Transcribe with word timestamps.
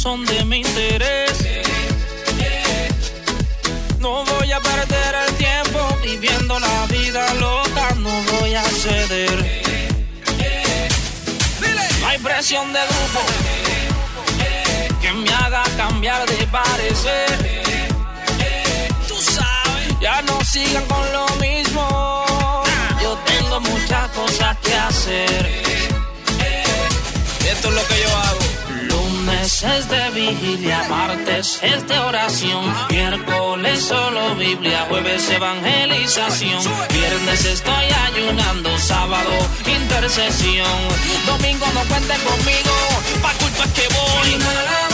son 0.00 0.24
de 0.24 0.42
mi 0.46 0.60
interés. 0.60 1.32
No 3.98 4.24
voy 4.24 4.50
a 4.50 4.58
perder 4.60 5.14
el 5.26 5.34
tiempo 5.34 5.80
viviendo 6.02 6.58
la 6.58 6.86
vida 6.86 7.34
loca, 7.34 7.94
no 7.96 8.10
voy 8.32 8.54
a 8.54 8.64
ceder. 8.64 9.38
No 12.00 12.06
hay 12.08 12.18
presión 12.18 12.72
de 12.72 12.80
grupo 12.80 13.20
que 15.02 15.12
me 15.12 15.30
haga 15.34 15.64
cambiar 15.76 16.26
de 16.30 16.46
parecer. 16.46 17.30
Tú 19.06 19.16
sabes, 19.20 20.00
ya 20.00 20.22
no 20.22 20.42
sigan 20.44 20.86
con 20.86 21.12
lo 21.12 21.26
mismo. 21.46 22.24
Yo 23.02 23.18
tengo 23.26 23.60
muchas 23.60 24.08
cosas 24.12 24.56
que 24.62 24.74
hacer. 24.74 25.62
Esto 27.52 27.68
es 27.68 27.74
lo 27.74 27.86
que 27.86 28.00
yo 28.02 28.16
hago. 28.16 28.49
Es 29.62 29.90
de 29.90 30.10
vigilia, 30.12 30.86
martes 30.88 31.60
es 31.62 31.86
de 31.86 31.98
oración, 31.98 32.64
miércoles 32.88 33.82
solo 33.82 34.34
Biblia, 34.36 34.86
jueves 34.88 35.28
evangelización, 35.28 36.62
viernes 36.90 37.44
estoy 37.44 37.84
ayunando, 38.06 38.78
sábado 38.78 39.30
intercesión, 39.66 40.66
domingo 41.26 41.66
no 41.74 41.80
cuenten 41.84 42.20
conmigo, 42.22 42.72
pa' 43.20 43.34
culpa 43.34 43.64
que 43.74 43.86
voy. 43.88 44.89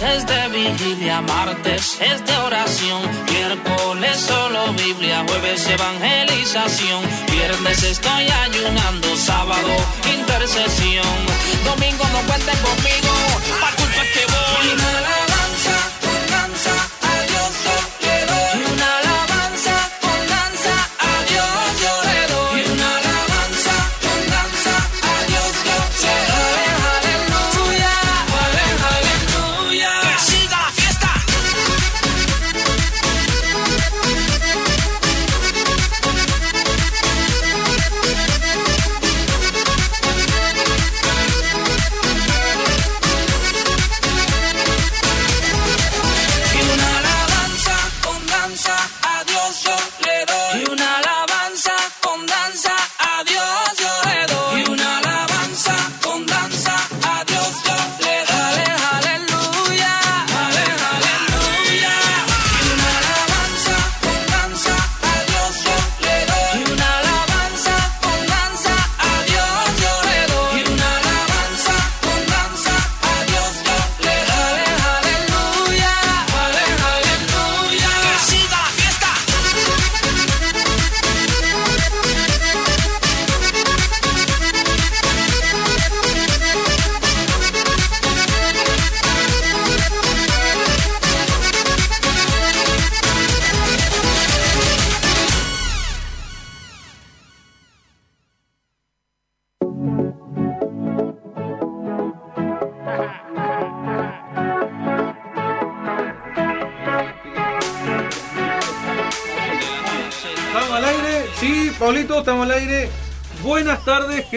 Es 0.00 0.26
de 0.26 0.48
vigilia, 0.48 1.20
martes 1.22 1.98
es 2.00 2.24
de 2.24 2.36
oración, 2.36 3.02
miércoles 3.32 4.16
solo 4.20 4.72
Biblia, 4.74 5.24
jueves 5.26 5.66
evangelización, 5.66 7.02
viernes 7.30 7.82
estoy 7.82 8.28
ayunando, 8.28 9.16
sábado 9.16 9.68
intercesión, 10.14 11.16
domingo 11.64 12.04
no 12.12 12.20
cuenten 12.28 12.58
conmigo, 12.58 13.12
pa' 13.60 13.72
culpa 13.76 14.02
que 14.14 14.24
voy. 14.26 15.17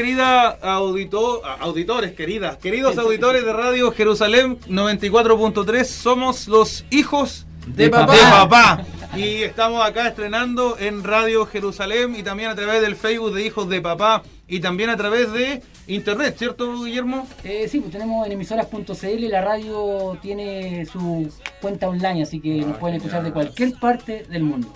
Querida 0.05 0.57
audito- 0.63 1.45
a- 1.45 1.57
auditores, 1.61 2.13
queridas, 2.13 2.57
queridos 2.57 2.97
auditores 2.97 3.45
de 3.45 3.53
Radio 3.53 3.91
Jerusalén 3.91 4.57
94.3. 4.67 5.85
Somos 5.85 6.47
los 6.47 6.83
hijos 6.89 7.45
De 7.67 7.87
papá. 7.91 8.83
Y 9.15 9.43
estamos 9.43 9.85
acá 9.85 10.07
estrenando 10.07 10.75
en 10.79 11.03
Radio 11.03 11.45
Jerusalén 11.45 12.15
y 12.15 12.23
también 12.23 12.49
a 12.49 12.55
través 12.55 12.81
del 12.81 12.95
Facebook 12.95 13.33
de 13.35 13.45
Hijos 13.45 13.69
de 13.69 13.79
Papá 13.81 14.23
y 14.47 14.59
también 14.61 14.89
a 14.89 14.97
través 14.97 15.31
de 15.33 15.61
internet, 15.87 16.35
¿cierto, 16.39 16.81
Guillermo? 16.83 17.27
Eh, 17.43 17.67
sí, 17.69 17.79
pues 17.81 17.91
tenemos 17.91 18.25
en 18.25 18.31
emisoras.cl, 18.31 19.27
la 19.29 19.41
radio 19.41 20.17
tiene 20.21 20.85
su 20.87 21.29
cuenta 21.61 21.87
online, 21.89 22.23
así 22.23 22.39
que 22.39 22.61
nos 22.61 22.77
pueden 22.77 22.95
escuchar 22.97 23.21
de 23.23 23.31
cualquier 23.31 23.73
parte 23.79 24.25
del 24.29 24.43
mundo. 24.43 24.69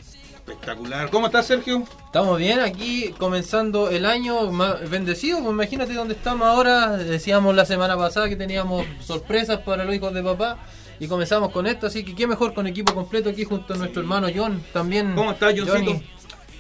Espectacular. 0.48 1.10
¿Cómo 1.10 1.26
estás, 1.26 1.48
Sergio? 1.48 1.84
Estamos 2.06 2.38
bien, 2.38 2.60
aquí 2.60 3.16
comenzando 3.18 3.90
el 3.90 4.06
año 4.06 4.52
bendecido, 4.88 5.40
pues 5.40 5.50
imagínate 5.50 5.96
dónde 5.96 6.14
estamos 6.14 6.48
ahora, 6.48 6.98
decíamos 6.98 7.56
la 7.56 7.66
semana 7.66 7.98
pasada 7.98 8.30
que 8.30 8.36
teníamos 8.36 8.86
sorpresas 9.04 9.62
para 9.62 9.84
los 9.86 9.96
hijos 9.96 10.14
de 10.14 10.22
papá 10.22 10.60
y 11.00 11.08
comenzamos 11.08 11.52
con 11.52 11.66
esto, 11.66 11.88
así 11.88 12.06
que 12.06 12.14
qué 12.14 12.28
mejor 12.28 12.54
con 12.54 12.68
equipo 12.68 12.94
completo 12.94 13.32
aquí 13.32 13.44
junto 13.44 13.74
a 13.74 13.78
nuestro 13.78 14.04
hermano 14.04 14.28
John 14.34 14.64
también. 14.72 15.16
¿Cómo 15.16 15.32
estás, 15.32 15.52
Johncito? 15.58 15.94
Johnny. 15.94 16.04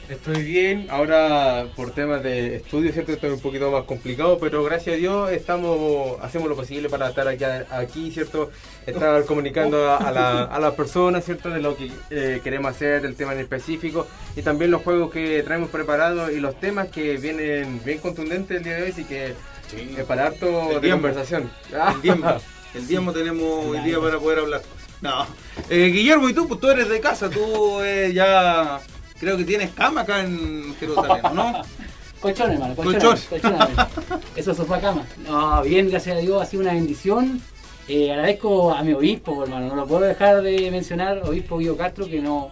Estoy 0.07 0.43
bien, 0.43 0.85
ahora 0.91 1.65
por 1.75 1.89
temas 1.89 2.21
de 2.21 2.57
estudio, 2.57 2.91
¿cierto? 2.93 3.11
Estoy 3.13 3.31
un 3.31 3.39
poquito 3.39 3.71
más 3.71 3.85
complicado, 3.85 4.37
pero 4.39 4.63
gracias 4.63 4.93
a 4.95 4.97
Dios 4.99 5.31
estamos, 5.31 6.19
hacemos 6.21 6.47
lo 6.47 6.55
posible 6.55 6.89
para 6.89 7.09
estar 7.09 7.27
aquí, 7.27 7.43
aquí 7.71 8.11
¿cierto? 8.11 8.51
Estar 8.85 9.25
comunicando 9.25 9.89
a, 9.89 9.97
a 9.97 10.11
la- 10.11 10.43
a 10.43 10.59
las 10.59 10.75
personas, 10.75 11.25
¿cierto? 11.25 11.49
De 11.49 11.59
lo 11.59 11.75
que 11.75 11.89
eh, 12.11 12.39
queremos 12.43 12.69
hacer, 12.71 13.01
del 13.01 13.15
tema 13.15 13.33
en 13.33 13.39
específico, 13.39 14.05
y 14.35 14.43
también 14.43 14.69
los 14.69 14.83
juegos 14.83 15.11
que 15.11 15.41
traemos 15.41 15.69
preparados 15.71 16.31
y 16.31 16.39
los 16.39 16.59
temas 16.59 16.89
que 16.89 17.17
vienen 17.17 17.81
bien 17.83 17.97
contundentes 17.97 18.57
el 18.57 18.63
día 18.63 18.75
de 18.75 18.83
hoy, 18.83 18.89
así 18.91 19.05
que 19.05 19.29
eh, 19.73 20.05
para 20.07 20.27
harto 20.27 20.67
El 20.69 20.75
de 20.75 20.81
tiempo. 20.81 21.01
conversación. 21.01 21.49
El 21.95 22.01
diezmo. 22.03 22.29
El 22.75 23.13
tenemos 23.13 23.65
hoy 23.65 23.79
día 23.79 23.99
para 23.99 24.19
poder 24.19 24.39
hablar. 24.39 24.61
No. 25.01 25.25
Eh, 25.69 25.85
Guillermo, 25.93 26.27
¿y 26.29 26.33
tú? 26.33 26.47
Pues 26.47 26.59
tú 26.59 26.69
eres 26.69 26.89
de 26.89 26.99
casa, 26.99 27.29
tú 27.29 27.81
eh, 27.81 28.11
ya 28.13 28.81
creo 29.19 29.37
que 29.37 29.43
tienes 29.43 29.71
cama 29.71 30.01
acá 30.01 30.21
en 30.21 30.75
Jerusalén, 30.79 31.21
¿no? 31.33 31.61
Colchón, 32.21 32.51
hermano, 32.53 32.75
colchón. 32.75 33.17
Colchón. 33.29 33.57
colchón. 33.57 34.21
Eso 34.35 34.51
es 34.51 34.57
sofá 34.57 34.79
cama. 34.81 35.03
No, 35.27 35.61
bien, 35.61 35.89
gracias 35.89 36.17
a 36.17 36.19
Dios, 36.19 36.41
ha 36.41 36.45
sido 36.45 36.63
una 36.63 36.73
bendición. 36.73 37.39
Eh, 37.87 38.11
agradezco 38.11 38.73
a 38.73 38.81
mi 38.83 38.93
obispo, 38.93 39.43
hermano, 39.43 39.67
no 39.67 39.75
lo 39.75 39.85
puedo 39.85 40.01
dejar 40.01 40.41
de 40.41 40.71
mencionar, 40.71 41.21
obispo 41.23 41.59
Guido 41.59 41.77
Castro, 41.77 42.07
que 42.07 42.19
nos 42.19 42.47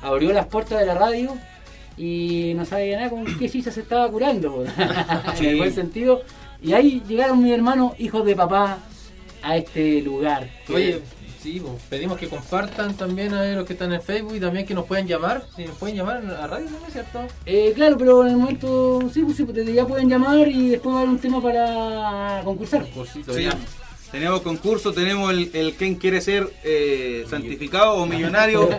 abrió 0.00 0.32
las 0.32 0.46
puertas 0.46 0.78
de 0.80 0.86
la 0.86 0.94
radio 0.94 1.36
y 1.98 2.54
no 2.56 2.64
sabía 2.64 2.96
nada 2.96 3.10
con 3.10 3.26
qué 3.38 3.50
chicha 3.50 3.70
se 3.70 3.80
estaba 3.80 4.08
curando, 4.10 4.64
en 4.78 5.36
Sí. 5.36 5.46
el 5.48 5.56
buen 5.58 5.74
sentido. 5.74 6.22
Y 6.62 6.72
ahí 6.72 7.02
llegaron 7.06 7.42
mis 7.42 7.52
hermanos, 7.52 7.92
hijos 7.98 8.24
de 8.24 8.34
papá, 8.34 8.78
a 9.42 9.56
este 9.56 10.00
lugar. 10.00 10.48
Oye, 10.72 11.02
sí, 11.40 11.60
pues, 11.60 11.74
pedimos 11.88 12.18
que 12.18 12.28
compartan 12.28 12.94
también 12.94 13.32
a 13.34 13.44
los 13.52 13.64
que 13.66 13.72
están 13.74 13.92
en 13.92 14.02
Facebook 14.02 14.34
y 14.36 14.40
también 14.40 14.66
que 14.66 14.74
nos 14.74 14.84
pueden 14.86 15.06
llamar. 15.06 15.44
Si 15.56 15.64
nos 15.64 15.76
pueden 15.76 15.96
llamar 15.96 16.16
a 16.18 16.46
radio 16.46 16.66
también, 16.66 16.90
¿cierto? 16.92 17.20
Eh, 17.46 17.72
claro, 17.74 17.96
pero 17.98 18.22
en 18.22 18.32
el 18.32 18.36
momento, 18.36 19.00
sí, 19.12 19.22
pues, 19.22 19.36
sí, 19.36 19.44
pues, 19.44 19.56
desde 19.56 19.72
ya 19.74 19.86
pueden 19.86 20.08
llamar 20.08 20.48
y 20.48 20.70
después 20.70 20.94
va 20.94 20.98
a 20.98 21.02
haber 21.02 21.14
un 21.14 21.18
tema 21.20 21.42
para 21.42 22.40
concursar. 22.44 22.84
Cursito, 22.90 23.32
Sí. 23.32 23.44
ya. 23.44 23.50
Tenemos 24.10 24.40
concurso, 24.40 24.92
tenemos 24.92 25.30
el, 25.32 25.50
el 25.52 25.74
quién 25.74 25.96
quiere 25.96 26.20
ser 26.22 26.48
eh, 26.64 27.26
santificado 27.28 27.94
o 27.94 28.06
millonario. 28.06 28.68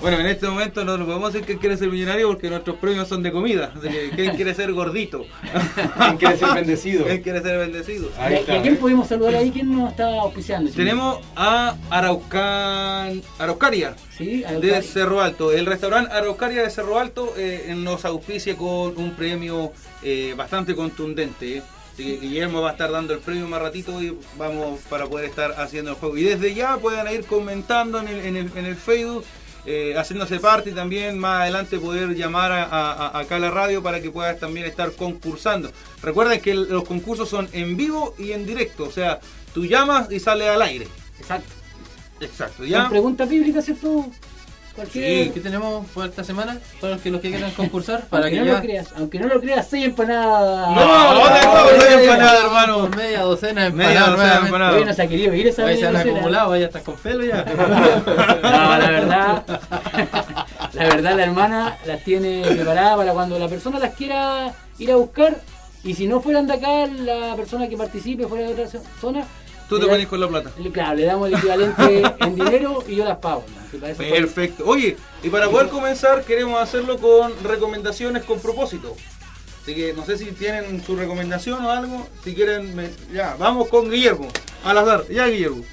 Bueno, 0.00 0.20
en 0.20 0.26
este 0.26 0.46
momento 0.46 0.84
no 0.84 0.98
lo 0.98 1.06
podemos 1.06 1.32
decir 1.32 1.46
quién 1.46 1.58
quiere 1.58 1.78
ser 1.78 1.88
millonario 1.88 2.28
porque 2.28 2.50
nuestros 2.50 2.76
premios 2.76 3.08
son 3.08 3.22
de 3.22 3.32
comida. 3.32 3.72
Así 3.74 3.88
que 3.88 4.10
quién 4.14 4.36
quiere 4.36 4.54
ser 4.54 4.70
gordito. 4.74 5.24
¿Quién 5.98 6.16
quiere 6.18 6.36
ser 6.36 6.48
bendecido? 6.54 7.04
¿Quién 7.06 7.22
quiere 7.22 7.40
ser 7.40 7.58
bendecido? 7.58 8.10
¿Y 8.18 8.20
Ahí 8.20 8.34
a, 8.34 8.36
y 8.36 8.40
está. 8.40 8.54
a 8.58 8.62
quién 8.62 8.76
pudimos 8.76 9.08
saludar 9.08 9.36
ahí? 9.36 9.50
¿Quién 9.50 9.74
nos 9.74 9.92
está 9.92 10.20
auspiciando? 10.20 10.70
Tenemos 10.70 11.20
a 11.36 11.74
Araucan, 11.88 13.22
Araucaria 13.38 13.96
Sí, 14.16 14.44
de 14.60 14.82
Cerro 14.82 15.22
Alto. 15.22 15.52
El 15.52 15.64
restaurante 15.66 16.12
Araucaria 16.12 16.62
de 16.62 16.70
Cerro 16.70 16.98
Alto 16.98 17.32
eh, 17.38 17.72
nos 17.76 18.04
auspicia 18.04 18.56
con 18.56 18.96
un 18.98 19.12
premio 19.16 19.72
eh, 20.02 20.34
bastante 20.36 20.74
contundente. 20.74 21.62
Así 21.94 22.04
que 22.04 22.18
Guillermo 22.18 22.60
va 22.60 22.70
a 22.70 22.72
estar 22.72 22.90
dando 22.90 23.14
el 23.14 23.20
premio 23.20 23.46
más 23.46 23.62
ratito 23.62 24.02
y 24.02 24.18
vamos 24.36 24.80
para 24.90 25.06
poder 25.06 25.26
estar 25.26 25.52
haciendo 25.60 25.92
el 25.92 25.96
juego. 25.96 26.16
Y 26.18 26.24
desde 26.24 26.52
ya 26.52 26.76
pueden 26.76 27.06
ir 27.14 27.24
comentando 27.24 28.00
en 28.00 28.08
el, 28.08 28.18
en 28.26 28.36
el, 28.36 28.50
en 28.56 28.64
el 28.66 28.74
Facebook, 28.76 29.24
eh, 29.64 29.94
haciéndose 29.96 30.40
parte 30.40 30.70
y 30.70 30.72
también 30.72 31.18
más 31.18 31.42
adelante 31.42 31.78
poder 31.78 32.14
llamar 32.16 32.50
a, 32.52 33.16
acá 33.18 33.36
a 33.36 33.38
la 33.38 33.50
radio 33.50 33.82
para 33.82 34.02
que 34.02 34.10
puedas 34.10 34.38
también 34.40 34.66
estar 34.66 34.90
concursando. 34.92 35.70
Recuerden 36.02 36.40
que 36.40 36.50
el- 36.50 36.68
los 36.68 36.84
concursos 36.84 37.28
son 37.28 37.48
en 37.52 37.76
vivo 37.76 38.14
y 38.18 38.32
en 38.32 38.44
directo, 38.44 38.84
o 38.84 38.90
sea, 38.90 39.20
tú 39.54 39.64
llamas 39.64 40.10
y 40.10 40.18
sale 40.20 40.48
al 40.48 40.60
aire. 40.62 40.88
Exacto. 41.20 41.48
Exacto, 42.20 42.56
Son 42.58 42.66
ya. 42.66 42.88
preguntas 42.90 43.28
bíblicas, 43.28 43.64
¿cierto? 43.64 44.10
Cualquier... 44.74 45.24
Sí, 45.26 45.30
¿Qué 45.34 45.40
tenemos 45.40 45.86
por 45.90 46.06
esta 46.06 46.24
semana? 46.24 46.58
Para 46.80 46.94
los 46.94 47.02
que, 47.02 47.10
los 47.10 47.20
que 47.20 47.30
quieran 47.30 47.50
concursar. 47.52 48.04
Para 48.10 48.24
aunque 48.24 48.36
que 48.38 48.40
no 48.40 48.46
ya... 48.46 48.52
lo 48.54 48.60
creas, 48.60 48.88
aunque 48.96 49.18
no 49.20 49.28
lo 49.28 49.40
creas, 49.40 49.66
seis 49.70 49.84
empanadas. 49.86 50.70
No, 50.70 51.14
no 51.14 51.40
tengo 51.40 51.54
seis 51.80 51.92
empanadas, 52.00 52.44
hermano. 52.44 52.88
Media 52.88 53.20
docena 53.20 53.64
de 53.64 53.70
Media 53.70 54.00
empanadas 54.00 54.16
docena 54.16 54.34
de 54.40 54.46
empanadas. 54.46 54.74
Oye, 54.74 54.84
no 54.84 54.94
se 54.94 55.02
ha 55.02 55.06
querido 55.06 55.34
ir 55.34 55.46
esa 55.46 55.64
Ahí 55.66 55.78
se 55.78 55.86
han 55.86 55.96
acumulado, 55.96 56.50
vaya 56.50 56.66
estás 56.66 56.82
con 56.82 56.96
pelo 56.96 57.24
ya. 57.24 57.44
No, 58.42 58.78
la 58.78 58.90
verdad, 58.90 59.42
la 60.72 60.84
verdad 60.84 61.16
la 61.16 61.24
hermana 61.24 61.76
las 61.86 62.02
tiene 62.02 62.42
preparadas 62.46 62.96
para 62.96 63.12
cuando 63.12 63.38
la 63.38 63.48
persona 63.48 63.78
las 63.78 63.94
quiera 63.94 64.52
ir 64.78 64.90
a 64.90 64.96
buscar 64.96 65.36
y 65.82 65.94
si 65.94 66.06
no 66.06 66.20
fueran 66.20 66.46
de 66.46 66.54
acá, 66.54 66.86
la 66.86 67.36
persona 67.36 67.68
que 67.68 67.76
participe 67.76 68.26
fuera 68.26 68.46
de 68.46 68.52
otra 68.54 68.64
zo- 68.66 68.82
zona, 69.00 69.24
Tú 69.68 69.78
te 69.80 69.86
pones 69.86 70.06
con 70.06 70.20
la 70.20 70.28
plata. 70.28 70.50
claro, 70.72 70.94
le 70.96 71.04
damos 71.04 71.28
el 71.28 71.34
equivalente 71.34 72.02
en 72.20 72.34
dinero 72.36 72.82
y 72.86 72.96
yo 72.96 73.04
las 73.04 73.18
pago. 73.18 73.44
Perfecto. 73.96 74.64
Oye, 74.66 74.96
y 75.22 75.28
para 75.30 75.48
poder 75.48 75.68
comenzar 75.68 76.22
queremos 76.24 76.60
hacerlo 76.60 76.98
con 76.98 77.32
recomendaciones 77.42 78.24
con 78.24 78.38
propósito. 78.40 78.94
Así 79.62 79.74
que 79.74 79.94
no 79.94 80.04
sé 80.04 80.18
si 80.18 80.26
tienen 80.26 80.84
su 80.84 80.94
recomendación 80.94 81.64
o 81.64 81.70
algo. 81.70 82.06
Si 82.22 82.34
quieren, 82.34 82.76
me- 82.76 82.90
ya, 83.12 83.34
vamos 83.38 83.68
con 83.68 83.90
Guillermo. 83.90 84.28
Al 84.62 84.76
azar, 84.78 85.04
ya 85.08 85.26
Guillermo. 85.26 85.64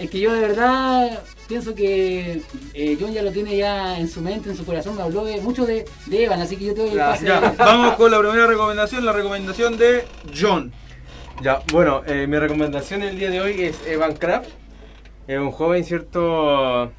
Es 0.00 0.08
que- 0.10 0.20
yo 0.20 0.32
de 0.32 0.40
verdad 0.40 1.22
pienso 1.46 1.74
que 1.74 2.40
eh, 2.74 2.96
John 2.98 3.12
ya 3.12 3.22
lo 3.22 3.30
tiene 3.30 3.56
ya 3.56 3.98
en 3.98 4.08
su 4.08 4.20
mente, 4.22 4.48
en 4.50 4.56
su 4.56 4.64
corazón, 4.64 4.96
me 4.96 5.02
habló 5.02 5.24
de, 5.24 5.40
mucho 5.42 5.66
de, 5.66 5.84
de 6.06 6.24
Evan, 6.24 6.40
así 6.40 6.56
que 6.56 6.64
yo 6.66 6.74
te 6.74 6.80
doy 6.80 6.90
el 6.90 6.96
Ya, 6.96 7.10
pase. 7.10 7.26
Ya, 7.26 7.54
vamos 7.58 7.94
con 7.96 8.10
la 8.10 8.18
primera 8.18 8.46
recomendación, 8.46 9.04
la 9.04 9.12
recomendación 9.12 9.76
de 9.76 10.04
John. 10.38 10.72
Ya, 11.42 11.62
bueno, 11.72 12.02
eh, 12.06 12.26
mi 12.26 12.36
recomendación 12.38 13.02
el 13.02 13.18
día 13.18 13.30
de 13.30 13.40
hoy 13.40 13.62
es 13.62 13.86
Evan 13.86 14.14
Kraft. 14.14 14.50
Es 15.26 15.38
un 15.38 15.50
joven, 15.52 15.84
¿cierto? 15.84 16.90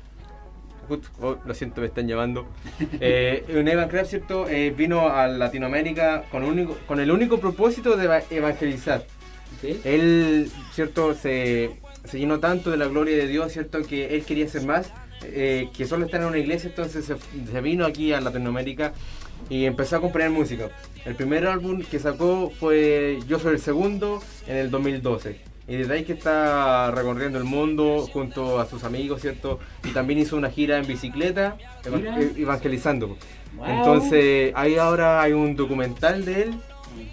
Oh, 1.22 1.38
lo 1.46 1.54
siento, 1.54 1.82
me 1.82 1.88
están 1.88 2.08
llamando. 2.08 2.48
Eh, 3.02 3.44
un 3.60 3.68
Evan 3.68 3.90
Kraft, 3.90 4.10
¿cierto? 4.10 4.48
Eh, 4.48 4.74
vino 4.76 5.10
a 5.10 5.28
Latinoamérica 5.28 6.24
con, 6.32 6.44
único, 6.44 6.78
con 6.88 7.00
el 7.00 7.12
único 7.12 7.40
propósito 7.40 7.98
de 7.98 8.06
eva- 8.06 8.22
evangelizar. 8.30 9.04
¿Sí? 9.62 9.82
Él, 9.84 10.50
¿cierto? 10.74 11.14
Se, 11.16 11.72
se 12.06 12.18
llenó 12.20 12.40
tanto 12.40 12.72
de 12.72 12.78
la 12.78 12.86
gloria 12.88 13.18
de 13.18 13.28
Dios, 13.28 13.52
¿cierto? 13.52 13.82
Que 13.84 14.16
él 14.16 14.24
quería 14.24 14.48
ser 14.48 14.64
más, 14.64 14.94
eh, 15.24 15.70
que 15.76 15.86
solo 15.86 16.06
estar 16.06 16.22
en 16.22 16.28
una 16.28 16.38
iglesia, 16.38 16.70
entonces 16.70 17.04
se, 17.06 17.16
se 17.52 17.62
vino 17.62 17.86
aquí 17.86 18.14
a 18.14 18.22
Latinoamérica 18.22 18.94
y 19.50 19.66
empezó 19.66 19.98
a 19.98 20.02
componer 20.02 20.30
música. 20.30 20.70
El 21.06 21.16
primer 21.16 21.48
álbum 21.48 21.82
que 21.82 22.00
sacó 22.00 22.52
fue 22.60 23.20
Yo 23.28 23.40
Soy 23.40 23.54
el 23.54 23.60
Segundo 23.60 24.22
en 24.48 24.58
el 24.58 24.72
2012. 24.72 25.40
Y 25.68 25.76
desde 25.78 25.94
ahí 25.94 26.04
que 26.04 26.14
está 26.14 26.90
recorriendo 26.92 27.38
el 27.38 27.44
mundo 27.44 28.08
junto 28.12 28.60
a 28.60 28.66
sus 28.66 28.84
amigos, 28.84 29.22
¿cierto? 29.22 29.60
Y 29.84 29.90
también 29.90 30.20
hizo 30.20 30.36
una 30.36 30.50
gira 30.50 30.80
en 30.80 30.88
bicicleta, 30.88 31.58
evangelizando. 32.36 33.18
Wow. 33.56 33.68
Entonces, 33.68 34.52
ahí 34.56 34.78
ahora 34.78 35.22
hay 35.22 35.34
un 35.34 35.56
documental 35.56 36.26
de 36.26 36.44
él 36.44 36.56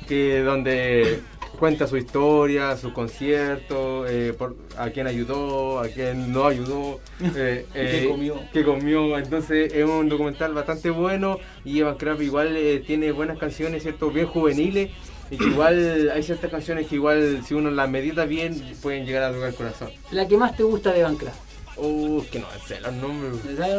que 0.09 0.41
donde 0.41 1.21
cuenta 1.59 1.87
su 1.87 1.97
historia, 1.97 2.77
sus 2.77 2.93
conciertos, 2.93 4.07
eh, 4.11 4.35
por- 4.37 4.57
a 4.77 4.91
quién 4.91 5.07
ayudó, 5.07 5.79
a 5.81 5.89
quién 5.89 6.33
no 6.33 6.47
ayudó, 6.47 7.01
eh, 7.37 7.67
¿Qué 7.73 8.05
eh, 8.05 8.09
comió? 8.09 8.41
qué 8.53 8.65
comió. 8.65 9.19
Entonces 9.19 9.73
es 9.73 9.85
un 9.85 10.09
documental 10.09 10.53
bastante 10.55 10.91
bueno 10.91 11.39
y 11.65 11.81
Evan 11.81 11.97
Kraft 11.97 12.23
igual 12.23 12.57
eh, 12.57 12.83
tiene 12.87 13.13
buenas 13.13 13.39
canciones, 13.39 13.83
cierto, 13.83 14.11
bien 14.11 14.27
juveniles 14.27 14.91
y 15.31 15.37
que 15.39 15.45
igual 15.45 16.11
hay 16.15 16.23
ciertas 16.23 16.51
canciones 16.51 16.87
que 16.87 16.95
igual 16.97 17.43
si 17.45 17.55
uno 17.55 17.71
las 17.71 17.89
medita 17.91 18.27
bien 18.27 18.63
pueden 18.83 19.05
llegar 19.07 19.25
a 19.25 19.33
tocar 19.33 19.49
el 19.49 19.55
corazón. 19.55 19.91
La 20.13 20.29
que 20.29 20.37
más 20.37 20.57
te 20.57 20.63
gusta 20.63 20.93
de 20.93 21.03
Van 21.03 21.17
Craft. 21.17 21.46
Uh, 21.79 22.23
que 22.31 22.39
no 22.39 22.47
sé 22.67 22.81
los 22.81 22.93
nombres. 22.95 23.35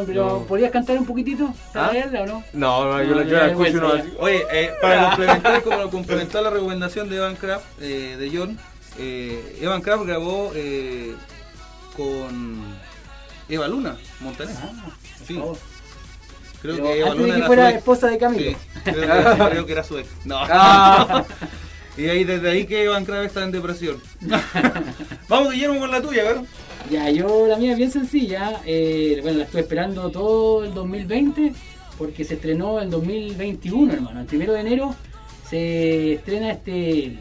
Pero. 0.05 0.45
¿podrías 0.47 0.71
cantar 0.71 0.97
un 0.99 1.05
poquitito? 1.05 1.51
¿Ah? 1.73 1.91
¿Para 1.91 2.23
o 2.23 2.25
no? 2.27 2.43
No, 2.53 2.85
no, 2.93 3.03
yo, 3.03 3.09
No, 3.09 3.15
la- 3.15 3.23
yo 3.27 3.37
la 3.37 3.47
escucho 3.47 3.81
no. 3.81 3.93
Oye, 4.19 4.45
eh, 4.51 4.71
para 4.81 5.07
complementar, 5.09 5.63
como 5.63 5.89
complementar 5.89 6.43
la 6.43 6.49
recomendación 6.51 7.09
de 7.09 7.17
Evan 7.17 7.35
Kraft, 7.35 7.65
eh, 7.81 8.15
de 8.19 8.37
John, 8.37 8.57
eh, 8.99 9.57
Evan 9.61 9.81
Kraft 9.81 10.05
grabó 10.05 10.51
eh, 10.53 11.15
con 11.95 12.63
Eva 13.49 13.67
Luna, 13.67 13.97
Montaner. 14.19 14.55
Ah, 14.61 14.71
Sí. 15.25 15.33
Creo 16.61 16.75
Pero 16.75 16.83
que 16.83 16.99
Eva 16.99 17.11
antes 17.11 17.17
de 17.17 17.23
Luna 17.23 17.33
que 17.33 17.37
era 17.37 17.47
fuera 17.47 17.69
esposa 17.71 18.07
de 18.07 18.17
Camilo. 18.17 18.51
Sí, 18.51 18.57
creo 18.83 18.95
que, 19.37 19.49
creo 19.49 19.65
que 19.65 19.71
era 19.71 19.83
su 19.83 19.97
ex. 19.97 20.09
No. 20.25 20.37
Ah. 20.39 21.23
Y 21.97 22.07
ahí, 22.09 22.23
desde 22.25 22.47
ahí 22.51 22.67
que 22.67 22.83
Evan 22.83 23.05
Kraft 23.05 23.25
está 23.25 23.43
en 23.43 23.51
depresión. 23.51 23.99
Vamos, 25.27 25.51
Guillermo, 25.51 25.79
con 25.79 25.89
la 25.89 25.99
tuya, 25.99 26.21
a 26.21 26.25
ver. 26.25 26.37
Ya, 26.89 27.09
yo 27.09 27.47
la 27.47 27.57
mía 27.57 27.71
es 27.71 27.77
bien 27.77 27.91
sencilla. 27.91 28.61
eh, 28.65 29.19
bueno, 29.21 29.39
la 29.39 29.43
estuve 29.45 29.61
esperando 29.61 30.09
todo 30.09 30.63
el 30.63 30.73
2020 30.73 31.53
porque 31.97 32.23
se 32.23 32.35
estrenó 32.35 32.79
el 32.79 32.89
2021, 32.89 33.93
hermano. 33.93 34.21
El 34.21 34.25
primero 34.27 34.53
de 34.53 34.61
enero 34.61 34.95
se 35.49 36.13
estrena 36.13 36.51
este, 36.51 37.17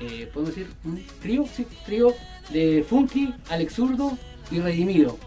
eh, 0.00 0.30
¿podemos 0.32 0.54
decir? 0.54 0.70
un 0.84 1.02
trío? 1.20 1.44
Sí, 1.54 1.66
trío 1.84 2.14
de 2.50 2.84
Funky, 2.88 3.34
Alex 3.50 3.74
Zurdo 3.74 4.16
y 4.50 4.60
Redimido. 4.60 5.18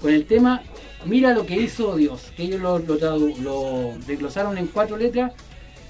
Con 0.00 0.12
el 0.12 0.26
tema 0.26 0.62
Mira 1.06 1.34
lo 1.34 1.44
que 1.44 1.56
hizo 1.60 1.96
Dios. 1.96 2.32
Que 2.36 2.44
ellos 2.44 2.60
lo, 2.60 2.78
lo, 2.78 2.96
lo 3.18 3.92
desglosaron 4.06 4.56
en 4.56 4.68
cuatro 4.68 4.96
letras, 4.96 5.32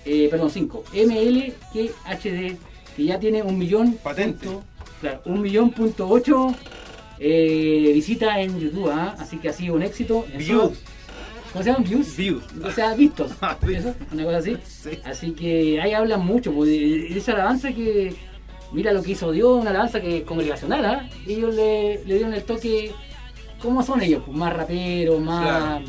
eh, 0.04 0.26
perdón, 0.28 0.50
cinco. 0.50 0.82
MLQHD, 0.92 2.56
que 2.96 3.04
ya 3.04 3.18
tiene 3.20 3.42
un 3.42 3.56
millón. 3.58 3.94
Patente. 4.02 4.46
punto- 4.46 4.64
claro, 5.00 5.22
un 5.26 5.40
millón 5.40 5.70
punto 5.70 6.08
ocho 6.08 6.52
eh, 7.18 7.90
visitas 7.94 8.38
en 8.38 8.58
YouTube, 8.58 8.90
¿ah? 8.90 9.14
así 9.18 9.38
que 9.38 9.48
ha 9.48 9.52
sido 9.52 9.74
un 9.74 9.82
éxito. 9.82 10.26
en 10.32 10.38
Views. 10.38 10.78
¿Cómo 11.52 11.62
se 11.62 11.70
llaman? 11.70 11.84
Views. 11.84 12.16
Views. 12.16 12.44
O 12.64 12.70
sea, 12.70 12.94
vistos. 12.94 13.32
Ah. 13.40 13.56
¿Eso? 13.68 13.94
Una 14.12 14.24
cosa 14.24 14.38
así. 14.38 14.56
Sí. 14.66 14.98
Así 15.04 15.32
que 15.32 15.80
ahí 15.80 15.92
hablan 15.92 16.24
mucho 16.24 16.52
pues, 16.52 16.68
de 16.68 17.16
esa 17.16 17.32
alabanza 17.32 17.72
que, 17.72 18.14
mira 18.72 18.92
lo 18.92 19.02
que 19.02 19.12
hizo 19.12 19.30
Dios, 19.30 19.60
una 19.60 19.70
alabanza 19.70 20.00
que 20.00 20.18
es 20.18 20.24
congregacional, 20.24 20.84
¿ah? 20.84 21.08
Ellos 21.26 21.54
le, 21.54 22.04
le 22.04 22.14
dieron 22.14 22.34
el 22.34 22.42
toque, 22.42 22.92
¿cómo 23.60 23.82
son 23.82 24.02
ellos? 24.02 24.22
Pues 24.26 24.36
más 24.36 24.52
raperos, 24.52 25.20
más 25.20 25.42
Claro. 25.42 25.84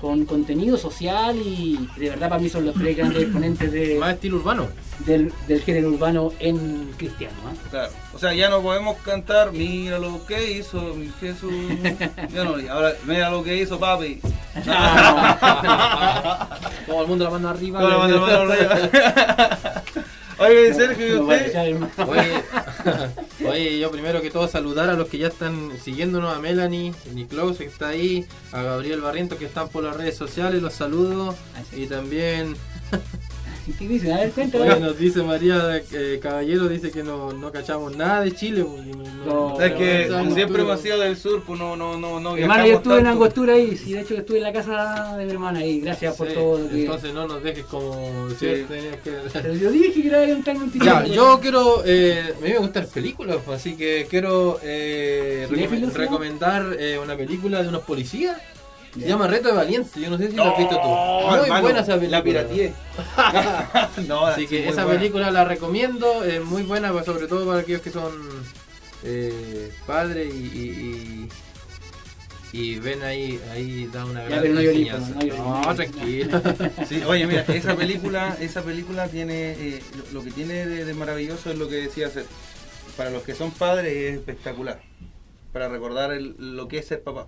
Con 0.00 0.24
contenido 0.26 0.76
social 0.78 1.36
y 1.36 1.88
de 1.96 2.10
verdad 2.10 2.28
para 2.28 2.40
mí 2.40 2.48
son 2.48 2.64
los 2.66 2.74
tres 2.74 2.96
grandes 2.96 3.22
exponentes 3.24 3.72
de, 3.72 3.96
Más 3.98 4.14
estilo 4.14 4.36
urbano. 4.36 4.68
del, 5.06 5.32
del 5.46 5.60
género 5.62 5.88
urbano 5.90 6.32
en 6.38 6.90
cristiano. 6.96 7.34
¿ah? 7.46 7.52
Claro. 7.70 7.92
O 8.14 8.18
sea, 8.18 8.32
ya 8.34 8.48
no 8.48 8.60
podemos 8.62 8.96
cantar, 8.98 9.52
mira 9.52 9.98
lo 9.98 10.24
que 10.26 10.52
hizo 10.52 10.80
mi 10.94 11.10
Jesús. 11.20 11.52
Ya 12.32 12.44
no, 12.44 12.56
ahora, 12.70 12.92
mira 13.06 13.30
lo 13.30 13.42
que 13.42 13.56
hizo 13.56 13.78
papi. 13.78 14.20
Todo 16.86 17.02
el 17.02 17.08
mundo 17.08 17.24
la 17.24 17.30
mano 17.30 17.48
arriba. 17.48 17.82
La 17.82 17.98
mano- 17.98 18.24
arriba. 18.24 19.82
Oye, 20.40 20.72
Sergio, 20.72 21.08
¿y 21.08 21.14
usted? 21.14 21.52
Oye, 22.06 22.42
oye, 23.48 23.78
yo 23.78 23.90
primero 23.90 24.20
que 24.22 24.30
todo 24.30 24.48
saludar 24.48 24.88
a 24.88 24.94
los 24.94 25.08
que 25.08 25.18
ya 25.18 25.28
están 25.28 25.72
siguiéndonos, 25.82 26.36
a 26.36 26.40
Melanie, 26.40 26.92
Nicklaus 27.12 27.58
que 27.58 27.64
está 27.64 27.88
ahí, 27.88 28.26
a 28.52 28.62
Gabriel 28.62 29.00
Barriento 29.00 29.38
que 29.38 29.46
están 29.46 29.68
por 29.68 29.84
las 29.84 29.96
redes 29.96 30.16
sociales, 30.16 30.62
los 30.62 30.74
saludo. 30.74 31.34
Y 31.72 31.86
también, 31.86 32.56
¿Qué 33.76 33.86
dicen? 33.88 34.12
A 34.12 34.18
ver, 34.20 34.30
cuéntame. 34.30 34.70
oye, 34.70 34.80
nos 34.80 34.98
dice 34.98 35.22
María 35.22 35.80
eh, 35.92 36.18
Caballero, 36.22 36.68
dice 36.68 36.90
que 36.90 37.02
no, 37.02 37.32
no 37.32 37.50
cachamos 37.52 37.96
nada 37.96 38.22
de 38.22 38.32
Chile. 38.32 38.60
no- 38.64 38.82
no- 39.04 39.08
No, 39.54 39.60
Es 39.60 39.72
que 39.72 40.08
siempre 40.32 40.62
hemos 40.62 40.80
sido 40.80 40.98
del 41.00 41.16
sur, 41.16 41.42
pues 41.44 41.58
no, 41.58 41.76
no, 41.76 41.98
no, 41.98 42.18
no 42.20 42.36
Hermano, 42.36 42.66
yo 42.66 42.74
estuve 42.76 42.94
en 42.98 43.04
tanto. 43.04 43.10
Angostura 43.10 43.54
ahí, 43.54 43.76
sí, 43.76 43.92
de 43.92 44.00
hecho 44.00 44.14
estuve 44.14 44.38
en 44.38 44.44
la 44.44 44.52
casa 44.52 45.16
de 45.16 45.24
mi 45.26 45.32
hermana 45.32 45.58
ahí, 45.58 45.80
gracias 45.80 46.16
por 46.16 46.28
Sí, 46.28 46.34
todo 46.34 46.58
lo 46.58 46.68
que... 46.68 46.80
Entonces 46.84 47.12
no 47.12 47.26
nos 47.28 47.42
dejes 47.42 47.64
como... 47.66 48.28
Sí. 48.38 48.64
tenías 48.68 48.96
que- 49.02 49.10
Pero 49.32 49.54
yo 49.54 49.70
dije 49.70 49.92
que 49.92 50.06
era 50.08 50.22
un 50.22 50.58
mentira. 50.60 50.84
Ya, 50.84 51.04
yo 51.06 51.38
quiero. 51.40 51.82
Eh, 51.84 52.32
a 52.36 52.40
mí 52.40 52.50
me 52.52 52.58
gustan 52.58 52.84
las 52.84 52.92
películas, 52.92 53.38
pues, 53.44 53.60
así 53.60 53.74
que 53.76 54.06
quiero 54.08 54.60
eh, 54.62 55.46
¿Cinéfilo, 55.48 55.88
recom- 55.88 55.92
recomendar 55.92 56.76
eh, 56.78 56.98
una 57.02 57.16
película 57.16 57.62
de 57.62 57.68
unos 57.68 57.82
policías. 57.82 58.40
Se 59.00 59.08
llama 59.08 59.26
Reto 59.26 59.48
de 59.48 59.54
Valiente. 59.54 60.00
Yo 60.00 60.10
no 60.10 60.18
sé 60.18 60.30
si 60.30 60.36
la 60.36 60.50
has 60.50 60.58
visto 60.58 60.76
tú. 60.80 60.88
Muy 60.88 61.38
hermano, 61.40 61.62
buena 61.62 61.80
esa 61.80 61.94
película. 61.94 62.18
La 62.18 62.24
pirateé. 62.24 62.72
no, 64.08 64.26
Así 64.26 64.42
sí, 64.42 64.46
que 64.48 64.68
esa 64.68 64.84
buena. 64.84 64.98
película 65.00 65.30
la 65.30 65.44
recomiendo. 65.44 66.24
Es 66.24 66.44
muy 66.44 66.62
buena, 66.62 66.92
pues, 66.92 67.04
sobre 67.06 67.26
todo 67.26 67.46
para 67.46 67.60
aquellos 67.60 67.82
que 67.82 67.90
son 67.90 68.12
eh, 69.04 69.72
padres 69.86 70.32
y. 70.34 70.38
y, 70.38 70.60
y- 70.60 71.28
y 72.50 72.78
ven 72.78 73.02
ahí, 73.02 73.38
ahí 73.52 73.90
da 73.92 74.06
una 74.06 74.22
gran 74.24 74.54
no 74.54 74.58
enseñanza. 74.60 75.10
no 75.10 75.20
llorí, 75.20 75.38
no 75.38 75.74
tranquilo. 75.74 76.42
Sí, 76.88 77.02
oye, 77.06 77.26
mira, 77.26 77.42
esa 77.46 77.76
película, 77.76 78.38
esa 78.40 78.62
película 78.62 79.06
tiene, 79.08 79.50
eh, 79.52 79.82
lo, 80.12 80.20
lo 80.20 80.24
que 80.24 80.30
tiene 80.30 80.64
de, 80.64 80.86
de 80.86 80.94
maravilloso 80.94 81.50
es 81.50 81.58
lo 81.58 81.68
que 81.68 81.74
decía 81.74 82.08
Ser. 82.08 82.24
Para 82.96 83.10
los 83.10 83.22
que 83.22 83.34
son 83.34 83.50
padres 83.50 83.92
es 83.94 84.14
espectacular. 84.14 84.80
Para 85.52 85.68
recordar 85.68 86.10
el- 86.12 86.36
lo 86.38 86.68
que 86.68 86.78
es 86.78 86.86
ser 86.86 87.02
papá. 87.02 87.26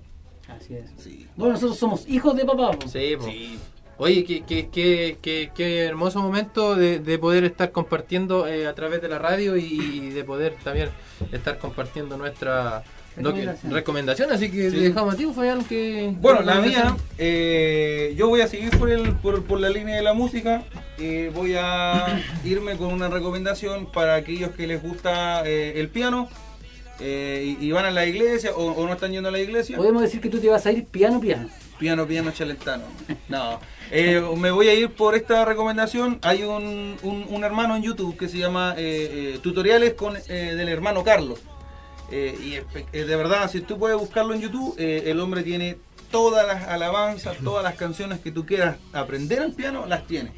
Así 0.57 0.75
es. 0.75 0.91
Sí. 0.97 1.27
Bueno, 1.37 1.55
nosotros 1.55 1.79
somos 1.79 2.09
hijos 2.09 2.37
de 2.37 2.45
papá. 2.45 2.73
po. 2.73 2.89
Sí. 2.89 3.17
Sí. 3.25 3.59
Oye, 3.99 4.25
qué, 4.25 4.43
qué, 4.45 4.69
qué, 4.71 5.19
qué, 5.21 5.51
qué 5.55 5.81
hermoso 5.81 6.23
momento 6.23 6.75
de, 6.75 7.01
de 7.01 7.19
poder 7.19 7.45
estar 7.45 7.71
compartiendo 7.71 8.47
eh, 8.49 8.67
a 8.67 8.75
través 8.75 9.03
de 9.03 9.09
la 9.09 9.19
radio 9.19 9.57
y 9.59 10.09
de 10.11 10.25
poder 10.25 10.57
también 10.65 10.89
estar 11.33 11.59
compartiendo 11.59 12.17
nuestra 12.17 12.83
Recomendación. 13.17 13.73
recomendación. 13.75 14.33
Así 14.33 14.51
que 14.51 14.71
Sí. 14.71 14.77
te 14.77 14.83
dejamos 14.85 15.13
a 15.15 15.17
ti, 15.19 15.27
Fabián, 15.35 15.65
que... 15.65 16.15
Bueno, 16.19 16.41
la 16.41 16.61
mía, 16.63 16.97
eh, 17.19 18.15
yo 18.17 18.29
voy 18.29 18.41
a 18.41 18.49
seguir 18.49 18.71
por, 18.79 18.89
el, 18.91 19.13
por, 19.17 19.45
por 19.45 19.61
la 19.61 19.69
línea 19.69 19.97
de 19.97 20.03
la 20.03 20.15
música. 20.15 20.63
eh, 20.99 21.31
voy 21.35 21.57
a 21.59 22.23
irme 22.45 22.77
con 22.79 22.95
una 22.95 23.09
recomendación 23.09 23.85
para 23.85 24.15
aquellos 24.15 24.53
que 24.53 24.67
les 24.67 24.83
gusta 24.83 25.43
eh, 25.47 25.75
el 25.79 25.89
piano 25.91 26.29
eh, 27.01 27.57
y, 27.61 27.67
y 27.67 27.73
van 27.73 27.85
a 27.87 27.91
la 27.91 28.07
iglesia 28.07 28.53
o, 28.55 28.73
o 28.73 28.87
no 28.87 28.93
están 28.93 29.13
yendo 29.13 29.29
a 29.29 29.33
la 29.33 29.39
iglesia. 29.41 29.77
Podemos 29.77 30.03
decir 30.03 30.21
que 30.21 30.29
tú 30.29 30.39
te 30.39 30.49
vas 30.49 30.65
a 30.67 30.73
ir 30.73 30.85
piano 30.87 31.21
piano. 31.21 31.49
Piano, 31.79 32.07
piano 32.07 32.31
chalentano. 32.31 32.85
No. 33.29 33.59
Eh, 33.91 34.23
me 34.37 34.51
voy 34.51 34.69
a 34.69 34.75
ir 34.75 34.91
por 34.91 35.15
esta 35.15 35.45
recomendación. 35.45 36.19
Hay 36.23 36.43
un, 36.43 36.97
un- 37.03 37.27
un 37.29 37.45
hermano 37.45 37.75
en 37.75 37.83
YouTube 37.83 38.17
que 38.19 38.29
se 38.29 38.37
llama 38.39 38.75
eh, 38.77 39.39
Tutoriales 39.43 39.95
con, 39.95 40.15
del 40.15 40.69
hermano 40.69 41.03
Carlos. 41.03 41.41
Y 42.13 42.57
de 42.99 43.17
verdad, 43.17 43.51
si 43.51 43.61
tú 43.61 43.79
puedes 43.79 43.97
buscarlo 43.97 44.35
en 44.35 44.41
YouTube, 44.41 44.75
el 44.79 45.19
hombre 45.21 45.43
tiene 45.43 45.77
todas 46.11 46.45
las 46.47 46.67
alabanzas, 46.69 47.37
todas 47.39 47.63
las 47.63 47.77
canciones 47.77 48.19
que 48.21 48.33
tú 48.33 48.45
quieras 48.45 48.77
aprender 48.93 49.41
al 49.41 49.53
piano, 49.53 49.87
las 49.87 50.07
tiene. 50.07 50.33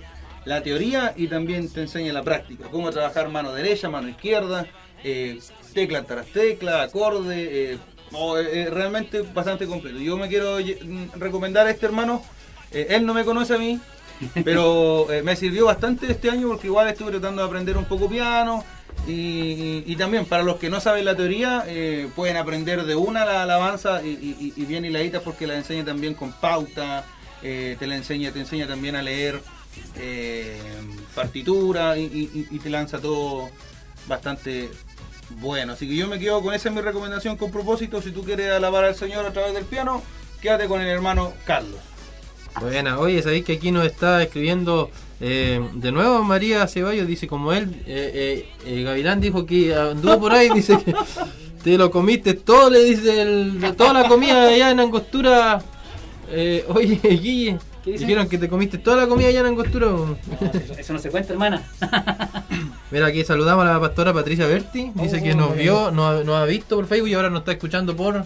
La 0.45 0.63
teoría 0.63 1.15
y 1.17 1.29
también 1.29 1.71
te 1.73 1.81
enseña 1.83 2.13
la 2.13 2.23
práctica. 2.23 2.67
Cómo 2.71 2.91
trabajar 2.91 3.29
mano 3.31 3.53
derecha, 3.53 3.89
mano 3.89 4.09
izquierda, 4.09 4.67
eh, 5.03 5.39
tecla 5.73 6.05
tras 6.05 6.27
tecla, 6.27 6.83
acorde. 6.83 7.73
eh, 7.73 7.79
oh, 8.13 8.39
eh, 8.39 8.63
eh, 8.63 8.71
realmente 8.71 9.23
bastante 9.23 9.67
completo. 9.67 9.99
Yo 9.99 10.17
me 10.17 10.29
quiero 10.29 10.59
mm, 10.59 11.19
recomendar 11.19 11.67
a 11.67 11.71
este 11.71 11.87
hermano. 11.87 12.23
eh, 12.71 12.87
él 12.91 13.05
no 13.07 13.15
me 13.15 13.25
conoce 13.25 13.55
a 13.55 13.59
mí, 13.59 13.81
pero 14.45 15.07
me 15.25 15.35
sirvió 15.37 15.67
bastante 15.67 16.11
este 16.11 16.31
año 16.31 16.49
porque 16.49 16.67
igual 16.69 16.89
estuve 16.89 17.11
tratando 17.11 17.43
de 17.43 17.49
aprender 17.49 17.77
un 17.77 17.85
poco 17.87 18.09
piano. 18.09 18.65
Y, 19.07 19.97
también 19.97 20.27
para 20.27 20.43
los 20.43 20.57
que 20.57 20.69
no 20.71 20.79
saben 20.81 21.05
la 21.07 21.17
teoría, 21.17 21.65
eh, 21.67 22.09
pueden 22.15 22.37
aprender 22.37 22.85
de 22.85 22.95
una 22.95 23.25
la 23.25 23.43
alabanza 23.43 24.03
y, 24.05 24.09
y- 24.11 24.53
y 24.55 24.65
bien 24.67 24.85
hiladita 24.85 25.21
porque 25.21 25.47
la 25.47 25.57
enseña 25.57 25.85
también 25.85 26.15
con 26.15 26.31
pauta, 26.33 27.05
eh, 27.43 27.77
te 27.79 27.87
la 27.87 27.97
enseña, 27.97 28.31
te 28.33 28.41
enseña 28.41 28.67
también 28.69 28.95
a 28.95 29.03
leer 29.03 29.41
eh, 29.99 30.61
partitura 31.15 31.97
y 31.97 32.59
te 32.63 32.71
lanza 32.71 33.01
todo 33.01 33.49
bastante 34.07 34.69
bueno. 35.41 35.73
Así 35.73 35.89
que 35.89 35.97
yo 35.97 36.07
me 36.09 36.19
quedo 36.19 36.43
con 36.43 36.55
esa 36.55 36.69
es 36.69 36.75
mi 36.75 36.81
recomendación 36.81 37.37
con 37.37 37.51
propósito. 37.51 38.01
Si 38.03 38.11
tú 38.11 38.23
quieres 38.25 38.51
alabar 38.53 38.85
al 38.85 38.95
Señor 38.95 39.25
a 39.27 39.33
través 39.33 39.55
del 39.55 39.65
piano, 39.65 40.03
quédate 40.41 40.67
con 40.67 40.81
el 40.81 40.89
hermano 40.89 41.33
Carlos. 41.45 41.81
Buena, 42.61 42.99
oye, 42.99 43.23
sabéis 43.23 43.45
que 43.47 43.55
aquí 43.55 43.71
nos 43.73 43.87
está 43.87 44.23
escribiendo 44.23 44.91
eh, 45.21 45.59
de 45.73 45.91
nuevo 45.91 46.23
María 46.23 46.67
Ceballos, 46.69 47.07
dice 47.07 47.27
como 47.27 47.53
él, 47.55 47.83
eh, 47.87 48.47
eh, 48.67 48.83
Gavilán 48.83 49.23
dijo 49.23 49.47
que 49.47 49.75
anduvo 49.75 50.21
por 50.21 50.33
ahí, 50.33 50.51
dice 50.55 50.77
que 50.85 50.95
te 51.65 51.79
lo 51.79 51.91
comiste 51.91 52.35
todo, 52.35 52.69
le 52.69 52.85
dice, 52.85 53.23
el- 53.23 53.75
toda 53.77 53.95
la 53.95 54.07
comida 54.09 54.49
allá 54.49 54.71
en 54.71 54.81
Angostura. 54.81 55.63
Oye, 56.69 57.01
Guille. 57.03 57.59
Dijeron 57.85 58.29
que 58.29 58.39
te 58.39 58.49
comiste 58.49 58.79
toda 58.79 58.97
la 58.97 59.07
comida 59.07 59.29
allá 59.29 59.41
en 59.41 59.47
Angostura. 59.47 59.87
No, 59.87 60.17
eso, 60.53 60.75
eso 60.79 60.93
no 60.93 60.99
se 60.99 61.11
cuenta, 61.11 61.33
hermana. 61.33 61.63
Mira, 62.91 63.07
aquí 63.07 63.25
saludamos 63.25 63.65
a 63.67 63.73
la 63.73 63.81
pastora 63.81 64.13
Patricia 64.13 64.47
Berti, 64.47 64.93
dice 64.95 65.19
Oh, 65.21 65.23
que 65.23 65.35
nos 65.35 65.57
vio, 65.57 65.91
nos, 65.91 66.21
ha- 66.21 66.25
nos 66.25 66.37
ha 66.37 66.45
visto 66.45 66.77
por 66.77 66.87
Facebook 66.87 67.09
y 67.09 67.15
ahora 67.15 67.31
nos 67.31 67.41
está 67.41 67.53
escuchando 67.53 67.97
por... 67.97 68.25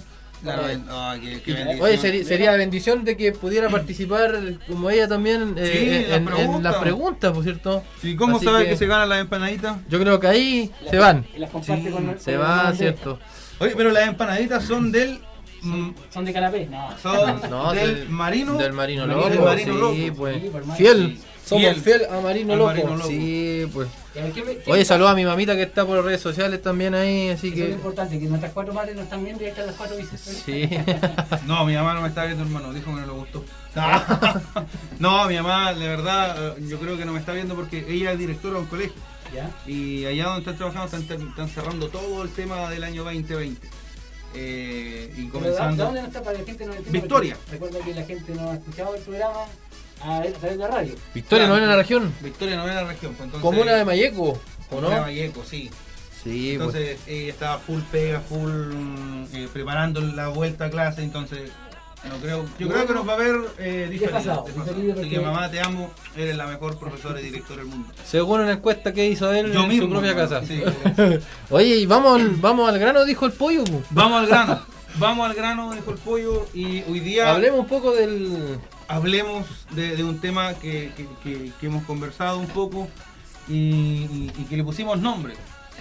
Ah, 0.48 1.16
qué- 1.20 1.40
qué 1.42 1.52
bendición. 1.54 1.84
Oye, 1.84 1.96
sería, 1.98 2.24
sería 2.24 2.52
bendición 2.52 3.04
de 3.04 3.16
que 3.16 3.32
pudiera 3.32 3.68
participar 3.70 4.38
como 4.68 4.90
ella 4.90 5.08
también 5.08 5.54
eh, 5.56 5.70
Sí, 5.72 5.78
en, 5.78 6.02
las 6.02 6.10
en- 6.10 6.14
en 6.14 6.24
preguntas. 6.34 6.62
las 6.62 6.76
preguntas, 6.82 7.32
por 7.32 7.42
cierto. 7.42 7.82
Sí, 8.02 8.14
¿Cómo 8.16 8.36
Así 8.36 8.44
sabe 8.44 8.64
que- 8.64 8.70
que... 8.70 8.76
se 8.76 8.86
ganan 8.86 9.08
las 9.08 9.20
empanaditas? 9.20 9.76
Yo 9.88 9.98
creo 9.98 10.20
que 10.20 10.26
ahí 10.26 10.70
se 10.90 10.98
van, 10.98 11.24
Y 11.34 11.38
las 11.38 11.50
comparte 11.50 11.82
Sí, 11.84 11.90
con 11.90 12.18
se 12.20 12.32
con 12.34 12.42
va, 12.42 12.72
cierto. 12.74 13.18
Oye, 13.58 13.72
pero 13.76 13.90
las 13.90 14.06
empanaditas 14.08 14.62
son 14.64 14.92
del... 14.92 15.20
mm, 15.66 15.94
Son 16.12 16.24
de 16.24 16.32
canapé, 16.32 16.66
no. 16.66 16.88
Son 17.02 17.40
No, 17.50 17.72
del, 17.72 18.08
marino. 18.08 18.54
Del 18.54 18.72
Marino 18.72 19.06
del 19.06 19.16
Loco, 19.16 19.44
Marino 19.44 19.72
sí, 19.92 20.06
Loco. 20.10 20.16
pues. 20.16 20.36
Sí, 20.42 20.48
pues, 20.50 20.54
hermano. 20.62 20.74
Fiel, 20.78 21.16
Sí. 21.16 21.22
somos 21.48 21.62
Fiel. 21.64 21.80
fiel, 21.80 22.02
a 22.10 22.20
Marino 22.20 22.56
Loco. 22.56 22.66
Marino 22.70 22.96
Loco. 22.96 23.08
Sí, 23.08 23.66
pues. 23.72 23.88
Ya, 24.14 24.30
¿qué 24.30 24.42
me- 24.44 24.56
qué 24.56 24.70
Oye, 24.72 24.84
saluda 24.84 25.10
a 25.10 25.14
mi 25.14 25.24
mamita 25.24 25.54
que 25.54 25.62
está 25.62 25.84
por 25.84 26.02
redes 26.04 26.20
sociales 26.22 26.62
también 26.62 26.94
ahí, 26.94 27.28
así 27.28 27.48
Eso 27.48 27.56
es 27.56 27.62
que... 27.66 27.70
importante, 27.72 28.18
que 28.18 28.26
nuestras 28.26 28.52
cuatro 28.52 28.72
madres 28.72 28.94
nos 28.96 29.04
están 29.04 29.22
viendo 29.24 29.42
y 29.44 29.46
están 29.48 29.66
las 29.66 29.74
cuatro 29.76 29.96
bicis. 29.96 30.20
Sí. 30.44 30.68
No, 31.46 31.64
mi 31.66 31.74
mamá 31.74 31.94
no 31.94 32.00
me 32.02 32.08
está 32.08 32.24
viendo, 32.24 32.42
hermano. 32.44 32.72
Dijo 32.72 32.86
que 32.94 33.00
no 33.00 33.06
le 33.06 33.12
gustó. 33.12 33.44
no, 34.98 35.26
mi 35.28 35.36
mamá, 35.36 35.72
de 35.74 35.86
verdad, 35.88 36.56
eh, 36.58 36.62
yo 36.68 36.78
creo 36.78 36.96
que 36.96 37.04
no 37.04 37.12
me 37.12 37.18
está 37.20 37.32
viendo 37.32 37.54
porque 37.54 37.84
ella 37.88 38.12
es 38.12 38.18
directora 38.18 38.54
de 38.54 38.60
un 38.60 38.66
colegio. 38.66 39.00
¿Ya? 39.34 39.50
Y 39.70 40.04
allá 40.06 40.24
donde 40.26 40.40
están 40.40 40.56
trabajando 40.56 40.96
están, 40.96 41.28
están 41.28 41.48
cerrando 41.48 41.88
todo 41.88 42.22
el 42.22 42.30
tema 42.30 42.70
del 42.70 42.84
año 42.84 43.02
2020. 43.04 43.68
Eh, 44.36 45.10
y 45.10 45.14
Pero, 45.14 45.16
¿de- 45.16 45.22
¿De 45.24 45.30
comenzando. 45.30 45.84
dónde 45.84 46.00
no 46.02 46.06
está 46.08 46.22
para 46.22 46.38
la 46.38 46.44
gente 46.44 46.66
no? 46.66 46.72
Victoria. 46.88 47.36
Recuerda 47.50 47.78
que 47.80 47.94
la 47.94 48.02
gente 48.04 48.34
no 48.34 48.50
ha 48.50 48.54
escuchado 48.54 48.94
el 48.94 49.02
programa 49.02 49.38
a, 50.02 50.18
a 50.18 50.22
través 50.22 50.42
de 50.50 50.56
la 50.56 50.68
radio. 50.68 50.94
Victoria, 51.14 51.46
Claro. 51.46 51.56
¿no 51.58 51.64
en 51.64 51.70
la 51.70 51.76
región? 51.76 52.12
Victoria 52.20 52.56
Novena 52.56 52.84
Región. 52.84 53.14
pues, 53.14 53.24
entonces- 53.26 53.40
Comuna 53.50 53.72
de 53.74 53.84
Mayeco, 53.84 54.22
¿o 54.30 54.40
Comuna 54.68 54.88
de 54.90 54.94
no? 54.96 55.02
Vallejo, 55.02 55.44
sí. 55.44 55.70
Sí, 56.22 56.54
pues. 56.56 56.74
Entonces 56.74 56.98
ella 57.06 57.30
estaba 57.32 57.58
full 57.58 57.80
pega, 57.92 58.20
full 58.20 58.50
eh, 59.32 59.48
preparando 59.52 60.00
la 60.00 60.28
vuelta 60.28 60.64
a 60.66 60.70
clase, 60.70 61.02
entonces 61.02 61.50
no 62.08 62.16
creo, 62.18 62.44
yo 62.58 62.68
creo 62.68 62.86
que 62.86 62.92
nos 62.94 63.08
va 63.08 63.12
a 63.14 63.16
ver 63.16 63.36
eh, 63.58 64.00
Así 64.14 64.32
porque- 64.54 65.08
que 65.08 65.20
mamá 65.20 65.50
te 65.50 65.60
amo, 65.60 65.90
eres 66.16 66.36
la 66.36 66.46
mejor 66.46 66.78
profesora 66.78 67.20
y 67.20 67.24
directora 67.24 67.62
del 67.62 67.66
mundo. 67.70 67.88
Según 68.04 68.40
una 68.40 68.52
encuesta 68.52 68.92
que 68.92 69.06
hizo 69.06 69.32
él 69.32 69.52
Yo 69.52 69.62
en 69.62 69.68
mismo, 69.68 69.84
su 69.86 69.90
propia 69.92 70.10
hermano, 70.10 70.28
casa. 70.30 70.46
sí. 70.46 70.62
Oye, 71.50 71.76
y 71.76 71.86
vamos 71.86 72.20
al, 72.20 72.30
vamos 72.36 72.68
al 72.68 72.78
grano, 72.78 73.04
dijo 73.04 73.26
el 73.26 73.32
pollo. 73.32 73.64
Vamos 73.90 74.20
al 74.20 74.26
grano, 74.26 74.60
vamos 74.98 75.28
al 75.28 75.34
grano, 75.34 75.72
dijo 75.74 75.90
el 75.90 75.98
pollo, 75.98 76.46
y 76.54 76.82
hoy 76.88 77.00
día 77.00 77.30
Hablemos 77.30 77.60
un 77.60 77.66
poco 77.66 77.92
del... 77.92 78.58
hablemos 78.88 79.46
de, 79.72 79.96
de 79.96 80.04
un 80.04 80.20
tema 80.20 80.54
que, 80.54 80.92
que- 80.96 81.08
que- 81.22 81.52
que 81.60 81.66
hemos 81.66 81.84
conversado 81.84 82.38
un 82.38 82.46
poco 82.48 82.88
y, 83.48 83.54
y- 83.54 84.32
y 84.38 84.44
que 84.44 84.56
le 84.56 84.64
pusimos 84.64 84.98
nombre. 85.00 85.34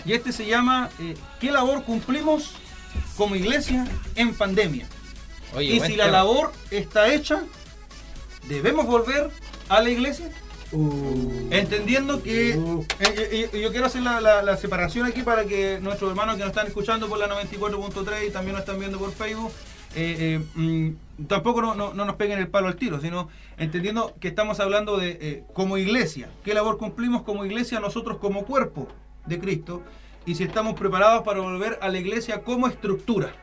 Y 0.05 0.13
este 0.13 0.31
se 0.31 0.45
llama 0.45 0.89
eh, 0.99 1.15
¿Qué 1.39 1.51
labor 1.51 1.83
cumplimos 1.83 2.51
como 3.17 3.35
iglesia 3.35 3.87
en 4.15 4.33
pandemia? 4.35 4.87
Oye, 5.55 5.73
y 5.75 5.79
si 5.91 5.95
la 5.95 6.05
labor 6.11 6.51
está 6.71 7.13
hecha, 7.13 7.43
¿debemos 8.47 8.85
volver 8.85 9.29
a 9.69 9.81
la 9.81 9.89
iglesia? 9.89 10.29
Entendiendo 11.51 12.21
que 12.21 12.51
eh, 12.51 12.85
eh, 12.99 13.49
eh, 13.53 13.61
yo 13.61 13.71
quiero 13.71 13.85
hacer 13.85 14.01
la, 14.01 14.19
la- 14.19 14.41
la 14.41 14.57
separación 14.57 15.05
aquí 15.05 15.21
para 15.21 15.45
que 15.45 15.79
nuestros 15.81 16.09
hermanos 16.09 16.35
que 16.35 16.41
nos 16.41 16.49
están 16.49 16.67
escuchando 16.67 17.07
por 17.07 17.17
la 17.19 17.27
94.3 17.29 18.27
y 18.27 18.31
también 18.31 18.53
nos 18.53 18.61
están 18.61 18.79
viendo 18.79 18.97
por 18.97 19.11
Facebook 19.13 19.51
eh, 19.95 20.39
eh, 20.55 20.59
mm, 20.59 21.25
tampoco 21.27 21.61
no, 21.61 21.75
no- 21.75 21.93
no 21.93 22.03
nos 22.05 22.15
peguen 22.15 22.39
el 22.39 22.47
palo 22.49 22.67
al 22.67 22.75
tiro, 22.75 22.99
sino 22.99 23.29
entendiendo 23.57 24.13
que 24.19 24.27
estamos 24.27 24.59
hablando 24.59 24.97
de 24.97 25.17
eh, 25.21 25.43
como 25.53 25.77
iglesia, 25.77 26.29
qué 26.43 26.53
labor 26.53 26.77
cumplimos 26.77 27.21
como 27.21 27.45
iglesia 27.45 27.79
nosotros 27.79 28.17
como 28.17 28.43
cuerpo 28.43 28.87
de 29.25 29.39
Cristo 29.39 29.81
y 30.25 30.35
si 30.35 30.43
estamos 30.43 30.73
preparados 30.77 31.23
para 31.23 31.39
volver 31.39 31.79
a 31.81 31.87
la 31.89 31.99
iglesia 31.99 32.41
como 32.41 32.67
estructura 32.67 33.33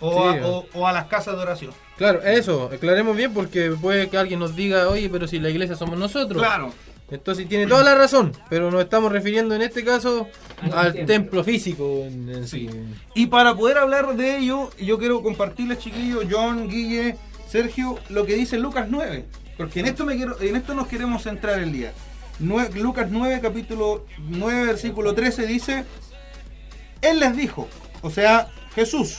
o, 0.00 0.32
Sí, 0.32 0.38
a, 0.38 0.46
o- 0.46 0.66
o 0.74 0.86
a 0.86 0.92
las 0.92 1.06
casas 1.06 1.36
de 1.36 1.42
oración. 1.42 1.72
Claro, 1.96 2.22
eso, 2.22 2.70
aclaremos 2.72 3.16
bien 3.16 3.32
porque 3.32 3.70
puede 3.70 4.08
que 4.08 4.16
alguien 4.18 4.40
nos 4.40 4.56
diga, 4.56 4.88
oye, 4.88 5.08
pero 5.08 5.26
si 5.28 5.38
la 5.38 5.50
iglesia 5.50 5.76
somos 5.76 5.98
nosotros. 5.98 6.42
Claro. 6.42 6.72
Entonces 7.10 7.46
tiene 7.46 7.66
toda 7.66 7.84
la 7.84 7.94
razón, 7.94 8.32
pero 8.48 8.70
nos 8.70 8.80
estamos 8.82 9.12
refiriendo 9.12 9.54
en 9.54 9.60
este 9.60 9.84
caso 9.84 10.28
Al 10.62 10.72
al 10.72 10.92
templo. 10.94 11.06
templo 11.06 11.44
físico 11.44 12.04
en, 12.06 12.28
en 12.30 12.48
sí. 12.48 12.70
Y 13.14 13.26
para 13.26 13.54
poder 13.54 13.76
hablar 13.76 14.16
de 14.16 14.38
ello, 14.38 14.70
yo 14.80 14.98
quiero 14.98 15.22
compartirles, 15.22 15.78
chiquillos, 15.78 16.24
John, 16.30 16.68
Guille, 16.70 17.16
Sergio, 17.48 17.98
lo 18.08 18.24
que 18.24 18.34
dice 18.34 18.58
Lucas 18.58 18.86
9. 18.88 19.26
Porque 19.58 19.80
en 19.80 19.86
esto, 19.86 20.06
me 20.06 20.16
quiero, 20.16 20.40
en 20.40 20.56
esto 20.56 20.72
nos 20.74 20.88
queremos 20.88 21.22
centrar 21.22 21.58
el 21.58 21.70
día. 21.70 21.92
Nue- 22.40 22.72
Lucas 22.76 23.08
9, 23.10 23.40
capítulo 23.42 24.06
9, 24.30 24.64
versículo 24.68 25.12
13 25.14 25.46
dice, 25.46 25.84
Él 27.02 27.20
les 27.20 27.36
dijo, 27.36 27.68
o 28.00 28.08
sea, 28.10 28.48
Jesús, 28.74 29.18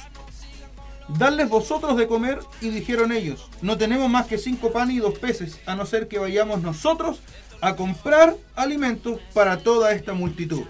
Dadles 1.10 1.50
vosotros 1.50 1.98
de 1.98 2.08
comer, 2.08 2.40
y 2.62 2.70
dijeron 2.70 3.12
ellos, 3.12 3.50
no 3.62 3.78
tenemos 3.78 4.10
más 4.10 4.26
que 4.28 4.38
cinco 4.38 4.72
panes 4.72 4.96
y 4.96 5.00
dos 5.00 5.20
peces, 5.20 5.60
a 5.66 5.76
no 5.76 5.86
ser 5.86 6.08
que 6.08 6.20
vayamos 6.20 6.62
nosotros 6.62 7.20
a 7.62 7.76
comprar 7.76 8.36
alimentos 8.56 9.20
para 9.34 9.58
toda 9.58 9.94
esta 9.94 10.14
multitud. 10.14 10.64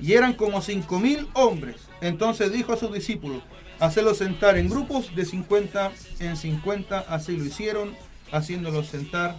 Y 0.00 0.12
eran 0.12 0.34
como 0.34 0.60
cinco 0.60 0.98
mil 0.98 1.28
hombres. 1.32 1.76
Entonces 2.00 2.52
dijo 2.52 2.72
a 2.72 2.76
sus 2.76 2.92
discípulos, 2.92 3.42
hacerlos 3.80 4.18
sentar 4.18 4.56
en 4.58 4.68
grupos 4.68 5.14
de 5.14 5.24
50 5.24 5.92
en 6.20 6.36
50, 6.36 6.98
así 7.08 7.36
lo 7.36 7.44
hicieron, 7.44 7.94
haciéndolos 8.32 8.88
sentar 8.88 9.38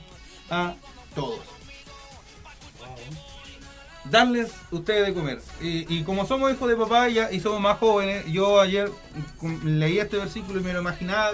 a 0.50 0.76
todos. 1.14 1.57
Darles 4.10 4.52
ustedes 4.72 5.08
de 5.08 5.14
comer. 5.14 5.42
Y, 5.62 5.86
y 5.98 6.04
como 6.04 6.26
somos 6.26 6.52
hijos 6.54 6.70
de 6.70 6.76
papá 6.76 7.10
ya- 7.10 7.32
y 7.32 7.40
somos 7.40 7.60
más 7.60 7.78
jóvenes, 7.78 8.26
yo 8.28 8.62
ayer 8.62 8.90
leí 9.66 10.00
este 10.00 10.18
versículo 10.18 10.60
y 10.60 10.64
me 10.64 10.72
lo 10.74 10.80
imaginaba, 10.82 11.32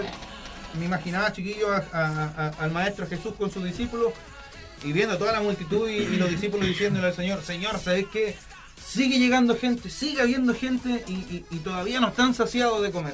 me 0.79 0.85
imaginaba 0.85 1.31
chiquillo 1.33 1.71
a- 1.71 1.83
a- 1.91 2.33
a- 2.47 2.49
al 2.63 2.71
maestro 2.71 3.05
Jesús 3.07 3.33
con 3.37 3.51
sus 3.51 3.63
discípulos 3.63 4.13
y 4.83 4.91
viendo 4.91 5.17
toda 5.17 5.33
la 5.33 5.41
multitud 5.41 5.87
y, 5.89 5.97
y 5.97 6.15
los 6.17 6.29
discípulos 6.29 6.67
diciéndole 6.67 7.07
al 7.07 7.13
Señor, 7.13 7.41
Señor, 7.43 7.79
¿sabes 7.79 8.05
qué? 8.11 8.35
Sigue 8.85 9.19
llegando 9.19 9.55
gente, 9.55 9.89
sigue 9.89 10.21
habiendo 10.21 10.53
gente 10.55 11.03
y, 11.07 11.13
y- 11.13 11.45
y 11.51 11.57
todavía 11.59 11.99
no 11.99 12.07
están 12.07 12.33
saciados 12.33 12.81
de 12.81 12.91
comer. 12.91 13.13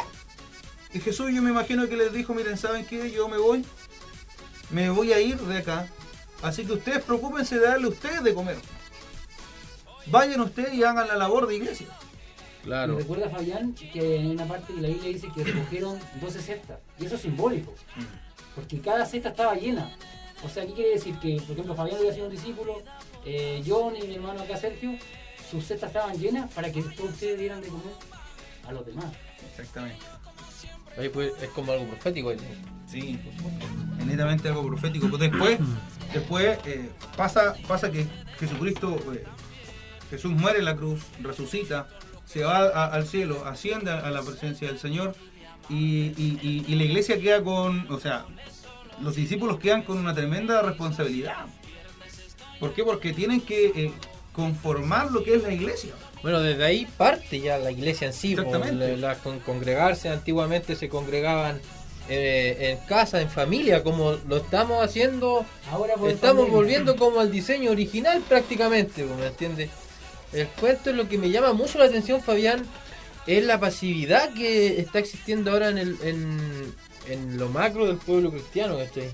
Y 0.94 1.00
Jesús 1.00 1.32
yo 1.34 1.42
me 1.42 1.52
imagino 1.52 1.88
que 1.90 1.98
les 1.98 2.14
dijo, 2.14 2.34
miren, 2.34 2.58
¿saben 2.58 2.86
qué? 2.86 3.12
Yo 3.12 3.28
me 3.28 3.38
voy, 3.38 3.66
me 4.72 4.90
voy 4.90 5.12
a 5.14 5.20
ir 5.20 5.38
de 5.38 5.58
acá. 5.58 5.88
Así 6.42 6.66
que 6.66 6.74
ustedes 6.74 7.04
preocúpense 7.04 7.60
de 7.60 7.68
darle 7.68 7.86
a 7.88 7.90
ustedes 7.90 8.24
de 8.24 8.34
comer. 8.34 8.58
Vayan 10.12 10.42
ustedes 10.42 10.74
y 10.74 10.84
hagan 10.84 11.08
la 11.08 11.16
labor 11.16 11.48
de 11.48 11.56
iglesia. 11.56 11.88
Claro. 12.64 12.96
Y 12.96 12.98
recuerda 12.98 13.30
Fabián 13.30 13.74
que 13.74 14.18
en 14.18 14.32
una 14.32 14.46
parte 14.46 14.74
de 14.74 14.82
la 14.82 14.88
Biblia 14.90 15.10
dice 15.10 15.30
que 15.34 15.44
recogieron 15.44 16.00
12 16.22 16.42
cestas. 16.42 16.80
Y 17.00 17.06
eso 17.06 17.16
es 17.16 17.22
simbólico. 17.22 17.74
Porque 18.56 18.80
cada 18.80 19.06
cesta 19.06 19.30
estaba 19.30 19.56
llena. 19.56 19.96
O 20.44 20.50
sea, 20.50 20.66
¿qué 20.66 20.74
quiere 20.74 20.92
decir? 20.92 21.16
Que, 21.20 21.42
por 21.42 21.52
ejemplo, 21.52 21.76
Fabián 21.76 21.98
había 21.98 22.14
sido 22.14 22.26
un 22.28 22.32
discípulo, 22.32 22.82
eh, 23.26 23.64
John 23.66 23.96
y 23.96 24.08
mi 24.08 24.16
hermano 24.16 24.42
acá 24.42 24.58
Sergio, 24.58 24.92
sus 25.50 25.66
cestas 25.66 25.90
estaban 25.90 26.18
llenas 26.18 26.52
para 26.54 26.72
que 26.72 26.82
todos 26.82 27.12
ustedes 27.12 27.40
dieran 27.40 27.62
de 27.62 27.68
comer 27.68 27.94
a 28.68 28.72
los 28.72 28.86
demás. 28.86 29.06
Exactamente. 29.52 30.00
Ahí 30.98 31.10
pues, 31.10 31.32
es 31.42 31.50
como 31.50 31.72
algo 31.72 31.86
profético. 31.86 32.30
ahí. 32.30 32.38
Sí, 32.88 33.20
por 33.24 33.34
supuesto. 33.36 33.66
Es 34.00 34.06
netamente 34.06 34.48
algo 34.48 34.66
profético. 34.68 35.10
Pues 35.10 35.22
después, 35.22 35.60
después 36.14 36.58
eh, 36.66 36.90
pasa, 37.16 37.56
pasa 37.68 37.92
que 37.92 38.06
Jesucristo, 38.40 38.98
eh, 39.14 39.24
Jesús 40.10 40.32
muere 40.32 40.60
en 40.60 40.66
la 40.66 40.76
cruz, 40.76 41.02
resucita, 41.22 41.88
se 42.26 42.44
va 42.44 42.58
a- 42.68 42.86
al 42.94 43.06
cielo, 43.08 43.44
asciende 43.46 43.92
a 43.92 44.10
la 44.10 44.22
presencia 44.22 44.68
del 44.68 44.80
Señor 44.80 45.16
y, 45.70 46.14
y- 46.18 46.40
y- 46.42 46.66
y 46.68 46.76
la 46.76 46.84
iglesia 46.84 47.20
queda 47.20 47.44
con, 47.44 47.92
o 47.92 48.00
sea, 48.00 48.26
los 49.02 49.16
discípulos 49.16 49.60
quedan 49.60 49.84
con 49.84 49.98
una 49.98 50.14
tremenda 50.14 50.62
responsabilidad. 50.62 51.46
¿Por 52.60 52.74
qué? 52.74 52.84
Porque 52.84 53.14
tienen 53.14 53.42
que 53.42 53.68
eh, 53.68 53.92
conformar 54.34 55.12
lo 55.12 55.24
que 55.24 55.36
es 55.36 55.44
la 55.44 55.52
iglesia. 55.54 55.94
Bueno, 56.22 56.42
desde 56.42 56.66
ahí 56.66 56.86
parte 56.98 57.40
ya 57.40 57.58
la 57.58 57.72
iglesia 57.72 58.08
en 58.08 58.14
sí. 58.14 58.36
po, 58.36 58.42
Exactamente. 58.42 58.98
la- 58.98 59.10
la 59.10 59.16
con- 59.16 59.40
congregarse, 59.40 60.10
antiguamente 60.10 60.76
se 60.76 60.90
congregaban 60.90 61.60
eh, 62.12 62.72
en 62.80 62.88
casa, 62.88 63.22
en 63.22 63.30
familia, 63.30 63.84
como 63.84 64.14
lo 64.28 64.38
estamos 64.38 64.84
haciendo. 64.84 65.46
Ahora 65.72 65.94
Estamos 66.08 66.50
volviendo 66.50 66.96
como 66.96 67.20
al 67.20 67.32
diseño 67.32 67.70
original 67.70 68.24
prácticamente, 68.28 69.04
po, 69.04 69.16
¿me 69.16 69.28
entiendes? 69.28 69.70
El 70.34 70.48
cuento 70.48 70.90
es 70.92 70.96
lo 70.96 71.08
que 71.10 71.18
me 71.18 71.30
llama 71.32 71.54
mucho 71.54 71.78
la 71.80 71.86
atención, 71.86 72.22
Fabián, 72.22 72.64
es 73.28 73.44
la 73.46 73.60
pasividad 73.60 74.34
que 74.34 74.80
está 74.80 75.00
existiendo 75.00 75.52
ahora 75.52 75.70
en, 75.70 75.78
el, 75.78 75.98
en, 76.04 76.74
en 77.08 77.38
lo 77.38 77.50
macro 77.50 77.88
del 77.88 77.98
pueblo 77.98 78.32
cristiano, 78.32 78.78
¿cachai? 78.78 79.10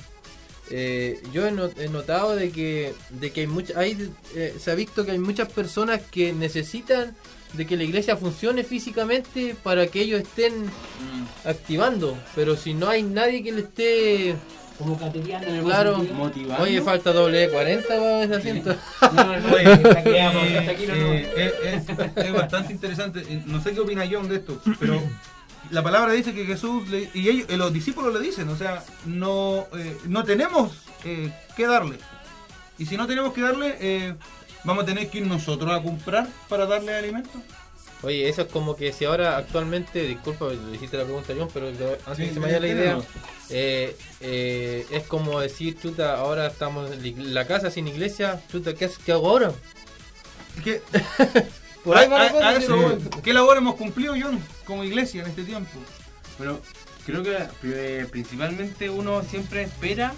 Eh, 0.71 1.21
yo 1.31 1.45
he, 1.47 1.51
no- 1.51 1.69
he 1.77 1.87
notado 1.89 2.35
de 2.35 2.49
que, 2.51 2.93
de 3.11 3.31
que 3.31 3.41
hay 3.41 3.47
mucha, 3.47 3.79
hay, 3.79 4.09
eh, 4.35 4.55
se 4.59 4.71
ha 4.71 4.75
visto 4.75 5.05
que 5.05 5.11
hay 5.11 5.19
muchas 5.19 5.51
personas 5.51 6.01
que 6.09 6.33
necesitan 6.33 7.15
de 7.53 7.65
que 7.67 7.77
la 7.77 7.83
iglesia 7.83 8.17
funcione 8.17 8.63
físicamente 8.63 9.55
para 9.63 9.87
que 9.87 10.01
ellos 10.01 10.21
estén 10.21 10.53
activando, 11.45 12.17
pero 12.35 12.55
si 12.57 12.73
no 12.73 12.89
hay 12.89 13.03
nadie 13.03 13.43
que 13.43 13.51
le 13.51 13.61
esté 13.61 14.35
Como 14.77 14.97
cateriano 14.99 15.47
en 15.47 15.55
el 15.55 15.63
Claro. 15.63 15.97
Motivando. 16.13 16.63
Oye, 16.63 16.81
falta 16.81 17.13
doble 17.13 17.49
40 17.49 17.87
para 17.87 18.23
ese 18.23 18.35
asiento. 18.35 18.75
No, 19.13 19.23
no, 19.39 19.55
Oye, 19.55 19.65
hasta 19.71 19.99
aquí 19.99 20.09
vamos, 20.11 20.43
eh, 20.47 20.57
hasta 20.59 20.71
aquí 20.71 20.85
no, 20.87 20.95
no. 20.95 21.13
es, 21.13 21.89
es 22.17 22.33
bastante 22.33 22.73
interesante. 22.73 23.41
No 23.45 23.61
sé 23.61 23.73
qué 23.73 23.79
opina 23.79 24.03
John 24.11 24.27
de 24.27 24.35
esto, 24.35 24.59
pero 24.79 25.01
la 25.71 25.81
palabra 25.81 26.11
dice 26.13 26.33
que 26.33 26.45
Jesús 26.45 26.87
le- 26.89 27.09
y 27.13 27.29
ellos, 27.29 27.49
los 27.51 27.71
discípulos 27.73 28.13
le 28.13 28.19
dicen, 28.19 28.49
o 28.49 28.55
sea, 28.57 28.83
no, 29.05 29.65
eh, 29.77 29.97
no 30.07 30.23
tenemos 30.25 30.71
eh, 31.05 31.31
que 31.55 31.65
darle. 31.67 31.97
Y 32.77 32.85
si 32.85 32.97
no 32.97 33.07
tenemos 33.07 33.33
que 33.33 33.41
darle, 33.41 33.77
eh, 33.79 34.13
vamos 34.65 34.83
a 34.83 34.85
tener 34.85 35.09
que 35.09 35.19
ir 35.19 35.25
nosotros 35.25 35.71
a 35.71 35.81
comprar 35.81 36.27
para 36.49 36.65
darle 36.65 36.93
alimento. 36.93 37.29
Oye, 38.01 38.29
eso 38.29 38.43
es 38.43 38.47
como 38.49 38.75
que 38.75 38.93
si 38.93 39.05
ahora 39.05 39.37
actualmente, 39.37 40.03
disculpa, 40.03 40.49
le 40.49 40.75
hiciste 40.75 40.97
la 40.97 41.05
pregunta 41.05 41.33
John, 41.37 41.49
pero 41.53 41.67
antes 41.67 42.17
Sí, 42.17 42.23
que 42.27 42.33
se 42.33 42.39
me 42.39 42.45
vaya 42.47 42.59
la 42.59 42.67
idea, 42.67 42.99
eh, 43.49 43.95
eh, 44.21 44.85
es 44.91 45.03
como 45.03 45.39
decir, 45.39 45.79
chuta, 45.79 46.17
ahora 46.17 46.47
estamos 46.47 46.91
en 46.91 47.33
la 47.33 47.47
casa 47.47 47.71
sin 47.71 47.87
iglesia, 47.87 48.41
chuta, 48.51 48.73
¿qué, 48.75 48.89
hago 49.11 49.29
ahora? 49.29 49.51
¿Qué, 50.63 50.81
Por 51.83 51.97
ahí 51.97 52.05
a- 52.11 52.31
la 52.31 52.55
eso. 52.55 52.97
¿Qué 53.23 53.33
labor 53.33 53.57
hemos 53.57 53.75
cumplido, 53.75 54.13
John, 54.19 54.39
como 54.65 54.83
iglesia 54.83 55.21
en 55.21 55.29
este 55.29 55.43
tiempo? 55.43 55.79
Pero 56.37 56.59
creo 57.05 57.23
que 57.23 57.37
eh, 57.63 58.07
principalmente 58.11 58.89
uno 58.89 59.23
siempre 59.23 59.63
espera 59.63 60.13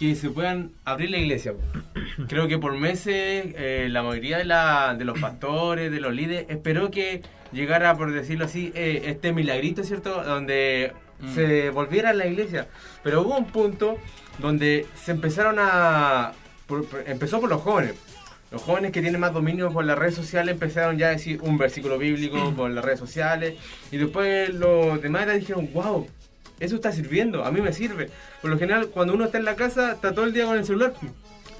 que 0.00 0.14
se 0.16 0.30
puedan 0.30 0.70
abrir 0.84 1.10
la 1.10 1.18
iglesia. 1.18 1.52
Creo 2.28 2.48
que 2.48 2.58
por 2.58 2.74
meses 2.76 3.52
eh, 3.56 3.86
la 3.90 4.02
mayoría 4.02 4.38
de, 4.38 4.46
la, 4.46 4.94
de 4.98 5.04
los 5.04 5.20
pastores, 5.20 5.92
de 5.92 6.00
los 6.00 6.12
líderes, 6.14 6.46
esperó 6.48 6.90
que 6.90 7.20
llegara, 7.52 7.94
por 7.96 8.10
decirlo 8.12 8.46
así, 8.46 8.72
eh, 8.74 9.02
este 9.04 9.32
milagrito, 9.32 9.84
¿cierto? 9.84 10.24
Donde 10.24 10.92
Mm. 11.22 11.34
se 11.34 11.68
volviera 11.68 12.08
a 12.10 12.12
la 12.14 12.26
iglesia. 12.26 12.66
Pero 13.02 13.20
hubo 13.20 13.36
un 13.36 13.44
punto 13.44 13.98
donde 14.38 14.86
se 14.94 15.10
empezaron 15.10 15.56
a... 15.58 16.32
por- 16.66 16.86
por- 16.86 17.04
empezó 17.06 17.40
por 17.42 17.50
los 17.50 17.60
jóvenes. 17.60 17.92
Los 18.50 18.62
jóvenes 18.62 18.90
que 18.90 19.02
tienen 19.02 19.20
más 19.20 19.34
dominio 19.34 19.70
por 19.70 19.84
las 19.84 19.98
redes 19.98 20.14
sociales 20.14 20.54
empezaron 20.54 20.96
ya 20.96 21.08
a 21.08 21.10
decir 21.10 21.38
un 21.42 21.58
versículo 21.58 21.98
bíblico 21.98 22.54
por 22.56 22.70
las 22.70 22.82
redes 22.82 23.00
sociales. 23.00 23.56
Y 23.92 23.98
después 23.98 24.48
los 24.54 25.02
demás 25.02 25.26
dijeron, 25.34 25.68
wow, 25.74 26.08
eso 26.60 26.76
está 26.76 26.92
sirviendo, 26.92 27.44
a 27.44 27.50
mí 27.50 27.60
me 27.60 27.72
sirve. 27.72 28.10
Por 28.40 28.50
lo 28.50 28.58
general, 28.58 28.88
cuando 28.88 29.14
uno 29.14 29.24
está 29.24 29.38
en 29.38 29.44
la 29.44 29.56
casa, 29.56 29.92
está 29.92 30.12
todo 30.12 30.24
el 30.24 30.32
día 30.32 30.44
con 30.44 30.56
el 30.56 30.64
celular. 30.64 30.92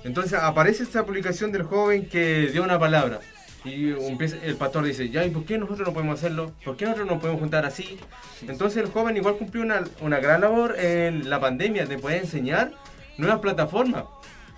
Entonces 0.04 0.34
aparece 0.34 0.82
esta 0.82 1.04
publicación 1.04 1.52
del 1.52 1.62
joven 1.62 2.06
que 2.06 2.48
dio 2.52 2.62
una 2.62 2.78
palabra. 2.78 3.20
Y 3.64 3.90
el 3.90 4.56
pastor 4.56 4.84
dice, 4.84 5.10
ya, 5.10 5.24
¿y 5.24 5.30
por 5.30 5.44
qué 5.44 5.58
nosotros 5.58 5.88
no 5.88 5.92
podemos 5.92 6.18
hacerlo? 6.18 6.52
¿Por 6.64 6.76
qué 6.76 6.86
nosotros 6.86 7.08
no 7.08 7.18
podemos 7.18 7.40
juntar 7.40 7.66
así? 7.66 7.98
Entonces 8.46 8.82
el 8.82 8.90
joven 8.90 9.16
igual 9.16 9.36
cumplió 9.36 9.62
una, 9.62 9.84
una 10.00 10.18
gran 10.18 10.40
labor 10.40 10.76
en 10.78 11.28
la 11.28 11.40
pandemia 11.40 11.84
de 11.84 11.98
poder 11.98 12.22
enseñar 12.22 12.72
nuevas 13.18 13.40
plataformas. 13.40 14.04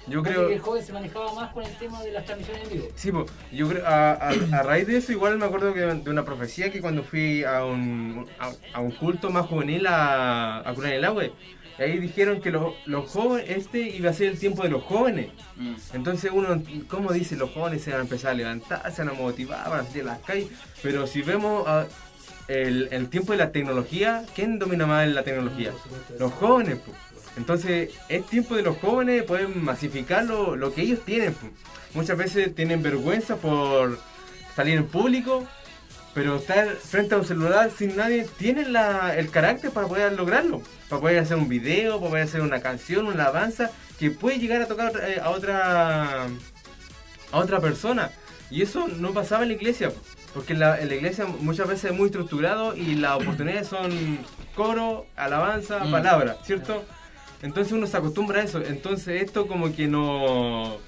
Yo 0.07 0.23
creo... 0.23 0.49
que 0.49 0.55
el 0.55 0.61
joven 0.61 0.85
se 0.85 0.93
manejaba 0.93 1.33
más 1.35 1.53
con 1.53 1.65
el 1.65 1.77
tema 1.79 2.03
de 2.03 2.11
las 2.13 2.25
transmisiones 2.25 2.65
en 2.65 2.73
vivo. 2.73 2.89
Sí, 2.97 3.13
po, 3.13 3.27
yo 3.53 3.69
creo, 3.69 3.87
a, 3.87 4.13
a- 4.13 4.31
a 4.53 4.63
raíz 4.63 4.87
de 4.87 4.97
eso 4.97 5.13
igual 5.13 5.39
me 5.39 5.45
acuerdo 5.45 5.73
que 5.75 5.81
de 5.81 6.11
una 6.11 6.25
profecía 6.25 6.71
que 6.73 6.81
cuando 6.81 7.03
fui 7.05 7.45
a 7.45 7.65
un, 7.65 8.27
a, 8.41 8.51
a 8.75 8.81
un 8.81 8.91
culto 8.93 9.31
más 9.31 9.47
juvenil 9.47 9.87
a, 9.87 10.69
a 10.69 10.75
Curar 10.75 10.93
el 10.95 11.05
Agua, 11.05 11.25
y 11.27 11.83
ahí 11.83 11.99
dijeron 11.99 12.41
que 12.41 12.51
los, 12.51 12.75
los 12.87 13.11
jóvenes, 13.11 13.49
este 13.57 13.79
iba 13.81 14.11
a 14.11 14.13
ser 14.13 14.29
el 14.29 14.39
tiempo 14.39 14.63
de 14.63 14.69
los 14.71 14.83
jóvenes. 14.83 15.29
Entonces 15.95 16.31
uno, 16.33 16.63
¿cómo 16.89 17.13
dice? 17.13 17.37
Los 17.37 17.51
jóvenes 17.51 17.83
se 17.83 17.91
van 17.91 18.01
a 18.01 18.03
empezar 18.03 18.33
a 18.33 18.35
levantar, 18.35 18.93
se 18.93 19.05
van 19.05 19.15
a 19.15 19.19
motivar, 19.19 19.71
van 19.71 19.81
a 19.81 19.85
salir 19.85 20.03
a 20.03 20.07
las 20.07 20.19
calles, 20.21 20.49
pero 20.83 21.07
si 21.07 21.23
vemos, 21.23 21.67
a- 21.67 21.87
el, 22.49 22.89
el 22.91 23.09
tiempo 23.09 23.33
de 23.33 23.39
la 23.39 23.53
tecnología, 23.53 24.25
¿quién 24.35 24.59
domina 24.59 24.85
más 24.85 25.07
la 25.09 25.23
tecnología? 25.23 25.73
Los 26.19 26.33
jóvenes. 26.33 26.79
po. 26.81 26.93
Entonces, 27.37 27.91
es 28.09 28.27
tiempo 28.27 28.55
de 28.57 28.63
los 28.63 28.77
jóvenes 28.79 29.23
poder 29.25 29.49
masificar 29.49 30.25
lo, 30.25 30.55
lo 30.57 30.73
que 30.75 30.83
ellos 30.83 31.01
tienen. 31.05 31.35
Muchas 31.95 32.17
veces 32.17 32.55
tienen 32.55 32.83
vergüenza 32.83 33.37
por 33.37 33.99
salir 34.55 34.77
en 34.77 34.87
público, 34.87 35.47
pero 36.15 36.37
estar 36.37 36.69
frente 36.77 37.15
a 37.15 37.19
un 37.19 37.25
celular 37.25 37.71
sin 37.77 37.97
nadie 37.97 38.27
tiene 38.39 38.69
la, 38.69 39.17
el 39.17 39.31
carácter 39.31 39.71
para 39.71 39.87
poder 39.89 40.13
lograrlo. 40.13 40.63
Para 40.91 41.01
poder 41.01 41.19
hacer 41.21 41.39
un 41.39 41.49
video, 41.49 41.99
para 41.99 42.11
poder 42.11 42.25
hacer 42.25 42.41
una 42.43 42.61
canción, 42.61 43.07
una 43.07 43.25
alabanza 43.25 43.71
que 43.99 44.11
puede 44.11 44.39
llegar 44.39 44.61
a 44.61 44.67
tocar 44.67 44.93
eh, 45.03 45.21
a 45.23 45.31
otra 45.31 46.25
a 47.33 47.39
otra 47.39 47.61
persona. 47.61 48.11
Y 48.51 48.61
eso 48.61 48.89
no 48.89 49.15
pasaba 49.15 49.45
en 49.45 49.49
la 49.49 49.55
iglesia, 49.55 49.91
porque 50.35 50.53
en 50.53 50.59
la, 50.61 50.79
en 50.79 50.89
la 50.89 50.95
iglesia 50.97 51.25
muchas 51.25 51.67
veces 51.67 51.93
es 51.93 51.97
muy 51.97 52.07
estructurado 52.07 52.77
y 52.77 52.97
las 52.97 53.17
oportunidades 53.17 53.69
son 53.69 54.19
coro, 54.55 55.07
alabanza, 55.17 55.79
Mm. 55.85 55.91
palabra, 55.91 56.37
¿cierto? 56.45 56.85
Entonces 57.43 57.73
uno 57.73 57.87
se 57.87 57.97
acostumbra 57.97 58.41
a 58.41 58.45
eso. 58.45 58.63
Entonces 58.65 59.23
esto 59.23 59.47
como 59.47 59.75
que 59.75 59.89
no, 59.89 60.79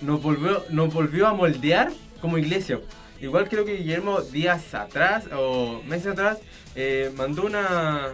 nos, 0.00 0.22
volvió, 0.22 0.64
nos 0.70 0.92
volvió 0.92 1.26
a 1.26 1.34
moldear 1.34 1.90
como 2.20 2.38
iglesia. 2.38 2.80
Igual 3.20 3.48
creo 3.48 3.64
que 3.64 3.76
Guillermo 3.76 4.20
días 4.22 4.74
atrás 4.74 5.24
o 5.36 5.82
meses 5.86 6.08
atrás 6.08 6.38
eh, 6.74 7.10
mandó 7.16 7.42
una... 7.44 8.06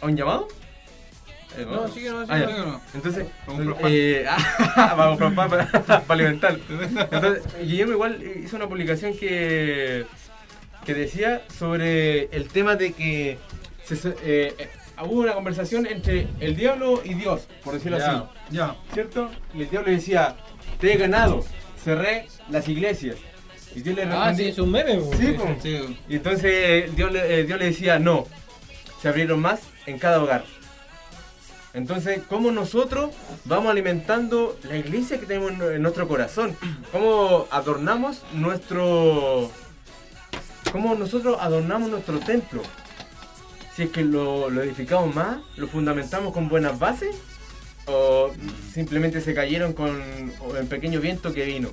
¿a 0.00 0.06
un 0.06 0.16
llamado? 0.16 0.48
Eh, 1.58 1.66
No, 1.68 1.86
sigue, 1.88 2.10
no, 2.10 2.20
Ah, 2.20 2.26
sigue. 2.26 2.40
ya. 2.40 2.46
Sigue, 2.48 2.58
no. 2.58 2.80
Entonces, 2.94 3.26
Vamos 3.46 3.60
a 3.60 3.64
comprar 3.70 3.92
eh, 3.92 4.26
vamos 4.96 5.20
a 5.20 5.48
para, 5.48 5.66
para 5.82 6.04
alimentar. 6.08 6.58
Entonces, 7.10 7.42
Guillermo 7.60 7.92
igual 7.92 8.22
hizo 8.44 8.56
una 8.56 8.68
publicación 8.68 9.16
que, 9.16 10.06
que 10.84 10.94
decía 10.94 11.42
sobre 11.58 12.24
el 12.36 12.48
tema 12.48 12.76
de 12.76 12.92
que 12.92 13.38
se- 13.84 13.94
eh, 14.22 14.54
eh, 14.58 14.68
hubo 15.02 15.20
una 15.20 15.34
conversación 15.34 15.86
entre 15.86 16.28
el 16.40 16.56
diablo 16.56 17.00
y 17.04 17.14
Dios, 17.14 17.48
por 17.64 17.74
decirlo 17.74 17.98
así, 17.98 18.22
Ya. 18.50 18.76
¿cierto? 18.92 19.30
Y 19.54 19.62
el 19.62 19.70
diablo 19.70 19.90
decía, 19.90 20.36
te 20.78 20.92
he 20.92 20.96
ganado, 20.96 21.44
cerré 21.82 22.26
las 22.48 22.68
iglesias. 22.68 23.16
Y 23.74 23.80
Dios 23.80 23.96
le 23.96 24.04
Ah, 24.04 24.32
sí, 24.34 24.44
es 24.48 24.58
un 24.58 24.70
meme. 24.70 25.00
Sí. 25.18 25.36
Sí. 25.60 25.98
y 26.08 26.16
entonces 26.16 26.94
Dios 26.94 27.10
le, 27.10 27.40
eh, 27.40 27.44
Dios 27.44 27.58
le 27.58 27.64
decía, 27.66 27.98
no, 27.98 28.26
se 29.02 29.08
abrieron 29.08 29.40
más 29.40 29.60
en 29.86 29.98
cada 29.98 30.22
hogar. 30.22 30.44
Entonces, 31.72 32.20
¿cómo 32.28 32.52
nosotros 32.52 33.10
vamos 33.44 33.72
alimentando 33.72 34.56
la 34.62 34.76
iglesia 34.76 35.18
que 35.18 35.26
tenemos 35.26 35.50
en 35.50 35.60
en 35.74 35.82
nuestro 35.82 36.06
corazón? 36.06 36.56
¿Cómo 36.92 37.46
adornamos 37.50 38.22
nuestro... 38.32 39.50
¿Cómo 40.70 40.94
nosotros 40.94 41.36
adornamos 41.40 41.90
nuestro 41.90 42.20
templo? 42.20 42.62
Si 43.74 43.82
es 43.82 43.90
que 43.90 44.04
lo, 44.04 44.48
edificamos 44.62 45.14
más, 45.14 45.38
lo 45.56 45.66
fundamentamos 45.66 46.32
con 46.32 46.48
buenas 46.48 46.78
bases, 46.78 47.16
o 47.86 48.30
simplemente 48.72 49.20
se 49.20 49.34
cayeron 49.34 49.72
con 49.72 50.00
el 50.56 50.66
pequeño 50.66 51.00
viento 51.00 51.32
que 51.32 51.44
vino. 51.44 51.70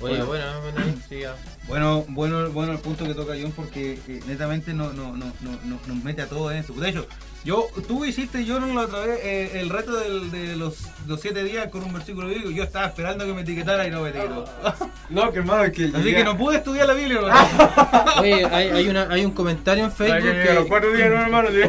Oye, 0.00 0.22
bueno, 0.22 0.44
bueno, 0.62 0.80
ahí, 0.80 0.94
sí, 1.08 1.20
ya. 1.20 1.34
Bueno, 1.66 2.04
bueno, 2.08 2.50
bueno 2.50 2.72
el 2.72 2.78
punto 2.78 3.04
que 3.04 3.14
toca 3.14 3.34
John 3.40 3.52
porque 3.52 3.98
eh, 4.08 4.20
netamente 4.28 4.72
no, 4.72 4.92
no, 4.92 5.16
no, 5.16 5.26
no, 5.40 5.50
no- 5.64 5.80
nos 5.86 6.04
mete 6.04 6.22
a 6.22 6.26
todos 6.28 6.52
en 6.52 6.58
esto. 6.58 6.72
De 6.74 6.88
hecho, 6.90 7.06
yo, 7.44 7.66
tú 7.88 8.04
hiciste, 8.04 8.44
yo 8.44 8.60
no 8.60 8.72
la 8.74 8.82
otra 8.82 9.00
vez, 9.00 9.18
eh, 9.24 9.60
el 9.60 9.70
reto 9.70 9.96
del- 9.96 10.30
de 10.30 10.54
los, 10.56 10.76
los 11.08 11.20
siete 11.20 11.42
días 11.42 11.68
con 11.68 11.82
un 11.82 11.92
versículo 11.92 12.28
bíblico. 12.28 12.50
Yo 12.50 12.62
estaba 12.62 12.86
esperando 12.86 13.26
que 13.26 13.34
me 13.34 13.40
etiquetara 13.42 13.86
y 13.88 13.90
no 13.90 14.02
me 14.02 14.10
etiquetó. 14.10 14.44
No, 15.10 15.32
que 15.32 15.38
hermano, 15.38 15.64
es 15.64 15.72
que... 15.72 15.86
Así 15.86 16.10
que 16.12 16.22
no 16.22 16.36
pude 16.36 16.58
estudiar 16.58 16.86
la 16.86 16.92
Biblia. 16.92 17.18
¿no? 17.22 18.20
Oye, 18.20 18.44
hay, 18.44 18.68
hay, 18.68 18.88
una, 18.88 19.08
hay 19.10 19.24
un 19.24 19.30
comentario 19.32 19.84
en 19.84 19.90
Facebook. 19.90 20.28
a 20.28 20.52
los 20.54 20.64
Que, 20.64 20.68
cuatro 20.68 20.92
días, 20.92 21.08
no, 21.10 21.16
hermano. 21.22 21.48
tío. 21.50 21.64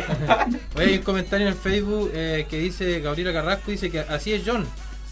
oye, 0.76 0.86
hay 0.90 0.98
un 0.98 1.04
comentario 1.04 1.48
en 1.48 1.54
el 1.54 1.58
Facebook 1.58 2.12
eh, 2.14 2.46
que 2.50 2.60
dice 2.60 3.00
Gabriela 3.00 3.32
Carrasco 3.32 3.72
dice 3.72 3.90
que 3.90 4.02
así 4.02 4.34
es 4.34 4.44
John, 4.46 4.68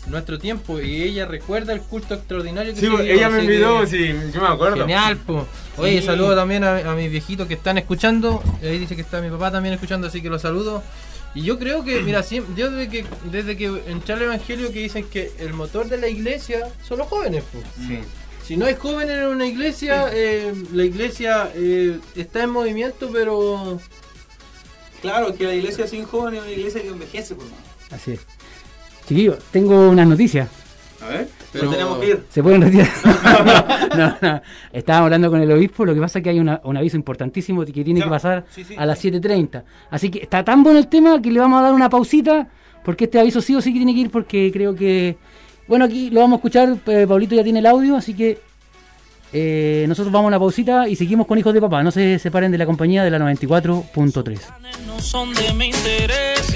nuestro 0.10 0.40
tiempo 0.40 0.80
y 0.80 1.04
ella 1.04 1.26
recuerda 1.26 1.74
el 1.74 1.82
culto 1.82 2.14
extraordinario 2.14 2.74
que 2.74 2.80
Sí, 2.80 2.86
se 2.88 2.92
pues, 2.92 3.04
dio, 3.04 3.14
ella 3.14 3.30
me 3.30 3.38
así 3.40 3.48
que- 3.48 3.88
sí, 3.88 4.32
yo 4.34 4.42
me 4.42 4.48
acuerdo. 4.48 4.78
Genial, 4.78 5.18
po. 5.18 5.46
Oye, 5.78 6.00
Sí. 6.02 6.06
saludo 6.08 6.36
también 6.36 6.64
a, 6.64 6.78
a 6.92 6.96
mis 6.96 7.12
viejitos 7.12 7.48
que 7.48 7.56
están 7.56 7.78
escuchando. 7.78 8.42
Ahí 8.64 8.80
dice 8.80 8.96
que 8.96 9.02
está 9.02 9.22
mi 9.22 9.30
papá 9.30 9.52
también 9.52 9.74
escuchando, 9.74 10.08
así 10.08 10.22
que 10.22 10.30
los 10.30 10.42
saludo. 10.42 10.84
Y 11.36 11.42
yo 11.44 11.60
creo 11.60 11.84
que, 11.84 12.02
mira, 12.02 12.22
siem- 12.24 12.46
yo 12.56 12.72
desde 12.72 12.90
que, 12.90 13.06
desde 13.32 13.56
que 13.58 13.66
entré 13.88 14.14
al 14.16 14.22
Evangelio 14.24 14.72
que 14.72 14.80
dicen 14.80 15.06
que 15.06 15.32
el 15.40 15.54
motor 15.54 15.88
de 15.88 15.98
la 15.98 16.08
iglesia 16.08 16.68
son 16.88 17.00
los 17.00 17.08
jóvenes, 17.08 17.44
po. 17.44 17.60
Sí. 17.88 18.00
Si 18.46 18.56
no 18.56 18.66
hay 18.66 18.76
jóvenes 18.76 19.18
en 19.18 19.26
una 19.28 19.46
iglesia, 19.46 20.10
eh, 20.14 20.54
la 20.74 20.84
iglesia 20.86 21.52
eh, 21.54 22.00
está 22.16 22.44
en 22.44 22.50
movimiento, 22.52 23.10
pero... 23.12 23.78
Claro, 25.02 25.36
que 25.36 25.44
la 25.44 25.54
iglesia 25.54 25.86
sin 25.88 26.06
jóvenes 26.06 26.40
es 26.40 26.46
una 26.48 26.56
iglesia 26.58 26.82
que 26.82 26.88
envejece, 26.88 27.36
por 27.36 27.46
más. 27.46 27.54
Así 27.92 28.12
es. 28.14 28.20
Chiquillos, 29.08 29.38
tengo 29.52 29.90
una 29.90 30.06
noticia. 30.06 30.48
A 31.02 31.08
ver, 31.10 31.28
Pero- 31.54 31.70
tenemos 31.70 31.98
que 32.00 32.08
ir. 32.08 32.24
¿Se 32.30 32.44
pueden 32.44 32.62
retirar? 32.62 32.88
no, 33.98 34.18
no. 34.22 34.42
Estábamos 34.74 35.06
hablando 35.06 35.30
con 35.32 35.42
el 35.42 35.52
obispo, 35.52 35.86
lo 35.86 35.94
que 35.94 36.02
pasa 36.02 36.20
es 36.20 36.24
que 36.24 36.30
hay 36.32 36.40
una- 36.40 36.60
un 36.64 36.76
aviso 36.76 36.98
importantísimo 36.98 37.64
que 37.66 37.72
tiene 37.84 38.00
Ya. 38.00 38.06
que 38.06 38.10
pasar 38.10 38.46
Sí, 38.54 38.64
sí. 38.64 38.76
a 38.78 38.86
las 38.86 39.00
7.30. 39.04 39.64
Así 39.92 40.10
que 40.10 40.20
está 40.20 40.44
tan 40.44 40.64
bueno 40.64 40.80
el 40.80 40.88
tema 40.88 41.22
que 41.22 41.32
le 41.32 41.40
vamos 41.40 41.60
a 41.60 41.64
dar 41.64 41.74
una 41.74 41.90
pausita, 41.90 42.48
porque 42.84 43.06
este 43.06 43.20
aviso 43.20 43.42
sí 43.42 43.56
o 43.56 43.62
sí 43.62 43.72
que 43.72 43.80
tiene 43.80 43.94
que 43.94 44.02
ir, 44.02 44.10
porque 44.12 44.50
creo 44.52 44.76
que... 44.76 45.18
Bueno, 45.68 45.86
aquí 45.86 46.10
lo 46.10 46.22
vamos 46.22 46.36
a 46.36 46.38
escuchar, 46.38 46.78
eh, 46.88 47.06
Pablito 47.08 47.36
ya 47.36 47.44
tiene 47.44 47.60
el 47.60 47.66
audio, 47.66 47.96
así 47.98 48.14
que 48.14 48.40
eh, 49.34 49.86
nosotros 49.88 50.12
vamos 50.14 50.26
a 50.26 50.30
una 50.30 50.40
pausita 50.40 50.88
y 50.88 50.96
seguimos 50.96 51.28
con 51.28 51.38
Hijos 51.38 51.54
de 51.54 51.60
Papá. 51.62 51.84
No 51.84 51.92
se 51.92 52.18
separen 52.20 52.52
de 52.52 52.58
la 52.58 52.66
compañía 52.66 53.04
de 53.04 53.10
la 53.12 53.20
94.3. 53.20 54.40
no 54.88 55.00
son 55.00 55.34
de 55.34 55.54
mi 55.54 55.66
interés. 55.68 56.47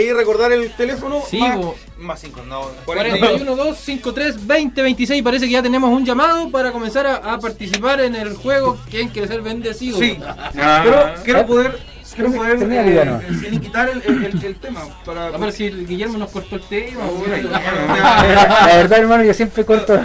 Ahí 0.00 0.12
recordar 0.12 0.52
el 0.52 0.70
teléfono. 0.72 1.22
Sí, 1.28 1.38
más, 1.38 1.56
bo. 1.56 1.74
más 1.98 2.20
cinco, 2.20 2.42
no, 2.46 2.62
41. 2.84 3.18
41 3.26 3.56
2 3.64 3.78
53 3.78 4.46
20 4.46 4.82
26 4.82 5.22
parece 5.22 5.46
que 5.46 5.52
ya 5.52 5.62
tenemos 5.62 5.90
un 5.90 6.04
llamado 6.04 6.50
para 6.50 6.72
comenzar 6.72 7.06
a, 7.06 7.16
a 7.34 7.38
participar 7.38 8.00
en 8.00 8.14
el 8.16 8.34
juego 8.36 8.78
¿Quién 8.90 9.08
quiere 9.08 9.28
ser 9.28 9.42
bendecido? 9.42 9.98
Sí, 9.98 10.18
Ah. 10.58 10.80
pero 10.84 11.14
quiero 11.24 11.46
poder, 11.46 11.78
quiero 12.14 12.32
poder 12.32 12.58
termina 12.58 12.82
eh, 12.86 13.58
quitar 13.60 13.88
el, 13.90 14.02
el, 14.02 14.24
el- 14.24 14.44
el 14.44 14.56
tema. 14.56 14.82
Para, 15.04 15.26
A 15.28 15.36
ver 15.38 15.52
si 15.52 15.66
el 15.66 15.86
Guillermo 15.86 16.18
nos 16.18 16.30
cortó 16.30 16.56
el 16.56 16.62
tema. 16.62 17.02
La 17.60 18.76
verdad, 18.76 18.98
hermano, 18.98 19.24
yo 19.24 19.34
siempre 19.34 19.64
corto. 19.64 20.00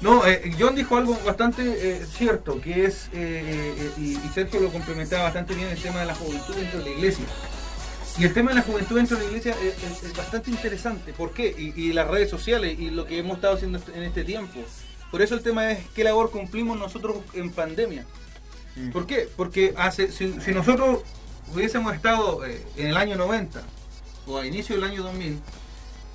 No, 0.00 0.26
eh, 0.26 0.50
John 0.58 0.74
dijo 0.74 0.96
algo 0.96 1.18
bastante 1.26 1.62
eh, 1.62 2.06
cierto, 2.16 2.60
que 2.60 2.86
es, 2.86 3.08
eh, 3.12 3.74
eh, 3.76 3.90
y, 3.98 4.02
y 4.12 4.30
Sergio 4.34 4.60
lo 4.60 4.68
complementaba 4.70 5.24
bastante 5.24 5.54
bien, 5.54 5.68
el 5.68 5.78
tema 5.80 6.00
de 6.00 6.06
la 6.06 6.14
juventud 6.14 6.54
dentro 6.54 6.78
de 6.78 6.84
la 6.86 6.90
iglesia. 6.90 7.24
Y 8.20 8.24
el 8.24 8.34
tema 8.34 8.50
de 8.50 8.56
la 8.56 8.62
juventud 8.62 8.96
dentro 8.96 9.16
de 9.16 9.22
la 9.24 9.28
iglesia 9.30 9.54
es, 9.62 9.82
es- 9.82 10.02
es 10.04 10.16
bastante 10.16 10.50
interesante. 10.50 11.12
¿Por 11.12 11.32
qué? 11.32 11.54
Y, 11.56 11.80
y 11.80 11.92
las 11.94 12.06
redes 12.08 12.28
sociales 12.28 12.78
y 12.78 12.90
lo 12.90 13.06
que 13.06 13.18
hemos 13.18 13.36
estado 13.36 13.54
haciendo 13.54 13.80
en 13.94 14.02
este 14.02 14.24
tiempo. 14.24 14.60
Por 15.10 15.22
eso 15.22 15.34
el 15.34 15.42
tema 15.42 15.70
es 15.72 15.78
qué 15.94 16.04
labor 16.04 16.30
cumplimos 16.30 16.78
nosotros 16.78 17.16
en 17.34 17.50
pandemia. 17.50 18.04
¿Por 18.92 19.06
qué? 19.06 19.28
Porque 19.36 19.74
hace, 19.76 20.12
si, 20.12 20.38
si 20.40 20.52
nosotros 20.52 21.00
hubiésemos 21.54 21.94
estado 21.94 22.44
eh, 22.46 22.62
en 22.76 22.86
el 22.88 22.96
año 22.96 23.16
90 23.16 23.62
o 24.26 24.38
a 24.38 24.46
inicio 24.46 24.76
del 24.76 24.84
año 24.84 25.02
2000, 25.02 25.38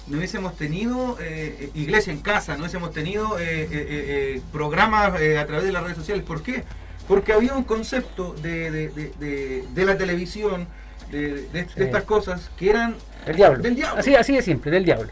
no 0.08 0.18
hubiésemos 0.18 0.56
tenido 0.56 1.18
eh, 1.20 1.70
iglesia 1.74 2.14
en 2.14 2.20
casa, 2.22 2.54
no 2.56 2.62
hubiésemos 2.62 2.94
tenido 2.94 3.38
eh, 3.40 4.42
programas 4.54 5.08
a 5.16 5.46
través 5.46 5.64
de 5.66 5.72
las 5.72 5.84
redes 5.84 5.98
sociales. 5.98 6.24
¿Por 6.24 6.42
qué? 6.44 6.64
Porque 7.08 7.34
había 7.34 7.54
un 7.56 7.64
concepto 7.66 8.34
de, 8.42 8.72
de- 8.72 8.90
de- 8.90 9.12
de- 9.20 9.64
de 9.74 9.86
la 9.86 9.98
televisión, 9.98 10.68
de, 11.12 11.32
de- 11.34 11.42
de 11.50 11.64
Sí. 11.70 11.74
estas 11.84 12.04
cosas, 12.04 12.50
que 12.58 12.70
eran 12.70 12.96
Del 13.26 13.36
diablo. 13.36 13.62
Del 13.64 13.76
diablo. 13.76 14.00
Así, 14.00 14.16
así 14.16 14.34
de 14.34 14.42
simple, 14.42 14.72
del 14.72 14.86
diablo. 14.86 15.10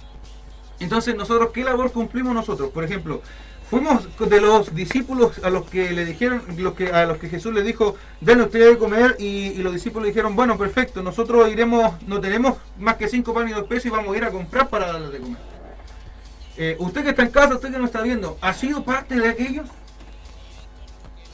Entonces, 0.79 1.15
nosotros, 1.15 1.51
¿qué 1.53 1.63
labor 1.63 1.91
cumplimos 1.91 2.33
nosotros? 2.33 2.69
Por 2.71 2.83
ejemplo, 2.83 3.21
fuimos 3.69 4.07
de 4.19 4.41
los 4.41 4.75
discípulos 4.75 5.39
a 5.43 5.49
los 5.49 5.65
que 5.69 5.91
le 5.91 6.03
dijeron, 6.05 6.43
los 6.57 6.73
que, 6.73 6.89
a 6.91 7.05
los 7.05 7.17
que 7.17 7.29
Jesús 7.29 7.53
les 7.53 7.63
dijo, 7.65 7.95
denle 8.21 8.43
ustedes 8.45 8.71
de 8.71 8.77
comer, 8.77 9.15
y, 9.17 9.25
y 9.47 9.57
los 9.63 9.73
discípulos 9.73 10.07
dijeron, 10.07 10.35
bueno, 10.35 10.57
perfecto, 10.57 11.01
nosotros 11.01 11.49
iremos, 11.51 11.93
no 12.05 12.19
tenemos 12.19 12.57
más 12.77 12.97
que 12.97 13.07
cinco 13.07 13.33
panes 13.33 13.51
y 13.51 13.55
dos 13.55 13.65
pesos 13.65 13.85
y 13.85 13.89
vamos 13.89 14.13
a 14.13 14.17
ir 14.17 14.23
a 14.25 14.29
comprar 14.31 14.69
para 14.69 14.87
darles 14.93 15.11
de 15.13 15.19
comer. 15.19 15.37
Eh, 16.57 16.75
usted 16.79 17.03
que 17.03 17.09
está 17.11 17.23
en 17.23 17.29
casa, 17.31 17.55
usted 17.55 17.71
que 17.71 17.77
nos 17.79 17.87
está 17.87 18.01
viendo, 18.01 18.37
¿ha 18.41 18.53
sido 18.53 18.83
parte 18.83 19.15
de 19.15 19.29
aquellos? 19.29 19.67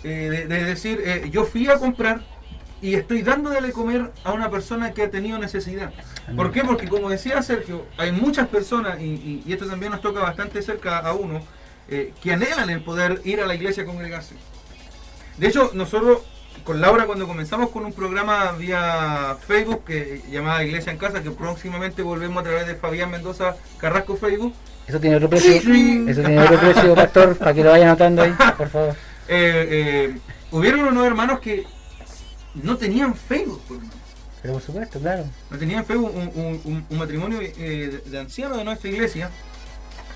Eh, 0.03 0.29
de, 0.31 0.45
de 0.47 0.63
decir, 0.63 1.01
eh, 1.03 1.29
yo 1.29 1.43
fui 1.43 1.67
a 1.67 1.77
comprar 1.77 2.21
y 2.81 2.95
estoy 2.95 3.21
dándole 3.23 3.61
de 3.61 3.71
comer 3.73 4.11
a 4.23 4.31
una 4.33 4.49
persona 4.49 4.91
que 4.93 5.03
ha 5.03 5.09
tenido 5.11 5.37
necesidad. 5.37 5.91
¿Por 6.35 6.51
qué? 6.51 6.63
Porque 6.63 6.87
como 6.87 7.09
decía 7.09 7.41
Sergio, 7.41 7.85
hay 7.97 8.11
muchas 8.11 8.47
personas, 8.47 8.99
y, 9.01 9.05
y- 9.05 9.43
y 9.45 9.53
esto 9.53 9.65
también 9.65 9.91
nos 9.91 10.01
toca 10.01 10.21
bastante 10.21 10.61
cerca 10.61 10.99
a 10.99 11.13
uno, 11.13 11.41
eh, 11.89 12.13
que 12.21 12.31
anhelan 12.33 12.69
el 12.69 12.81
poder 12.81 13.21
ir 13.25 13.41
a 13.41 13.47
la 13.47 13.55
iglesia 13.55 13.83
a 13.83 13.85
congregarse. 13.85 14.35
De 15.37 15.47
hecho, 15.47 15.71
nosotros 15.73 16.19
con 16.63 16.81
Laura 16.81 17.05
cuando 17.05 17.25
comenzamos 17.25 17.69
con 17.69 17.85
un 17.85 17.93
programa 17.93 18.51
vía 18.51 19.37
Facebook 19.47 19.85
que 19.85 20.21
llamaba 20.29 20.63
Iglesia 20.63 20.91
en 20.91 20.97
Casa, 20.97 21.23
que 21.23 21.31
próximamente 21.31 22.01
volvemos 22.01 22.41
a 22.41 22.43
través 22.43 22.67
de 22.67 22.75
Fabián 22.75 23.09
Mendoza 23.11 23.55
Carrasco 23.79 24.17
Facebook, 24.17 24.53
Eso 24.85 24.99
tiene 24.99 25.15
otro 25.15 25.29
precio. 25.29 25.51
Eso 25.53 26.21
tiene 26.21 26.39
otro 26.41 26.59
precio, 26.59 26.95
pastor, 26.95 27.37
para 27.37 27.53
que 27.53 27.63
lo 27.63 27.69
vaya 27.71 27.85
anotando 27.89 28.21
ahí, 28.23 28.35
por 28.57 28.67
favor. 28.69 28.89
eh, 29.27 29.67
eh, 30.11 30.17
hubieron 30.51 30.81
unos 30.81 31.05
hermanos 31.07 31.39
que 31.39 31.65
no 32.63 32.77
tenían 32.77 33.15
Facebook. 33.15 33.61
por 33.67 33.77
hermano. 33.77 33.93
Pero 34.41 34.53
por 34.53 34.61
supuesto, 34.63 34.99
claro. 34.99 35.25
No 35.51 35.57
tenían 35.57 35.85
Facebook 35.85 36.13
un, 36.15 36.31
un- 36.41 36.61
un- 36.63 36.85
un 36.89 36.97
matrimonio 36.97 37.41
eh, 37.41 37.53
de, 38.05 38.09
de 38.09 38.19
ancianos 38.19 38.57
de 38.57 38.63
nuestra 38.63 38.89
iglesia 38.89 39.29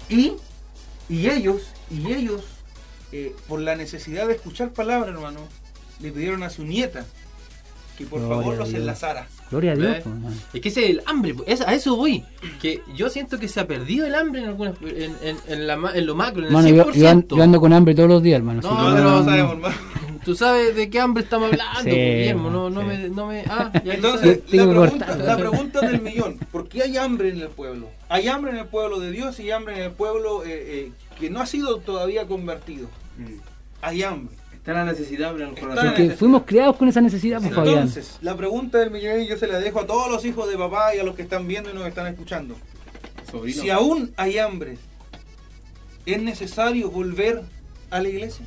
y, 0.09 0.33
y 1.09 1.27
ellos, 1.29 1.61
y 1.91 2.11
ellos, 2.13 2.41
eh, 3.11 3.35
por 3.47 3.59
la 3.59 3.75
necesidad 3.75 4.27
de 4.27 4.33
escuchar 4.35 4.69
palabra, 4.71 5.11
hermano, 5.11 5.41
le 5.99 6.11
pidieron 6.11 6.41
a 6.43 6.49
su 6.49 6.63
nieta 6.63 7.05
que 7.97 8.05
por 8.05 8.19
Gloria 8.21 8.37
favor 8.37 8.57
los 8.57 8.73
enlazara. 8.73 9.27
Gloria 9.51 9.73
a 9.73 9.75
Dios. 9.75 9.87
¿Ves? 9.91 10.03
pues, 10.03 10.15
hermano. 10.15 10.35
Es 10.53 10.61
que 10.61 10.69
ese 10.69 10.83
es 10.85 10.89
el 10.91 11.01
hambre, 11.05 11.35
es- 11.45 11.61
a 11.61 11.73
eso 11.73 11.95
voy. 11.97 12.23
Que 12.61 12.81
yo 12.95 13.09
siento 13.09 13.37
que 13.39 13.47
se 13.49 13.59
ha 13.59 13.67
perdido 13.67 14.05
el 14.07 14.15
hambre 14.15 14.41
en 14.41 14.47
algunas 14.47 14.75
en, 14.81 15.15
en, 15.21 15.37
en 15.47 15.67
la, 15.67 15.73
en 15.93 16.05
lo 16.05 16.15
macro, 16.15 16.39
en 16.39 16.45
el 16.47 16.55
Hermano, 16.55 16.69
yo, 16.69 16.85
100%. 16.91 17.27
yo 17.27 17.35
yo 17.37 17.43
ando 17.43 17.59
con 17.59 17.73
hambre 17.73 17.93
todos 17.93 18.09
los 18.09 18.23
días, 18.23 18.37
hermano. 18.37 18.61
No, 18.61 18.69
pero 18.69 19.03
no 19.03 19.19
no- 19.19 19.25
sabemos, 19.25 19.51
hermano. 19.53 19.75
Tú 20.23 20.35
sabes 20.35 20.75
de 20.75 20.89
qué 20.89 20.99
hambre 20.99 21.23
estamos 21.23 21.51
hablando, 21.51 21.81
Sí, 21.83 21.89
Guillermo. 21.89 22.49
No, 22.49 22.69
no 22.69 22.81
sí. 22.81 22.87
me, 22.87 23.09
no 23.09 23.27
me. 23.27 23.43
Ah, 23.47 23.71
ya 23.83 23.93
Entonces, 23.93 24.41
la 24.51 24.69
pregunta, 24.69 25.17
la 25.17 25.37
pregunta 25.37 25.81
del 25.81 26.01
millón, 26.01 26.37
¿por 26.51 26.67
qué 26.67 26.83
hay 26.83 26.97
hambre 26.97 27.29
en 27.29 27.41
el 27.41 27.49
pueblo? 27.49 27.89
Hay 28.09 28.27
hambre 28.27 28.51
en 28.51 28.57
el 28.57 28.67
pueblo 28.67 28.99
de 28.99 29.11
Dios 29.11 29.39
y 29.39 29.51
hambre 29.51 29.75
en 29.75 29.83
el 29.83 29.91
pueblo 29.91 30.43
eh, 30.43 30.49
eh, 30.51 30.91
que 31.19 31.29
no 31.29 31.41
ha 31.41 31.45
sido 31.45 31.79
todavía 31.79 32.25
convertido. 32.27 32.87
Hay 33.81 34.03
hambre. 34.03 34.35
Está 34.53 34.71
la 34.71 34.85
necesidad 34.85 35.35
en 35.35 35.49
el 35.49 35.59
corazón. 35.59 35.87
Porque 35.87 36.11
fuimos 36.11 36.43
criados 36.45 36.77
con 36.77 36.87
esa 36.87 37.01
necesidad, 37.01 37.41
pues, 37.41 37.53
Fabián. 37.53 37.79
Entonces, 37.79 38.17
la 38.21 38.37
pregunta 38.37 38.77
del 38.77 38.91
millón 38.91 39.21
yo 39.25 39.37
se 39.37 39.45
la 39.45 39.59
dejo 39.59 39.81
a 39.81 39.85
todos 39.85 40.09
los 40.09 40.23
hijos 40.23 40.49
de 40.49 40.57
papá 40.57 40.95
y 40.95 40.99
a 40.99 41.03
los 41.03 41.15
que 41.15 41.23
están 41.23 41.47
viendo 41.47 41.69
y 41.69 41.73
nos 41.73 41.85
están 41.85 42.07
escuchando. 42.07 42.55
Sobrino. 43.29 43.61
Si 43.61 43.69
aún 43.69 44.13
hay 44.15 44.37
hambre, 44.37 44.77
¿es 46.05 46.21
necesario 46.21 46.89
volver 46.89 47.41
a 47.89 48.01
la 48.01 48.07
iglesia? 48.07 48.45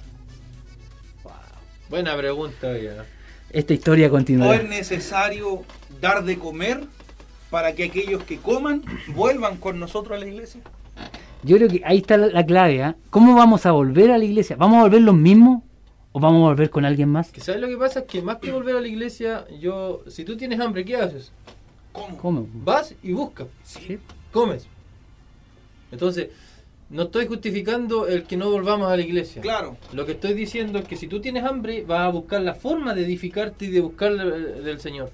Buena 1.89 2.17
pregunta, 2.17 2.77
ya. 2.79 3.05
Esta 3.51 3.75
historia 3.75 4.09
¿O 4.09 4.11
continuará. 4.11 4.57
es 4.63 4.69
necesario 4.69 5.63
dar 6.01 6.25
de 6.25 6.39
comer 6.39 6.81
para 7.51 7.75
que 7.75 7.85
aquellos 7.85 8.23
que 8.25 8.39
coman 8.39 8.83
vuelvan 9.15 9.57
con 9.57 9.79
nosotros 9.79 10.17
a 10.17 10.21
la 10.21 10.27
iglesia? 10.27 10.61
Yo 11.43 11.57
creo 11.57 11.69
que 11.69 11.83
ahí 11.85 11.99
está 11.99 12.17
la, 12.17 12.27
la 12.27 12.45
clave. 12.45 12.83
¿ah? 12.83 12.97
¿Cómo 13.11 13.37
vamos 13.37 13.67
a 13.67 13.73
volver 13.73 14.11
a 14.11 14.19
la 14.19 14.25
iglesia? 14.25 14.57
¿Vamos 14.57 14.79
a 14.79 14.83
volver 14.83 15.03
los 15.03 15.15
mismos 15.15 15.63
o 16.13 16.19
vamos 16.19 16.41
a 16.45 16.49
volver 16.49 16.71
con 16.71 16.85
alguien 16.85 17.09
más? 17.09 17.31
Que 17.31 17.41
sabes 17.41 17.61
lo 17.61 17.69
que 17.69 17.77
pasa 17.77 18.01
es 18.01 18.07
que 18.07 18.21
más 18.21 18.39
que 18.39 18.51
volver 18.51 18.77
a 18.77 18.81
la 18.81 18.89
iglesia, 18.89 19.45
yo, 19.61 20.03
si 20.09 20.25
tú 20.25 20.37
tienes 20.37 20.59
hambre, 20.61 20.85
¿qué 20.85 20.97
haces? 20.97 21.31
¿Cómo? 21.93 22.17
¿Cómo? 22.19 22.49
Vas 22.53 22.95
y 23.03 23.13
buscas, 23.13 23.47
Sí. 23.63 23.99
comes. 24.33 24.67
Entonces, 25.93 26.29
no 26.91 27.03
estoy 27.05 27.27
justificando 27.27 28.07
el 28.07 28.23
que 28.25 28.37
no 28.37 28.51
volvamos 28.51 28.91
a 28.91 28.97
la 28.97 29.03
iglesia. 29.03 29.43
Claro. 29.43 29.77
Lo 29.93 30.07
que 30.07 30.13
estoy 30.13 30.35
diciendo 30.35 30.79
es 30.79 30.85
que 30.87 30.97
si 30.97 31.07
tú 31.09 31.21
tienes 31.21 31.45
hambre, 31.45 31.85
vas 31.87 32.01
a 32.01 32.09
buscar 32.09 32.41
la 32.43 32.55
forma 32.55 32.95
de 32.95 33.05
edificarte 33.05 33.65
y 33.67 33.71
de 33.71 33.81
buscar 33.81 34.15
del 34.15 34.79
Señor. 34.81 35.11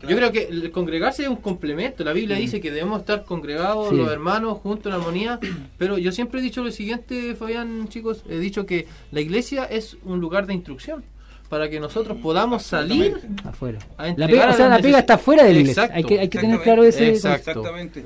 Claro. 0.00 0.10
Yo 0.10 0.16
creo 0.18 0.32
que 0.32 0.42
el 0.52 0.70
congregarse 0.72 1.22
es 1.22 1.28
un 1.28 1.36
complemento. 1.36 2.04
La 2.04 2.12
Biblia 2.12 2.36
dice 2.36 2.60
que 2.60 2.70
debemos 2.70 3.00
estar 3.00 3.24
congregados, 3.24 3.88
Sí. 3.88 3.96
los 3.96 4.12
hermanos, 4.12 4.58
juntos 4.58 4.92
en 4.92 5.00
armonía. 5.00 5.38
Pero 5.78 5.96
yo 5.96 6.12
siempre 6.12 6.40
he 6.40 6.42
dicho 6.42 6.62
lo 6.62 6.70
siguiente, 6.70 7.34
Fabián, 7.34 7.88
chicos. 7.88 8.22
He 8.28 8.38
dicho 8.38 8.66
que 8.66 8.86
la 9.10 9.20
iglesia 9.22 9.64
es 9.64 9.96
un 10.04 10.20
lugar 10.20 10.46
de 10.46 10.52
instrucción 10.52 11.02
para 11.48 11.70
que 11.70 11.80
nosotros 11.80 12.18
podamos 12.22 12.62
salir 12.64 13.16
Afuera. 13.44 13.78
a 13.96 14.08
La 14.08 14.26
pega, 14.26 14.46
o 14.46 14.50
a 14.50 14.52
sea, 14.52 14.68
las 14.68 14.78
la 14.78 14.82
pega 14.82 14.98
neces- 14.98 15.00
está 15.00 15.16
fuera 15.16 15.44
de 15.44 15.54
la 15.54 15.60
iglesia. 15.60 15.82
Exacto, 15.84 15.96
hay 15.96 16.04
que, 16.04 16.20
hay 16.20 16.28
que 16.28 16.38
tener 16.40 16.60
claro 16.60 16.84
ese. 16.84 17.08
Exacto. 17.08 17.50
Exactamente. 17.52 18.04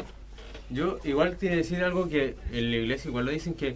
Yo 0.71 0.99
igual 1.05 1.37
tiene 1.37 1.57
que 1.57 1.63
decir 1.63 1.83
algo 1.83 2.09
que 2.09 2.37
en 2.53 2.71
la 2.71 2.77
iglesia 2.77 3.09
igual 3.09 3.27
lo 3.27 3.33
dicen 3.33 3.55
que 3.55 3.75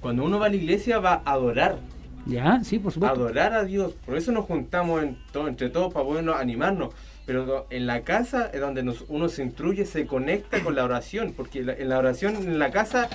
cuando 0.00 0.24
uno 0.24 0.38
va 0.38 0.46
a 0.46 0.48
la 0.48 0.56
iglesia 0.56 0.98
va 0.98 1.22
a 1.24 1.32
adorar, 1.32 1.78
Ya, 2.26 2.62
sí, 2.64 2.78
por 2.78 2.92
supuesto. 2.92 3.16
adorar 3.16 3.52
a 3.54 3.64
Dios. 3.64 3.92
Por 4.06 4.16
eso 4.16 4.30
nos 4.32 4.44
juntamos 4.46 5.02
en 5.02 5.16
todo, 5.32 5.48
entre 5.48 5.68
todos 5.70 5.92
para 5.92 6.04
podernos 6.06 6.36
animarnos. 6.36 6.94
Pero 7.26 7.66
en 7.70 7.86
la 7.86 8.02
casa 8.02 8.50
es 8.52 8.60
donde 8.60 8.82
nos- 8.82 9.04
uno 9.08 9.28
se 9.28 9.42
instruye, 9.44 9.84
se 9.86 10.06
conecta 10.06 10.60
con 10.62 10.74
la 10.74 10.84
oración, 10.84 11.34
porque 11.36 11.62
la- 11.62 11.72
en 11.74 11.88
la 11.88 11.98
oración 11.98 12.34
en 12.36 12.58
la 12.58 12.70
casa 12.72 13.08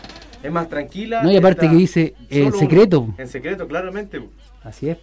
es 0.44 0.52
más 0.52 0.70
tranquila. 0.70 1.24
No, 1.24 1.32
y 1.32 1.36
aparte 1.38 1.70
que 1.70 1.76
dice 1.76 2.14
en 2.30 2.46
solo 2.46 2.58
secreto. 2.60 3.00
uno. 3.02 3.16
En 3.18 3.28
secreto, 3.28 3.68
claramente. 3.68 4.22
Así 4.64 4.90
es. 4.90 4.98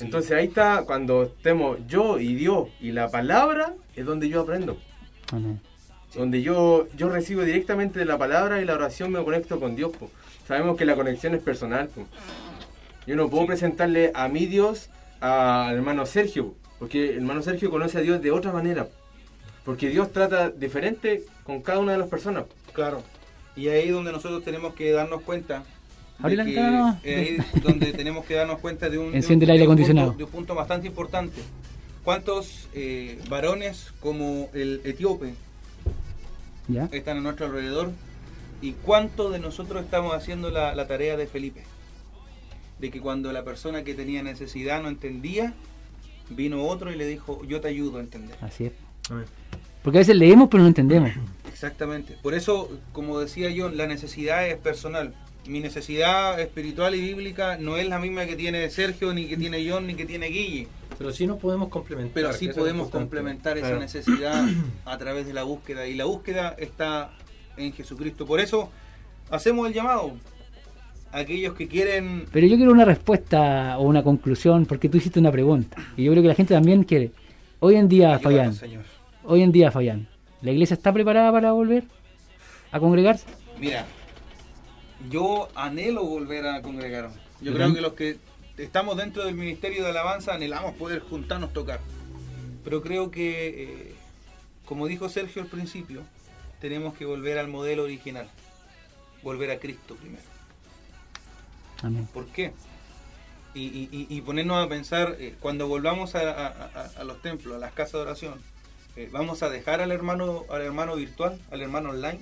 Entonces 0.00 0.30
ahí 0.32 0.46
está, 0.46 0.84
cuando 0.86 1.24
estemos 1.24 1.78
yo 1.88 2.18
y 2.20 2.34
Dios 2.34 2.68
y 2.80 2.92
la 2.92 3.08
palabra, 3.10 3.74
es 3.96 4.04
donde 4.06 4.28
yo 4.28 4.42
aprendo. 4.42 4.76
Amén. 5.32 5.60
Donde 6.14 6.42
yo, 6.42 6.88
yo 6.96 7.08
recibo 7.08 7.42
directamente 7.42 7.98
de 7.98 8.04
la 8.04 8.16
palabra 8.18 8.60
y 8.60 8.64
la 8.64 8.74
oración 8.74 9.12
me 9.12 9.22
conecto 9.22 9.60
con 9.60 9.76
Dios. 9.76 9.92
po. 9.96 10.10
Sabemos 10.46 10.76
que 10.76 10.84
la 10.84 10.94
conexión 10.96 11.34
es 11.34 11.42
personal. 11.42 11.88
po. 11.88 12.06
Yo 13.06 13.16
no 13.16 13.28
puedo 13.28 13.46
presentarle 13.46 14.10
a 14.14 14.28
mi 14.28 14.46
Dios 14.46 14.90
al 15.20 15.74
hermano 15.76 16.06
Sergio, 16.06 16.54
porque 16.78 17.10
el 17.10 17.16
hermano 17.18 17.42
Sergio 17.42 17.70
conoce 17.70 17.98
a 17.98 18.00
Dios 18.00 18.22
de 18.22 18.30
otra 18.30 18.52
manera. 18.52 18.88
Porque 19.64 19.88
Dios 19.90 20.12
trata 20.12 20.48
diferente 20.50 21.24
con 21.44 21.60
cada 21.60 21.78
una 21.78 21.92
de 21.92 21.98
las 21.98 22.08
personas. 22.08 22.44
Claro. 22.72 23.02
Y 23.56 23.68
ahí 23.68 23.88
es 23.88 23.92
donde 23.92 24.12
nosotros 24.12 24.42
tenemos 24.44 24.74
que 24.74 24.90
darnos 24.92 25.22
cuenta. 25.22 25.58
de 26.18 26.24
Abre 26.24 26.36
la 26.36 26.44
que- 26.44 26.58
ahí 27.10 27.38
donde 27.62 27.92
tenemos 27.92 28.24
que 28.24 28.34
darnos 28.34 28.58
cuenta 28.60 28.88
de 28.88 28.98
un, 28.98 29.04
de 29.04 29.10
un- 29.10 29.16
Enciende 29.16 29.44
el 29.44 29.50
aire 29.52 29.62
de 29.62 29.66
un 29.68 29.72
acondicionado. 29.72 30.08
punto- 30.08 30.18
de 30.18 30.24
un 30.24 30.30
punto 30.30 30.54
bastante 30.54 30.86
importante. 30.86 31.40
¿Cuántos 32.04 32.68
eh, 32.74 33.20
varones 33.28 33.92
como 34.00 34.48
el 34.54 34.80
etíope 34.84 35.34
¿Ya? 36.68 36.88
están 36.92 37.18
a 37.18 37.20
nuestro 37.20 37.46
alrededor? 37.46 37.90
¿Y 38.60 38.72
cuánto 38.72 39.30
de 39.30 39.38
nosotros 39.38 39.84
estamos 39.84 40.14
haciendo 40.14 40.50
la, 40.50 40.74
la 40.74 40.86
tarea 40.86 41.16
de 41.16 41.26
Felipe? 41.26 41.64
De 42.78 42.90
que 42.90 43.00
cuando 43.00 43.32
la 43.32 43.44
persona 43.44 43.84
que 43.84 43.94
tenía 43.94 44.22
necesidad 44.22 44.82
no 44.82 44.88
entendía, 44.88 45.54
vino 46.30 46.64
otro 46.64 46.92
y 46.92 46.96
le 46.96 47.06
dijo, 47.06 47.42
yo 47.44 47.60
te 47.60 47.68
ayudo 47.68 47.98
a 47.98 48.00
entender. 48.00 48.36
Así 48.40 48.66
es. 48.66 48.72
Porque 49.82 49.98
a 49.98 50.00
veces 50.00 50.16
leemos 50.16 50.48
pero 50.50 50.62
no 50.62 50.68
entendemos. 50.68 51.10
Exactamente. 51.50 52.16
Por 52.22 52.34
eso, 52.34 52.70
como 52.92 53.18
decía 53.18 53.50
yo, 53.50 53.68
la 53.68 53.86
necesidad 53.86 54.46
es 54.46 54.56
personal. 54.56 55.14
Mi 55.48 55.60
necesidad 55.60 56.38
espiritual 56.40 56.94
y 56.94 57.00
bíblica 57.00 57.56
no 57.58 57.76
es 57.78 57.88
la 57.88 57.98
misma 57.98 58.26
que 58.26 58.36
tiene 58.36 58.68
Sergio, 58.68 59.14
ni 59.14 59.26
que 59.26 59.36
tiene 59.38 59.66
John, 59.68 59.86
ni 59.86 59.94
que 59.94 60.04
tiene 60.04 60.26
Guille. 60.26 60.68
Pero 60.98 61.10
sí 61.10 61.26
nos 61.26 61.38
podemos 61.38 61.68
complementar. 61.68 62.12
Pero 62.14 62.32
sí 62.34 62.48
es 62.48 62.54
podemos 62.54 62.90
complementar 62.90 63.56
esa 63.56 63.68
Claro. 63.68 63.80
necesidad 63.80 64.44
a 64.84 64.98
través 64.98 65.26
de 65.26 65.32
la 65.32 65.44
búsqueda. 65.44 65.86
Y 65.86 65.94
la 65.94 66.04
búsqueda 66.04 66.54
está 66.58 67.12
en 67.56 67.72
Jesucristo. 67.72 68.26
Por 68.26 68.40
eso 68.40 68.70
hacemos 69.30 69.66
el 69.66 69.72
llamado. 69.72 70.12
a 71.12 71.18
Aquellos 71.20 71.54
que 71.54 71.66
quieren... 71.66 72.26
Pero 72.30 72.46
yo 72.46 72.56
quiero 72.56 72.70
una 72.72 72.84
respuesta 72.84 73.78
o 73.78 73.84
una 73.84 74.02
conclusión, 74.02 74.66
porque 74.66 74.90
tú 74.90 74.98
hiciste 74.98 75.18
una 75.18 75.32
pregunta. 75.32 75.78
Y 75.96 76.04
yo 76.04 76.12
creo 76.12 76.22
que 76.22 76.28
la 76.28 76.34
gente 76.34 76.52
también 76.52 76.84
quiere. 76.84 77.10
Hoy 77.60 77.76
en 77.76 77.88
día, 77.88 78.08
Ayúdanos, 78.16 78.22
Fabián, 78.22 78.54
Señor. 78.54 78.84
hoy 79.24 79.42
en 79.42 79.50
día, 79.50 79.70
Fabián, 79.70 80.06
¿la 80.42 80.50
iglesia 80.52 80.74
está 80.74 80.92
preparada 80.92 81.32
para 81.32 81.52
volver 81.52 81.84
a 82.70 82.78
congregarse? 82.78 83.24
Mira, 83.58 83.86
yo 85.10 85.48
anhelo 85.54 86.04
volver 86.04 86.46
a 86.46 86.62
congregarme. 86.62 87.14
Yo 87.40 87.52
creo 87.54 87.72
que 87.74 87.80
los 87.80 87.92
que 87.92 88.16
estamos 88.56 88.96
dentro 88.96 89.24
del 89.24 89.34
ministerio 89.34 89.84
de 89.84 89.90
alabanza 89.90 90.34
anhelamos 90.34 90.74
poder 90.74 91.00
juntarnos 91.00 91.52
tocar. 91.52 91.80
Pero 92.64 92.82
creo 92.82 93.10
que, 93.10 93.62
eh, 93.62 93.94
como 94.64 94.86
dijo 94.86 95.08
Sergio 95.08 95.42
al 95.42 95.48
principio, 95.48 96.02
tenemos 96.60 96.94
que 96.94 97.04
volver 97.04 97.38
al 97.38 97.48
modelo 97.48 97.84
original. 97.84 98.28
Volver 99.22 99.50
a 99.52 99.58
Cristo 99.58 99.94
primero. 99.96 100.22
Amén. 101.82 102.08
¿Por 102.12 102.26
qué? 102.26 102.52
Y, 103.54 103.60
y- 103.66 103.88
y- 103.92 104.06
y 104.16 104.20
ponernos 104.22 104.64
a 104.64 104.68
pensar, 104.68 105.16
eh, 105.18 105.34
cuando 105.40 105.68
volvamos 105.68 106.14
a, 106.14 106.20
a- 106.30 106.46
a- 106.48 106.90
a 107.00 107.04
los 107.04 107.22
templos, 107.22 107.56
a 107.56 107.58
las 107.58 107.72
casas 107.72 107.92
de 107.94 107.98
oración, 108.00 108.34
eh, 108.96 109.08
¿vamos 109.12 109.42
a 109.42 109.48
dejar 109.48 109.80
al 109.80 109.92
hermano, 109.92 110.44
al 110.50 110.62
hermano 110.62 110.96
virtual, 110.96 111.40
al 111.50 111.62
hermano 111.62 111.90
online? 111.90 112.18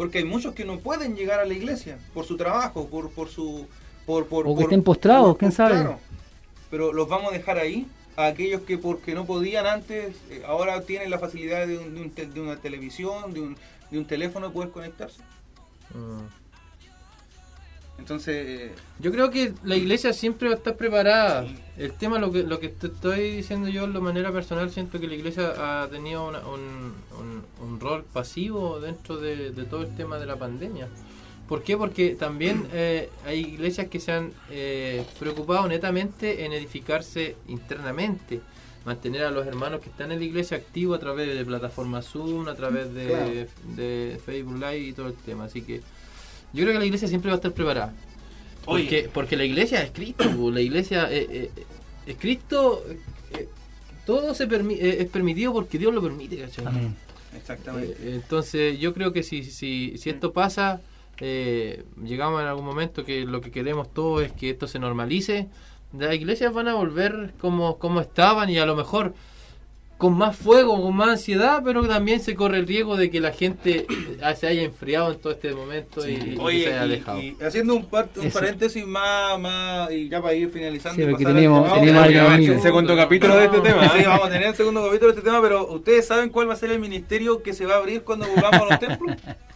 Porque 0.00 0.16
hay 0.16 0.24
muchos 0.24 0.54
que 0.54 0.64
no 0.64 0.78
pueden 0.78 1.14
llegar 1.14 1.40
a 1.40 1.44
la 1.44 1.52
iglesia 1.52 1.98
por 2.14 2.24
su 2.24 2.38
trabajo, 2.38 2.86
por, 2.86 3.10
por 3.10 3.28
su... 3.28 3.66
Por, 4.06 4.24
por, 4.28 4.46
O 4.46 4.52
que 4.52 4.54
por- 4.54 4.62
estén 4.62 4.82
postrados, 4.82 5.36
quién 5.36 5.52
sabe. 5.52 5.94
Pero 6.70 6.94
los 6.94 7.06
vamos 7.06 7.30
a 7.32 7.36
dejar 7.36 7.58
ahí 7.58 7.86
a 8.16 8.24
aquellos 8.28 8.62
que 8.62 8.78
porque 8.78 9.14
no 9.14 9.26
podían 9.26 9.66
antes, 9.66 10.16
eh, 10.30 10.42
ahora 10.46 10.80
tienen 10.86 11.10
la 11.10 11.18
facilidad 11.18 11.66
de, 11.66 11.76
un- 11.76 11.94
de 11.94 12.00
un 12.00 12.10
te- 12.12 12.24
de 12.24 12.40
una 12.40 12.56
televisión, 12.56 13.34
de 13.34 13.42
un, 13.42 13.56
de 13.90 13.98
un 13.98 14.06
teléfono 14.06 14.50
poder 14.54 14.70
conectarse. 14.70 15.20
Mm. 15.92 16.22
Entonces, 18.00 18.34
eh, 18.48 18.72
Yo 18.98 19.12
creo 19.12 19.30
que 19.30 19.52
la 19.62 19.76
iglesia 19.76 20.12
siempre 20.12 20.48
va 20.48 20.54
a 20.54 20.58
estar 20.58 20.76
preparada. 20.76 21.46
El 21.76 21.92
tema, 21.92 22.18
lo 22.18 22.32
que, 22.32 22.42
lo 22.42 22.58
que 22.58 22.68
te 22.68 22.88
estoy 22.88 23.36
diciendo 23.36 23.68
yo 23.68 23.86
de 23.86 24.00
manera 24.00 24.32
personal, 24.32 24.70
siento 24.70 24.98
que 24.98 25.06
la 25.06 25.14
iglesia 25.14 25.82
ha 25.82 25.88
tenido 25.88 26.26
una- 26.28 26.40
un, 26.40 26.94
un- 27.20 27.44
un 27.68 27.78
rol 27.80 28.04
pasivo 28.12 28.80
dentro 28.80 29.18
de, 29.18 29.50
de 29.52 29.64
todo 29.64 29.82
el 29.82 29.94
tema 29.94 30.18
de 30.18 30.26
la 30.26 30.36
pandemia. 30.36 30.88
¿Por 31.48 31.62
qué? 31.62 31.76
Porque 31.76 32.10
también 32.16 32.66
eh, 32.72 33.10
hay 33.26 33.40
iglesias 33.40 33.88
que 33.88 34.00
se 34.00 34.12
han 34.12 34.32
eh, 34.50 35.04
preocupado 35.18 35.68
netamente 35.68 36.44
en 36.44 36.52
edificarse 36.52 37.36
internamente, 37.48 38.40
mantener 38.84 39.24
a 39.24 39.30
los 39.30 39.46
hermanos 39.46 39.80
que 39.80 39.90
están 39.90 40.10
en 40.10 40.18
la 40.20 40.24
iglesia 40.24 40.56
activos 40.56 40.96
a 40.96 41.00
través 41.00 41.36
de 41.36 41.44
plataformas 41.44 42.06
Zoom, 42.06 42.48
a 42.48 42.54
través 42.54 42.92
de, 42.94 43.06
Claro. 43.06 43.30
de 43.76 44.20
Facebook 44.24 44.54
Live 44.56 44.78
y 44.78 44.92
todo 44.94 45.08
el 45.08 45.14
tema. 45.14 45.44
Así 45.44 45.62
que 45.62 45.80
yo 46.52 46.62
creo 46.64 46.72
que 46.72 46.78
la 46.78 46.84
iglesia 46.86 47.08
siempre 47.08 47.30
va 47.30 47.34
a 47.34 47.36
estar 47.36 47.52
preparada. 47.52 47.94
Oye. 48.66 48.84
Porque, 48.84 49.10
porque 49.12 49.36
la 49.36 49.44
iglesia 49.44 49.82
es 49.82 49.90
Cristo, 49.90 50.50
la 50.50 50.60
iglesia 50.60 51.08
eh, 51.10 51.26
eh, 51.30 51.50
es 52.06 52.16
Cristo, 52.16 52.84
eh, 53.32 53.48
todo 54.06 54.34
se 54.34 54.48
permi- 54.48 54.78
eh, 54.78 54.98
es 55.00 55.06
permitido 55.08 55.52
porque 55.52 55.78
Dios 55.78 55.94
lo 55.94 56.02
permite, 56.02 56.36
¿cachai? 56.38 56.66
Amén. 56.66 56.94
exactamente. 57.36 57.92
Eh, 58.00 58.14
entonces 58.16 58.78
yo 58.78 58.92
creo 58.92 59.12
que 59.12 59.22
si, 59.22 59.44
si, 59.44 59.96
si 59.96 60.10
esto 60.10 60.32
pasa, 60.32 60.80
eh, 61.20 61.84
llegamos 62.04 62.40
en 62.42 62.48
algún 62.48 62.64
momento 62.64 63.04
que 63.04 63.24
lo 63.24 63.40
que 63.40 63.50
queremos 63.50 63.92
todos 63.92 64.22
es 64.24 64.32
que 64.32 64.50
esto 64.50 64.66
se 64.68 64.78
normalice, 64.78 65.48
las 65.98 66.14
iglesias 66.14 66.52
van 66.52 66.68
a 66.68 66.74
volver 66.74 67.32
como, 67.40 67.78
como 67.78 68.00
estaban 68.00 68.48
y 68.50 68.58
a 68.58 68.66
lo 68.66 68.76
mejor 68.76 69.14
con 70.00 70.16
más 70.16 70.34
fuego, 70.34 70.80
con 70.82 70.96
más 70.96 71.10
ansiedad, 71.10 71.60
pero 71.62 71.86
también 71.86 72.20
se 72.20 72.34
corre 72.34 72.56
el 72.58 72.66
riesgo 72.66 72.96
de 72.96 73.10
que 73.10 73.20
la 73.20 73.32
gente 73.32 73.86
se 74.36 74.46
haya 74.46 74.62
enfriado 74.62 75.12
en 75.12 75.18
todo 75.20 75.32
este 75.34 75.52
momento 75.54 76.08
y, 76.08 76.12
y 76.14 76.16
se 76.16 76.30
haya 76.30 76.42
Oye, 76.42 76.74
alejado. 76.78 77.20
y, 77.20 77.36
y 77.38 77.44
haciendo 77.44 77.74
un, 77.74 77.84
par- 77.84 78.08
un 78.16 78.30
paréntesis 78.30 78.86
más, 78.86 79.38
más, 79.38 79.92
y 79.92 80.08
ya 80.08 80.22
para 80.22 80.34
ir 80.34 80.48
finalizando. 80.50 80.96
Sí, 80.96 81.02
y 81.02 81.10
porque 81.10 81.24
pasar 81.24 81.36
al 81.36 81.42
teníamos- 81.42 81.62
tema, 81.64 81.74
teníamos 81.74 82.00
vamos 82.00 82.02
a 82.02 82.04
algo 82.06 82.18
tener 82.26 82.34
amigo. 82.34 82.54
el 82.54 82.60
Segundo 82.62 82.96
capítulo 82.96 83.36
de 83.36 83.44
este 83.44 83.60
tema. 83.60 83.88
Sí, 83.96 84.02
vamos 84.06 84.26
a 84.26 84.30
tener 84.30 84.48
el 84.48 84.54
segundo 84.54 84.84
capítulo 84.86 85.12
de 85.12 85.18
este 85.18 85.30
tema, 85.30 85.42
pero 85.42 85.66
¿ustedes 85.72 86.06
saben 86.06 86.30
cuál 86.30 86.48
va 86.48 86.54
a 86.54 86.56
ser 86.56 86.70
el 86.70 86.80
ministerio 86.80 87.42
que 87.42 87.52
se 87.52 87.66
va 87.66 87.74
a 87.74 87.78
abrir 87.78 88.02
cuando 88.02 88.26
volvamos 88.26 88.62
a 88.62 88.64
los 88.70 88.78
templos? 88.80 89.16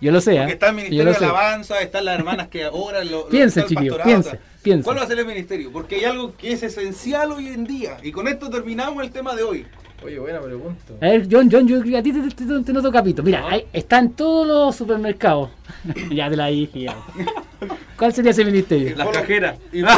Yo 0.00 0.10
lo 0.12 0.20
sé, 0.20 0.32
Porque 0.36 0.50
¿eh? 0.50 0.52
está 0.54 0.68
el 0.70 0.74
Ministerio 0.76 1.04
de. 1.12 1.16
Alabanza, 1.16 1.80
están 1.82 2.04
las 2.06 2.18
hermanas 2.18 2.48
que 2.48 2.66
oran, 2.66 3.10
lo, 3.10 3.18
lo- 3.20 3.28
Piense, 3.28 3.60
está 3.60 3.62
el 3.62 3.66
chiquillos, 3.68 3.96
pastorado, 3.98 4.22
piense, 4.22 4.36
está- 4.36 4.62
piense. 4.62 4.84
¿Cuál 4.84 4.98
va 4.98 5.02
a 5.02 5.06
ser 5.06 5.18
el 5.18 5.26
ministerio? 5.26 5.72
Porque 5.72 5.96
hay 5.96 6.04
algo 6.04 6.36
que 6.36 6.52
es 6.52 6.62
esencial 6.62 7.32
hoy 7.32 7.48
en 7.48 7.64
día. 7.64 7.98
Y 8.02 8.10
con 8.12 8.26
esto 8.28 8.48
terminamos 8.48 9.02
el 9.04 9.10
tema 9.10 9.34
de 9.34 9.42
hoy. 9.42 9.66
Oye, 10.02 10.18
buena 10.18 10.40
pregunta. 10.40 10.94
A 11.02 11.06
ver, 11.10 11.28
John, 11.30 11.50
John, 11.52 11.68
yo 11.68 11.78
a 11.98 12.02
ti 12.02 12.12
te, 12.12 12.20
te, 12.34 12.44
te- 12.46 12.62
te 12.64 12.72
noto 12.72 12.90
capito. 12.90 13.22
Mira, 13.22 13.46
ahí 13.46 13.66
están 13.72 14.12
todos 14.12 14.46
los 14.46 14.74
supermercados. 14.76 15.50
ya 16.10 16.30
te 16.30 16.36
la 16.36 16.46
dije. 16.46 16.86
¿Cuál 17.96 18.12
sería 18.14 18.30
ese 18.30 18.44
ministerio? 18.44 18.96
Las 18.96 19.08
cajeras. 19.08 19.56
Y- 19.72 19.82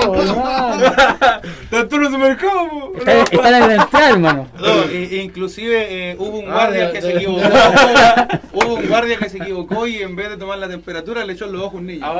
No. 0.00 0.16
Tanto 1.70 1.98
los 1.98 2.10
supermercados. 2.12 2.68
Está, 2.98 3.22
está 3.22 3.48
en 3.58 3.68
la 3.68 3.74
entrada, 3.82 4.10
hermano. 4.10 4.48
No, 4.58 4.92
inclusive 4.92 6.10
eh, 6.12 6.16
hubo 6.18 6.38
un 6.38 6.48
Ah, 6.48 6.52
guardia 6.54 6.90
que 6.92 7.02
se 7.02 7.16
equivocó. 7.16 7.40
hubo 8.54 8.74
un 8.74 8.88
guardia 8.88 9.18
que 9.18 9.28
se 9.28 9.36
equivocó 9.38 9.86
y 9.86 9.98
en 10.02 10.16
vez 10.16 10.30
de 10.30 10.36
tomar 10.36 10.58
la 10.58 10.68
temperatura 10.68 11.24
le 11.24 11.34
echó 11.34 11.44
en 11.46 11.52
los 11.52 11.62
ojos 11.62 11.74
un 11.80 11.86
niño. 11.86 12.06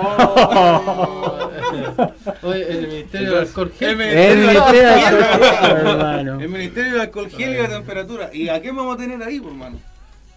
Oye, 2.43 2.71
el 2.73 2.89
ministerio 2.89 3.31
del 3.31 3.39
alcohol 3.41 3.73
gel. 3.79 4.01
El 4.01 4.11
El 4.11 4.39
ministerio 4.39 4.49
de 4.49 4.55
ministerio 4.55 4.83
de 4.83 4.95
alcohol 4.95 5.25
gel. 5.41 5.55
alcohol, 5.65 5.91
hermano. 5.91 6.41
El 6.41 6.49
ministerio 6.49 6.95
de 6.95 7.01
alcohol 7.01 7.31
gel 7.31 7.51
y 7.55 7.59
la 7.59 7.69
temperatura. 7.69 8.31
¿Y 8.33 8.49
a 8.49 8.61
qué 8.61 8.71
vamos 8.73 8.95
a 8.95 8.99
tener 8.99 9.23
ahí, 9.23 9.41
por 9.41 9.51
hermano? 9.53 9.79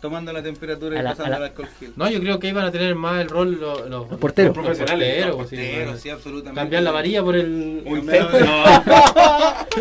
Tomando 0.03 0.33
la 0.33 0.43
temperatura 0.43 0.97
y 0.97 0.99
A 0.99 1.01
la- 1.01 1.09
pasando 1.11 1.27
a 1.27 1.39
la- 1.39 1.45
el 1.45 1.51
alcohol 1.51 1.69
gel. 1.79 1.93
No, 1.95 2.09
yo 2.09 2.19
creo 2.19 2.37
que 2.37 2.49
iban 2.49 2.65
a 2.65 2.71
tener 2.71 2.93
más 2.93 3.21
el 3.21 3.29
rol 3.29 3.57
los, 3.57 3.89
los, 3.89 4.09
Los 4.11 4.19
porteros. 4.19 4.53
los 4.53 4.65
profesionales. 4.65 5.25
Los 5.27 5.35
pues, 5.37 5.49
sí, 5.49 5.55
porteros, 5.55 5.83
bueno. 5.85 5.97
sí, 5.99 6.09
absolutamente. 6.09 6.59
Cambiar 6.59 6.83
la 6.83 6.91
varilla 6.91 7.23
por 7.23 7.35
el. 7.37 7.83
Un 7.85 8.05
tenso. 8.05 8.37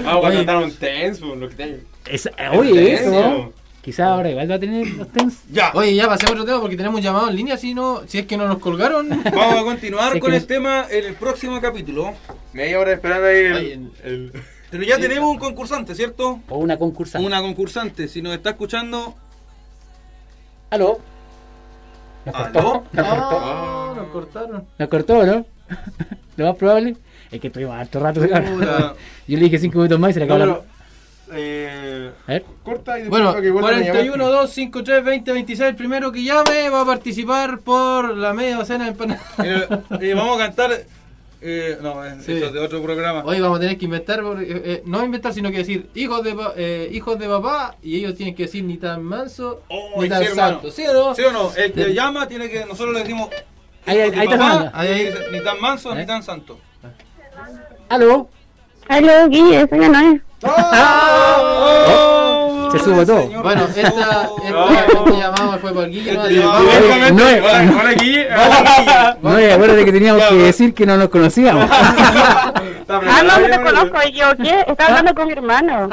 Vamos 0.05 0.25
a 0.25 0.33
cantar 0.33 0.57
un 0.59 0.73
tenso. 0.77 1.35
Lo 1.35 1.49
que 1.49 1.55
te... 1.57 1.81
Esa- 2.07 2.31
oye, 2.57 2.95
eso. 2.95 3.53
Quizás 3.83 4.07
ahora 4.07 4.31
igual 4.31 4.49
va 4.49 4.55
a 4.55 4.61
tener 4.61 4.87
los 4.87 5.09
tens. 5.11 5.41
Ya, 5.51 5.73
Oye, 5.75 5.97
ya 5.97 6.07
pasemos 6.07 6.31
a 6.31 6.35
otro 6.35 6.45
tema 6.45 6.61
porque 6.61 6.77
tenemos 6.77 6.99
un 6.99 7.03
llamado 7.03 7.29
en 7.29 7.35
línea. 7.35 7.57
Si 7.57 7.75
no, 7.75 8.03
si 8.07 8.19
es 8.19 8.27
que 8.27 8.37
no 8.37 8.47
nos 8.47 8.59
colgaron. 8.59 9.09
vamos 9.35 9.57
a 9.61 9.65
continuar 9.65 10.21
con 10.21 10.33
el 10.33 10.39
nos- 10.39 10.47
tema 10.47 10.87
en 10.89 11.05
el 11.05 11.15
próximo 11.15 11.61
capítulo. 11.61 12.13
Media 12.53 12.79
hora 12.79 12.93
esperando 12.93 13.27
ahí 13.27 13.37
el... 13.39 13.53
Oye, 13.55 13.73
el- 14.05 14.33
Pero 14.71 14.85
ya 14.85 14.99
tenemos 14.99 15.29
un 15.29 15.39
concursante, 15.39 15.97
¿cierto? 15.97 16.39
O 16.49 16.59
una 16.59 16.79
concursante. 16.79 17.27
Una 17.27 17.41
concursante. 17.41 18.07
Si 18.07 18.23
nos 18.23 18.35
está 18.37 18.51
escuchando, 18.51 19.17
¿Aló? 20.73 20.99
¿Nos 22.25 22.35
¿Aló? 22.35 22.53
cortó? 22.53 22.85
¿Nos 22.93 23.07
cortó? 23.07 23.39
Ah, 23.43 23.93
nos 23.95 24.09
cortaron. 24.09 24.65
¿Nos 24.79 24.89
cortó, 24.89 25.27
no? 25.27 25.47
Lo 26.39 26.47
más 26.47 26.57
probable 26.57 26.97
es 27.31 27.41
que 27.41 27.49
estuvimos 27.49 27.75
harto 27.77 28.01
rato. 28.01 28.25
Yo 28.27 29.37
le 29.37 29.45
dije 29.45 29.59
5 29.59 29.77
minutos 29.77 30.01
más 30.01 30.11
y 30.13 30.15
se 30.15 30.21
le 30.21 30.27
No, 30.27 30.35
acabó 30.35 30.51
la... 30.53 30.61
pero, 30.61 31.39
eh, 31.39 32.11
A 32.27 32.33
ver. 32.33 32.45
corta 32.63 32.99
y 32.99 33.03
después 33.03 33.23
Bueno, 33.23 33.39
que 33.39 33.51
vuelvan 33.51 33.75
a 33.75 33.79
llamar. 33.81 33.93
41, 33.93 34.31
2, 34.31 34.51
5, 34.51 34.83
3, 34.85 35.05
20, 35.05 35.33
26. 35.33 35.69
El 35.71 35.77
primero 35.77 36.11
que 36.11 36.23
llame 36.25 36.71
va 36.71 36.81
a 36.81 36.87
participar 36.87 37.59
por 37.61 38.17
la 38.17 38.33
media 38.33 38.57
docena 38.57 38.85
de 38.85 38.91
empanadas. 38.93 39.23
Eh, 39.45 39.69
y 40.01 40.13
vamos 40.15 40.37
a 40.41 40.47
cantar. 40.47 40.71
Eh, 41.43 41.79
no, 41.81 42.05
es 42.05 42.25
Sí. 42.25 42.33
eso 42.35 42.47
es 42.47 42.53
de 42.53 42.61
otro 42.61 42.83
programa. 42.83 43.23
Hoy 43.25 43.41
vamos 43.41 43.59
a 43.59 43.61
tener 43.61 43.77
que 43.79 43.85
inventar, 43.85 44.21
eh, 44.21 44.63
eh, 44.65 44.83
no 44.87 45.05
inventar, 45.05 45.33
sino 45.35 45.51
que 45.51 45.59
decir 45.59 45.91
hijos 45.95 46.23
de, 46.23 46.35
pa- 46.35 46.53
eh, 46.57 46.89
hijos 46.93 47.19
de 47.19 47.29
papá 47.29 47.77
y 47.83 47.97
ellos 47.99 48.15
tienen 48.15 48.35
que 48.35 48.45
decir 48.45 48.65
ni 48.65 48.77
tan 48.79 49.03
manso 49.03 49.63
Oh, 49.69 50.01
ni 50.03 50.09
tan 50.09 50.23
sí, 50.25 50.29
santo. 50.35 50.71
¿Sí 50.71 50.85
o 50.87 50.93
no? 50.93 51.15
¿Sí 51.15 51.23
o 51.23 51.33
no? 51.33 51.51
El 51.57 51.73
que 51.73 51.93
llama 51.95 52.27
tiene 52.29 52.49
que. 52.49 52.65
Nosotros 52.65 52.95
le 52.95 53.01
decimos. 53.01 53.29
Ahí- 53.87 53.99
ahí- 54.01 54.09
"Hijo 54.11 54.15
de 54.15 54.21
ahí 54.21 54.29
papá", 54.29 54.71
ahí 54.75 55.05
dice, 55.07 55.19
Ni 55.33 55.43
tan 55.43 55.61
manso 55.61 55.93
¿Eh? 55.93 55.97
ni 55.97 56.07
tan 56.07 56.23
santo. 56.23 56.59
¿Aló? 57.89 58.29
Aló, 58.89 59.29
Guille, 59.29 59.67
soy. 59.69 60.21
Oh, 60.45 62.09
se 62.73 62.79
subo 62.85 63.07
todo. 63.07 63.43
Bueno, 63.43 63.65
esta, 63.65 63.81
esta, 63.81 64.31
este 64.87 65.17
llamado 65.17 65.59
fue 65.59 65.73
por 65.73 65.89
Guille. 65.89 66.15
¿no? 66.15 66.23
Oye, 66.23 67.13
no 67.13 67.29
es-. 67.29 67.43
No, 69.23 69.41
y 69.41 69.45
acuérdate 69.45 69.85
que 69.85 69.93
teníamos 69.93 70.23
que 70.25 70.35
decir 70.35 70.75
que 70.75 70.87
no 70.87 70.97
nos 70.97 71.09
conocíamos. 71.09 71.69
Ah, 72.89 73.23
no, 73.25 73.39
no 73.39 73.47
te 73.57 73.63
conozco. 73.63 73.99
Y 74.07 74.13
yo, 74.13 74.27
¿qué? 74.37 74.65
Estaba 74.67 74.91
hablando 74.91 75.15
con 75.15 75.27
mi 75.27 75.33
hermano. 75.33 75.89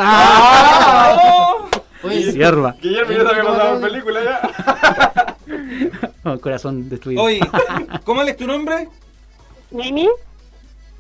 Oye, 2.04 2.32
Sierva. 2.34 2.76
Guillermo 2.82 3.12
ya 3.14 3.24
sabía 3.24 3.44
pasado 3.44 3.76
en 3.76 3.82
película 3.82 4.20
ya. 4.24 5.36
Oh, 6.26 6.38
corazón 6.40 6.90
destruido. 6.90 7.24
Oye, 7.24 7.40
¿cómo 8.04 8.24
es 8.24 8.36
tu 8.36 8.46
nombre? 8.46 8.90
Mimi, 9.72 10.10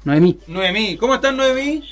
Noemí. 0.05 0.39
Noemí. 0.47 0.95
¿Cómo 0.97 1.15
estás, 1.15 1.33
Noemí? 1.33 1.83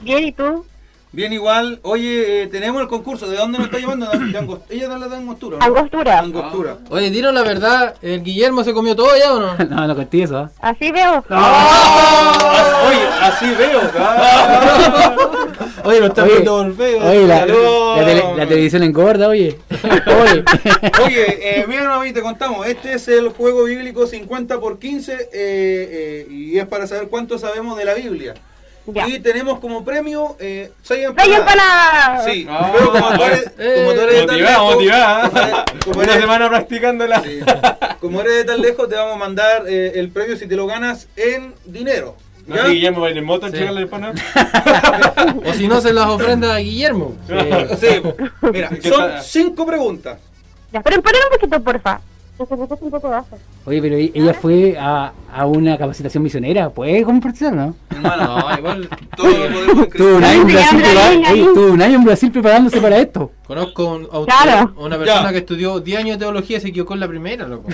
bien, 0.00 0.24
¿y 0.24 0.32
tú? 0.32 0.66
Bien, 1.14 1.32
igual. 1.32 1.78
Oye, 1.82 2.42
eh, 2.42 2.46
tenemos 2.48 2.82
el 2.82 2.88
concurso. 2.88 3.28
¿De 3.28 3.36
dónde 3.36 3.58
nos 3.58 3.68
está 3.68 3.78
llamando? 3.78 4.06
De 4.10 4.36
Angos- 4.38 4.60
Ella 4.68 4.88
no 4.88 4.98
le 4.98 5.08
da 5.08 5.16
angostura. 5.16 5.58
¿no? 5.58 5.64
Angostura. 5.64 6.18
Angostura. 6.18 6.76
oye, 6.90 7.08
dinos 7.10 7.32
la 7.32 7.42
verdad, 7.42 7.94
¿el 8.02 8.22
Guillermo 8.24 8.64
se 8.64 8.72
comió 8.74 8.96
todo 8.96 9.10
ya 9.16 9.32
o 9.32 9.38
no? 9.40 9.54
No, 9.70 9.86
no 9.86 9.94
conté 9.94 10.22
eso. 10.24 10.38
¿ah? 10.38 10.50
Así 10.60 10.90
veo. 10.90 11.24
Oye, 11.28 13.06
así 13.22 13.46
veo. 13.54 13.80
Oye, 15.84 16.00
lo 16.00 16.06
están 16.06 16.24
Oye, 16.24 16.32
viendo 16.34 16.74
feo. 16.74 16.98
Oye, 17.08 17.26
la, 17.28 17.46
la 17.46 18.04
tele- 18.04 18.24
la 18.36 18.46
televisión 18.48 18.82
engorda, 18.82 19.28
oye. 19.28 19.56
Oye. 19.72 20.44
Oye, 21.04 21.60
eh, 21.60 21.64
mira, 21.68 21.84
Noemí, 21.84 22.12
te 22.12 22.22
contamos. 22.22 22.66
Este 22.66 22.94
es 22.94 23.06
el 23.08 23.28
juego 23.28 23.64
bíblico 23.64 24.06
50 24.06 24.58
por 24.58 24.78
15 24.80 25.12
eh, 25.12 25.18
eh, 25.32 26.26
y 26.28 26.58
es 26.58 26.66
para 26.66 26.86
saber 26.88 27.08
cuánto 27.08 27.38
sabemos 27.38 27.76
de 27.78 27.84
la 27.84 27.94
Biblia. 27.94 28.34
Ya. 28.86 29.08
Y 29.08 29.18
tenemos 29.20 29.60
como 29.60 29.82
premio 29.84 30.36
eh, 30.38 30.70
6 30.82 31.00
¡Soy 31.00 31.02
empanadas. 31.04 31.38
empanada! 31.40 32.24
Sí, 32.24 32.46
Ah. 32.50 32.70
pero 32.74 32.92
como 32.92 33.08
tú 33.16 33.22
eres, 33.24 33.44
como 33.44 33.92
tú 33.94 34.00
eres 34.02 34.14
de 34.20 34.26
tan 34.26 34.36
lejos, 34.42 34.74
motivada. 34.74 35.64
como 35.84 35.96
Una 36.00 36.04
eres- 36.12 36.20
semana 36.20 36.48
practicándola. 36.50 37.22
sí, 37.22 37.40
como 38.00 38.20
eres 38.20 38.34
de 38.34 38.44
tan 38.44 38.60
lejos, 38.60 38.88
te 38.88 38.96
vamos 38.96 39.14
a 39.14 39.18
mandar 39.18 39.64
eh, 39.66 39.92
el 39.94 40.10
premio 40.10 40.36
si 40.36 40.46
te 40.46 40.54
lo 40.56 40.66
ganas 40.66 41.08
en 41.16 41.54
dinero. 41.64 42.14
No 42.46 42.56
¿Ya? 42.56 42.62
sé, 42.66 42.68
Guillermo 42.72 43.00
va 43.00 43.06
a 43.06 43.10
ir 43.10 43.16
en 43.16 43.24
moto 43.24 43.46
a 43.46 43.50
Sí. 43.50 43.56
el 43.56 43.88
pan. 43.88 44.12
O 45.46 45.52
si 45.54 45.66
no, 45.66 45.80
se 45.80 45.92
las 45.94 46.06
ofrenda 46.06 46.54
a 46.54 46.58
Guillermo. 46.58 47.14
Sí, 47.80 48.02
mira, 48.52 48.68
¿Qué 48.68 48.88
son 48.90 49.12
cinco 49.22 49.64
preguntas. 49.64 50.18
Ya, 50.72 50.82
pero 50.82 50.96
esperen 50.96 51.22
un 51.30 51.38
poquito, 51.38 51.62
porfa. 51.62 52.00
Un 52.36 52.90
poco 52.90 53.08
bajo. 53.08 53.38
Oye, 53.64 53.80
pero 53.80 53.96
ella 53.96 54.34
fue 54.34 54.76
a, 54.78 55.12
a 55.32 55.46
una 55.46 55.78
capacitación 55.78 56.22
misionera, 56.22 56.68
¿puede 56.70 57.02
compartir, 57.04 57.52
no? 57.52 57.74
Hermano, 57.90 58.38
No, 58.50 58.58
igual 58.58 58.88
todo 59.16 59.28
lo 59.28 59.54
podemos 59.54 59.88
Tuvo 59.96 60.16
un 60.16 60.24
año 60.24 60.40
en 60.40 60.46
Brasil, 60.48 61.48
tuvo 61.54 61.72
un 61.72 61.82
año 61.82 61.94
en 61.96 62.04
Brasil 62.04 62.32
preparándose 62.32 62.80
para 62.80 62.98
esto. 62.98 63.30
conozco 63.46 63.84
un 63.94 64.08
Claro. 64.26 64.74
una 64.78 64.98
persona 64.98 65.22
Ya. 65.22 65.30
que 65.32 65.38
estudió 65.38 65.78
10 65.80 65.98
años 66.00 66.18
de 66.18 66.24
teología 66.24 66.58
y 66.58 66.60
se 66.60 66.68
equivocó 66.68 66.94
en 66.94 67.00
la 67.00 67.08
primera, 67.08 67.46
loco. 67.46 67.68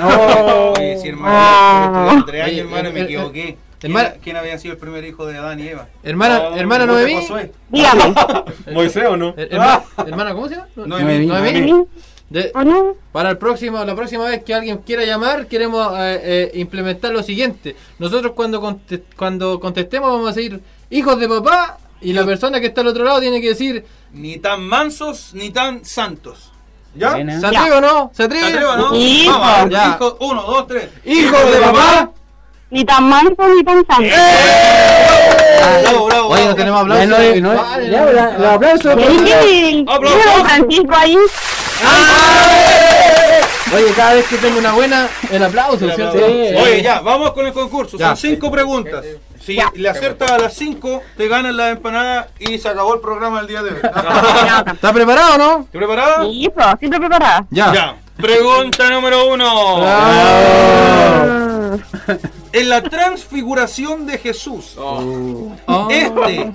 Oye, 0.77 0.99
sí, 0.99 1.09
hermano, 1.09 2.19
estudié 2.19 2.25
tres 2.27 2.43
años, 2.43 2.53
Oye, 2.53 2.61
hermano, 2.61 2.91
me 2.93 3.01
equivoqué. 3.01 3.57
¿Quién, 3.81 3.93
hermana- 3.93 4.15
quién 4.23 4.37
había 4.37 4.59
sido 4.59 4.75
el 4.75 4.79
primer 4.79 5.03
hijo 5.07 5.25
de 5.25 5.39
Adán 5.39 5.59
y 5.59 5.69
Eva? 5.69 5.87
Hermana, 6.03 6.43
Oh, 6.53 6.55
hermana 6.57 6.87
¿cómo 6.87 6.99
te 6.99 7.07
Noemí. 7.09 7.51
Dígame. 7.71 8.15
¿Moisés 8.75 9.07
o 9.09 9.17
no? 9.17 9.35
Herma- 9.37 9.83
hermana, 10.07 10.35
¿cómo 10.35 10.49
se 10.49 10.57
llama? 10.57 10.67
Noemí. 10.77 11.27
Noemí. 11.27 11.87
De- 12.31 12.53
¿O 12.55 12.63
no? 12.63 12.95
para 13.13 13.31
el 13.31 13.39
próximo, 13.39 13.85
la 13.85 13.95
próxima 13.97 14.25
vez 14.25 14.45
que 14.45 14.55
alguien 14.55 14.79
quiera 14.79 15.05
llamar, 15.05 15.47
queremos 15.49 15.93
eh, 15.99 16.21
eh, 16.23 16.51
implementar 16.55 17.11
lo 17.13 17.23
siguiente. 17.25 17.75
Nosotros 17.99 18.33
cuando 18.37 18.61
conte- 18.61 19.03
cuando 19.17 19.59
contestemos 19.59 20.11
vamos 20.13 20.31
a 20.31 20.35
decir 20.35 20.61
hijos 20.91 21.19
de 21.19 21.29
papá 21.29 21.79
y 22.01 22.13
la 22.13 22.25
persona 22.25 22.61
que 22.61 22.67
está 22.69 22.83
al 22.83 22.87
otro 22.87 23.03
lado 23.05 23.21
tiene 23.21 23.41
que 23.41 23.49
decir 23.49 23.85
Ni 24.13 24.39
tan 24.39 24.63
mansos 24.63 25.31
ni 25.35 25.51
tan 25.51 25.85
santos. 25.85 26.53
¿Ya? 26.95 27.13
¿se 27.13 27.47
atreve 27.47 27.73
o 27.73 27.81
no? 27.81 28.11
¿Se 28.15 28.23
atreve? 28.25 28.47
¿Te 28.47 28.53
atrevo, 28.59 28.77
no? 28.77 28.85
Vamos, 28.91 29.71
ya. 29.71 29.97
hijo, 29.97 30.17
uno, 30.21 30.43
dos, 30.43 30.67
tres. 30.69 30.89
Hijos 31.05 31.53
de 31.53 31.59
papá. 31.61 32.11
Ni 32.71 32.85
tan 32.85 33.09
manso 33.09 33.49
ni 33.57 33.65
tan 33.65 33.85
santo. 33.87 34.15
Bravo, 35.83 36.07
bravo, 36.07 36.29
Oye, 36.29 36.45
no 36.47 36.55
tenemos 36.55 36.81
Ya, 36.83 36.87
no, 37.07 37.17
aplausos. 37.17 37.19
no, 37.19 37.35
ya, 37.35 38.05
no. 38.05 38.13
la- 38.13 38.39
los 38.39 38.47
aplausos. 38.49 38.97
Y 38.99 39.03
ahí 39.03 39.19
tiene 39.19 39.85
Aplausos. 39.89 40.23
tiene 40.25 40.45
Francisco 40.49 40.95
ahí. 40.97 41.17
Oye, 43.73 43.93
cada 43.95 44.15
vez 44.15 44.27
que 44.27 44.37
tengo 44.39 44.59
una 44.59 44.73
buena, 44.73 45.09
el 45.31 45.43
aplauso, 45.45 45.89
¿cierto? 45.95 46.19
Sí. 46.19 46.25
Oye, 46.57 46.83
ya, 46.83 47.01
vamos 47.01 47.33
con 47.33 47.47
el 47.47 47.53
concurso. 47.53 47.97
Ya. 47.97 48.09
Son 48.09 48.17
cinco 48.17 48.51
preguntas. 48.51 49.05
Si 49.41 49.57
le 49.75 49.89
aciertas 49.89 50.31
a 50.31 50.39
las 50.39 50.55
cinco, 50.55 51.03
te 51.17 51.29
ganan 51.29 51.57
la 51.57 51.71
empanada 51.71 52.29
y 52.39 52.59
se 52.59 52.69
acabó 52.69 52.95
el 52.95 53.01
programa 53.01 53.39
del 53.39 53.47
día 53.47 53.63
de 53.63 53.71
hoy. 53.71 53.79
¿Está 54.73 54.93
preparado 54.93 55.35
o 55.35 55.39
no? 55.39 55.61
¿Estás 55.61 55.71
preparada? 55.79 56.23
Sí, 56.25 56.51
pues, 56.53 56.67
siempre 56.79 56.99
preparada. 57.01 57.47
Ya. 57.51 57.73
Ya. 57.73 57.97
Pregunta 58.17 58.91
número 58.91 59.29
uno. 59.29 59.83
En 62.53 62.69
la 62.69 62.83
transfiguración 62.83 64.07
de 64.07 64.19
Jesús, 64.19 64.75
Oh. 64.77 65.55
este, 65.89 66.53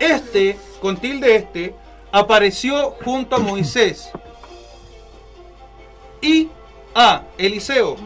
este, 0.00 0.58
con 0.80 0.96
tilde 0.96 1.36
este, 1.36 1.74
apareció 2.10 2.96
junto 3.04 3.36
a 3.36 3.38
Moisés. 3.38 4.08
Y 6.26 6.48
A. 6.94 7.22
Eliseo. 7.38 7.96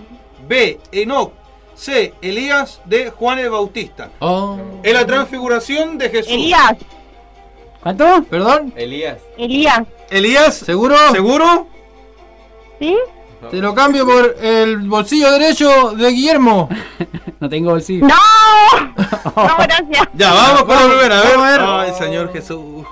B. 0.47 0.79
Enoc. 0.93 1.33
C. 1.75 2.13
Elías 2.21 2.81
de 2.85 3.11
Juan 3.11 3.39
el 3.39 3.49
Bautista. 3.49 4.11
Oh. 4.19 4.59
En 4.83 4.95
la 4.95 5.07
transfiguración 5.07 5.97
de 5.97 6.11
Jesús. 6.11 6.33
Elías, 6.33 6.77
¿Cuánto? 7.83 8.23
¿Perdón? 8.25 8.75
Elías. 8.77 9.17
Elías, 9.39 9.81
Elías, 10.11 10.55
¿Seguro? 10.55 10.97
¿seguro? 11.13 11.67
¿sí? 12.79 12.95
Te 13.51 13.57
lo 13.57 13.75
cambio 13.75 14.05
por 14.05 14.37
el 14.43 14.77
bolsillo 14.81 15.33
derecho 15.33 15.93
de 15.93 16.11
Guillermo. 16.11 16.69
No 17.41 17.49
tengo 17.49 17.71
bolsillo. 17.71 18.07
¡No! 18.07 18.15
No, 19.35 19.57
gracias. 19.57 20.09
Ya, 20.13 20.35
vamos 20.35 20.65
con 20.65 20.77
la 20.77 20.89
primera. 20.89 21.21
A 21.21 21.23
ver. 21.23 21.37
Vamos 21.37 21.47
a 21.47 21.51
ver. 21.53 21.61
Ay, 21.63 21.93
Señor 21.99 22.31
Jesús. 22.35 22.85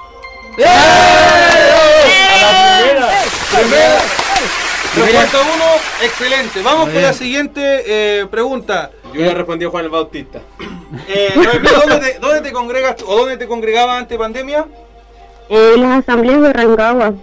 Respuesta 4.95 5.39
uno, 5.55 5.65
excelente. 6.03 6.63
Vamos 6.63 6.89
con 6.91 7.03
la 7.03 7.13
siguiente 7.13 7.61
eh, 7.87 8.27
pregunta. 8.27 8.91
Yo 9.13 9.21
le 9.21 9.35
respondí 9.35 9.65
a 9.65 9.71
Juan 9.71 9.85
el 9.85 9.91
Bautista. 9.91 10.41
Eh, 11.07 11.33
Noemí, 11.37 11.69
¿dónde, 11.69 11.99
te, 11.99 12.19
dónde 12.19 12.41
te 12.41 12.53
congregas 12.53 12.97
tú? 12.97 13.05
o 13.07 13.17
dónde 13.19 13.37
te 13.37 13.47
congregabas 13.47 13.99
antes 13.99 14.11
de 14.11 14.19
pandemia? 14.19 14.67
En 15.49 15.83
las 15.83 16.01
asambleas 16.01 16.43
de 16.43 16.53
Rancagua. 16.53 17.15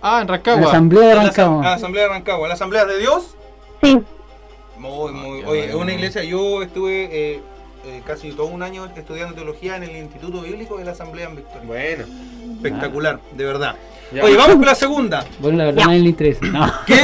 Ah, 0.00 0.20
en 0.22 0.28
La 0.28 0.34
Rancagua. 0.34 0.68
asamblea 0.68 1.08
de 1.08 1.14
la, 1.14 1.22
Rancagua. 1.24 1.62
la 1.62 1.74
Asamblea 1.74 2.02
de 2.04 2.08
Rancagua. 2.10 2.44
¿En 2.44 2.48
la 2.48 2.54
Asamblea 2.54 2.84
de 2.84 2.98
Dios? 2.98 3.34
Sí. 3.82 4.00
Muy, 4.78 5.12
muy. 5.12 5.44
Oye, 5.44 5.66
es 5.66 5.74
una 5.74 5.92
iglesia. 5.92 6.22
Yo 6.24 6.62
estuve 6.62 7.04
eh, 7.04 7.40
eh, 7.84 8.02
casi 8.06 8.30
todo 8.32 8.46
un 8.46 8.62
año 8.62 8.86
estudiando 8.96 9.34
teología 9.34 9.76
en 9.76 9.82
el 9.82 9.96
Instituto 9.96 10.42
Bíblico 10.42 10.78
de 10.78 10.84
la 10.84 10.92
Asamblea 10.92 11.28
en 11.28 11.36
Victoria. 11.36 11.62
Bueno. 11.64 12.04
Espectacular, 12.56 13.20
de 13.32 13.44
verdad. 13.44 13.76
Ya. 14.12 14.24
Oye, 14.24 14.36
vamos 14.36 14.56
con 14.56 14.66
la 14.66 14.74
segunda. 14.74 15.24
Bueno, 15.38 15.58
la 15.58 15.64
verdad, 15.66 15.84
nadie 15.86 16.00
le 16.00 16.08
interesa. 16.10 16.40
No. 16.52 16.72
¿Qué, 16.86 17.00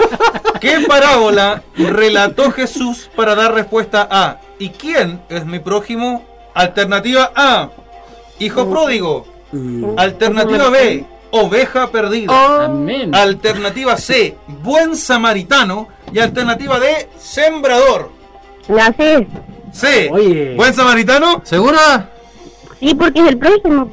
¿Qué 0.60 0.84
parábola 0.86 1.62
relató 1.76 2.50
Jesús 2.50 3.08
para 3.16 3.34
dar 3.34 3.54
respuesta 3.54 4.06
a 4.10 4.38
¿Y 4.58 4.70
quién 4.70 5.20
es 5.28 5.46
mi 5.46 5.58
prójimo? 5.58 6.22
Alternativa 6.54 7.32
A, 7.34 7.70
hijo 8.38 8.68
pródigo. 8.68 9.26
Alternativa 9.96 10.68
B, 10.68 11.04
oveja 11.30 11.90
perdida. 11.90 12.64
Amén. 12.66 13.14
Alternativa 13.14 13.96
C, 13.96 14.36
buen 14.46 14.96
samaritano. 14.96 15.88
Y 16.12 16.18
alternativa 16.18 16.78
D, 16.78 17.08
sembrador. 17.18 18.10
La 18.68 18.92
sé. 18.92 19.26
C, 19.72 20.10
Oye. 20.12 20.54
buen 20.56 20.74
samaritano. 20.74 21.40
¿Segura? 21.44 22.10
Sí, 22.80 22.94
porque 22.94 23.20
es 23.20 23.28
el 23.28 23.36
próximo. 23.38 23.90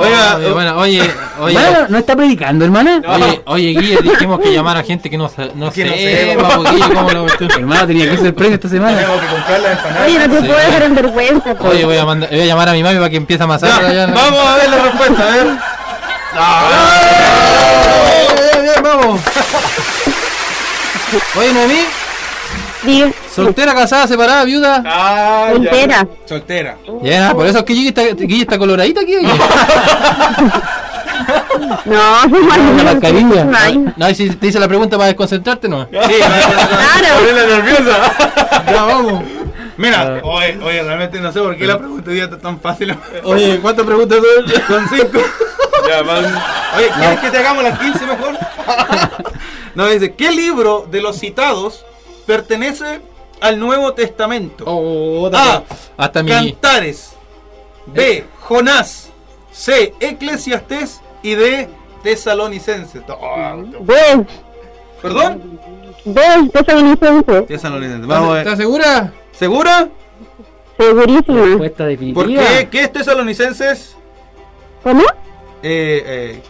Oiga, 0.00 0.36
Oye, 0.36 0.50
bueno, 0.52 0.76
oye, 0.78 1.00
oye. 1.40 1.56
Hermana, 1.56 1.86
¿no 1.88 1.98
está 1.98 2.16
predicando, 2.16 2.64
hermana? 2.64 3.00
Oye, 3.06 3.40
oye, 3.46 3.68
Guille, 3.80 3.98
dijimos 4.02 4.40
que 4.40 4.52
llamar 4.52 4.76
a 4.76 4.82
gente 4.82 5.08
que 5.08 5.16
no, 5.16 5.28
se- 5.28 5.52
no 5.54 5.70
Que 5.70 5.84
no 5.84 5.92
sepa, 5.94 6.58
Guille, 6.72 6.92
¿cómo 6.94 7.10
lo 7.12 7.26
Hermana, 7.56 7.86
tenía 7.86 8.10
que 8.10 8.16
ser 8.18 8.34
premio 8.34 8.54
esta 8.56 8.68
semana. 8.68 8.98
tengo 8.98 9.20
que 9.20 9.26
comprar 9.28 9.60
la 9.60 9.72
empanada. 9.72 10.06
Oye, 10.06 10.18
no 10.18 10.28
te 10.34 10.40
Sí. 10.40 10.46
puedo 10.46 10.58
dejar 10.58 10.82
en 10.82 10.94
vergüenza. 10.96 11.54
pues. 11.54 11.72
Oye, 11.72 11.84
voy 11.84 11.96
a, 11.96 12.04
mandar, 12.04 12.28
voy 12.30 12.40
a 12.40 12.44
llamar 12.46 12.68
a 12.68 12.72
mi 12.72 12.82
mami 12.82 12.96
para 12.96 13.10
que 13.10 13.16
empiece 13.16 13.42
a 13.42 13.44
amasar. 13.44 13.70
Vamos 14.12 14.44
a 14.46 14.56
ver 14.56 14.68
la 14.70 14.78
respuesta, 14.82 15.22
a 15.22 15.30
ver. 15.30 15.46
Bien, 18.26 18.36
bien, 18.52 18.62
bien, 18.64 18.82
vamos. 18.82 19.20
Oye, 21.38 21.52
Noemí, 21.52 21.78
Diga, 22.84 23.10
soltera, 23.34 23.74
casada, 23.74 24.06
separada, 24.06 24.44
viuda. 24.44 24.82
Ah, 24.86 25.52
ya. 25.60 26.06
Soltera. 26.26 26.76
Ya, 27.02 27.32
por 27.34 27.46
eso 27.46 27.58
es 27.58 27.64
que 27.64 27.72
Guille 27.72 27.88
está, 27.88 28.02
Guille 28.02 28.42
está 28.42 28.58
coloradita 28.58 29.00
aquí. 29.00 29.16
oye. 29.16 29.28
No, 31.86 32.28
mascarilla. 32.84 33.48
Ay, 33.56 33.84
No, 33.96 34.14
si 34.14 34.28
te 34.30 34.48
hice 34.48 34.58
la 34.58 34.68
pregunta 34.68 34.96
para 34.96 35.06
desconcentrarte, 35.08 35.68
no. 35.68 35.84
Sí, 35.84 35.90
Claro. 35.92 37.46
Nerviosa. 37.48 38.12
Ya, 38.66 38.82
vamos. 38.84 39.22
Mira, 39.76 40.20
oye, 40.22 40.58
oye, 40.62 40.82
realmente 40.82 41.20
no 41.20 41.32
sé 41.32 41.40
por 41.40 41.56
qué 41.56 41.66
la 41.66 41.78
pregunta 41.78 42.08
hoy 42.10 42.16
día 42.16 42.24
está 42.24 42.38
tan 42.38 42.60
fácil. 42.60 42.96
Oye, 43.24 43.58
¿cuántas 43.60 43.84
preguntas 43.86 44.18
son? 44.18 44.62
Con 44.66 44.88
cinco. 44.88 45.18
Ya, 45.88 46.02
van. 46.02 46.24
Oye, 46.76 46.88
¿quieres 46.98 47.20
que 47.20 47.30
te 47.30 47.38
hagamos 47.38 47.62
las 47.64 47.78
15 47.78 48.06
mejor? 48.06 48.34
No, 49.74 49.86
dice, 49.88 50.14
¿qué 50.14 50.30
libro 50.30 50.86
de 50.88 51.00
los 51.02 51.18
citados 51.18 51.84
pertenece 52.26 53.00
al 53.40 53.58
Nuevo 53.58 53.92
Testamento? 53.94 54.64
Oh, 54.66 55.30
A. 55.32 55.62
Hasta 55.96 56.22
mi. 56.22 56.30
Cantares. 56.30 57.12
B. 57.86 58.24
Jonás. 58.40 59.10
C. 59.52 59.94
Eclesiastés. 60.00 61.00
Y 61.22 61.34
D. 61.34 61.68
Tesalonicenses. 62.02 63.02
Oh, 63.08 64.26
¿Perdón? 65.00 65.60
tesalonicense. 66.52 67.42
Tesalonicenses. 67.42 68.06
Vamos 68.06 68.30
a 68.30 68.32
ver. 68.32 68.42
¿Estás 68.42 68.58
segura? 68.58 69.12
¿Segura? 69.32 69.88
Segurísima. 70.76 71.42
Respuesta 71.42 71.86
definitiva. 71.86 72.22
¿Por 72.22 72.32
qué? 72.34 72.68
¿Qué 72.70 72.80
es 72.82 72.92
Tesalonicenses? 72.92 73.96
¿Cómo? 74.82 75.02
Eh, 75.62 76.02
eh, 76.06 76.42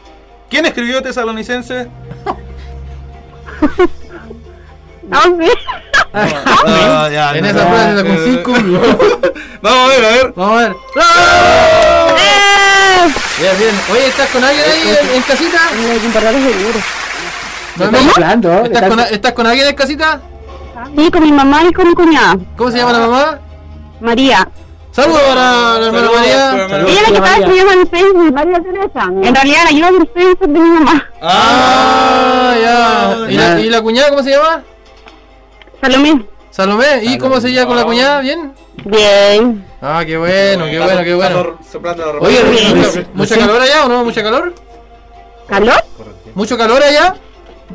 ¿Quién 0.49 0.67
escribió 0.67 1.03
Tesalonicenses? 1.03 1.89
Ah, 6.17 7.09
ya, 7.11 7.35
En 7.37 7.45
esa 7.45 7.67
prueba 7.67 8.03
con 8.03 8.07
Eh, 8.07 8.21
cinco. 8.25 8.53
Vamos 9.63 9.81
a 9.85 9.89
ver, 9.89 10.05
a 10.05 10.09
ver. 10.11 10.33
Vamos 10.37 10.57
a 10.57 10.61
ver. 10.63 10.73
¡Eh! 12.17 13.13
Bien, 13.41 13.59
bien. 13.59 13.75
Oye, 13.93 14.07
¿estás 14.09 14.29
con 14.31 14.45
alguien 14.45 14.65
ahí 14.71 14.97
en, 15.03 15.17
en 15.17 15.23
casita? 15.23 15.59
Seguro. 15.71 16.79
¿Estás, 17.75 18.73
Está- 18.73 18.89
con, 18.89 19.01
¿Estás 19.01 19.33
con 19.33 19.47
alguien 19.47 19.67
en 19.69 19.75
casita? 19.75 20.21
Sí, 20.97 21.11
con 21.11 21.23
mi 21.23 21.33
mamá 21.33 21.65
y 21.65 21.73
con 21.73 21.89
mi 21.89 21.95
cuñada. 21.95 22.37
¿Cómo 22.57 22.71
se 22.71 22.79
llama 22.79 22.93
la 22.93 22.99
mamá? 23.01 23.39
María. 24.01 24.49
Saludos 24.93 25.21
para 25.23 25.79
la 25.81 25.87
hermana 25.87 26.09
María. 26.15 26.53
Ella 26.55 26.67
es 26.67 26.69
la 26.69 26.69
que 26.69 26.79
María. 26.79 27.15
estaba 27.15 27.37
escribiendo 27.37 27.73
en 27.73 27.89
Facebook, 27.89 28.33
María 28.33 28.61
Teresa. 28.63 29.03
En 29.23 29.35
realidad 29.35 29.59
la 29.65 29.71
ayuda 29.71 29.91
del 29.91 30.09
Facebook 30.15 30.53
de 30.53 30.59
mi 30.61 30.71
mamá. 30.71 31.09
Ah, 31.21 32.55
ya. 32.63 33.17
¿Y 33.29 33.35
la, 33.37 33.61
¿Y 33.61 33.71
la 33.71 33.83
cuñada 33.83 34.11
cómo 34.11 34.23
se 34.23 34.31
llama? 34.31 34.63
Salomé. 35.85 36.25
Salomé. 36.51 36.87
¿Y 37.03 37.19
cómo 37.19 37.39
se 37.43 37.53
llama 37.53 37.67
con 37.67 37.77
la 37.77 37.85
cuñada? 37.85 38.21
¿Bien? 38.23 38.53
Bien. 38.87 39.67
Ah, 39.83 40.03
qué 40.07 40.17
bueno, 40.17 40.65
qué 40.65 40.79
bueno, 40.79 41.05
qué 41.05 41.15
bueno. 41.15 41.59
Oye, 42.21 42.43
Bien. 42.45 42.79
¿mucha, 42.79 43.05
mucha 43.13 43.37
calor 43.37 43.61
allá 43.61 43.85
o 43.85 43.89
no? 43.91 44.03
¿Mucha 44.03 44.23
calor? 44.23 44.55
¿Calor? 45.47 45.85
¿Mucho 46.35 46.57
calor 46.57 46.83
allá? 46.83 47.17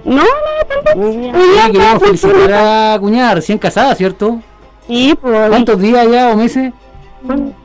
No, 0.04 0.24
no, 0.24 0.84
tampoco. 0.84 2.00
Felicitar 2.00 2.52
a 2.52 2.94
la 2.94 3.00
cuñada, 3.00 3.36
recién 3.36 3.60
casada, 3.60 3.94
¿cierto? 3.94 4.42
Sí, 4.88 5.16
pues. 5.22 5.50
¿Cuántos 5.50 5.80
días 5.80 6.08
ya 6.10 6.30
o 6.30 6.36
meses? 6.36 6.74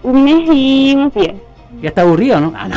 Un 0.02 0.24
mes 0.24 0.48
y 0.52 0.94
un 0.94 1.10
día. 1.10 1.34
Ya 1.80 1.88
está 1.88 2.02
aburrido, 2.02 2.38
¿no? 2.38 2.52
Ah, 2.54 2.68
no. 2.68 2.76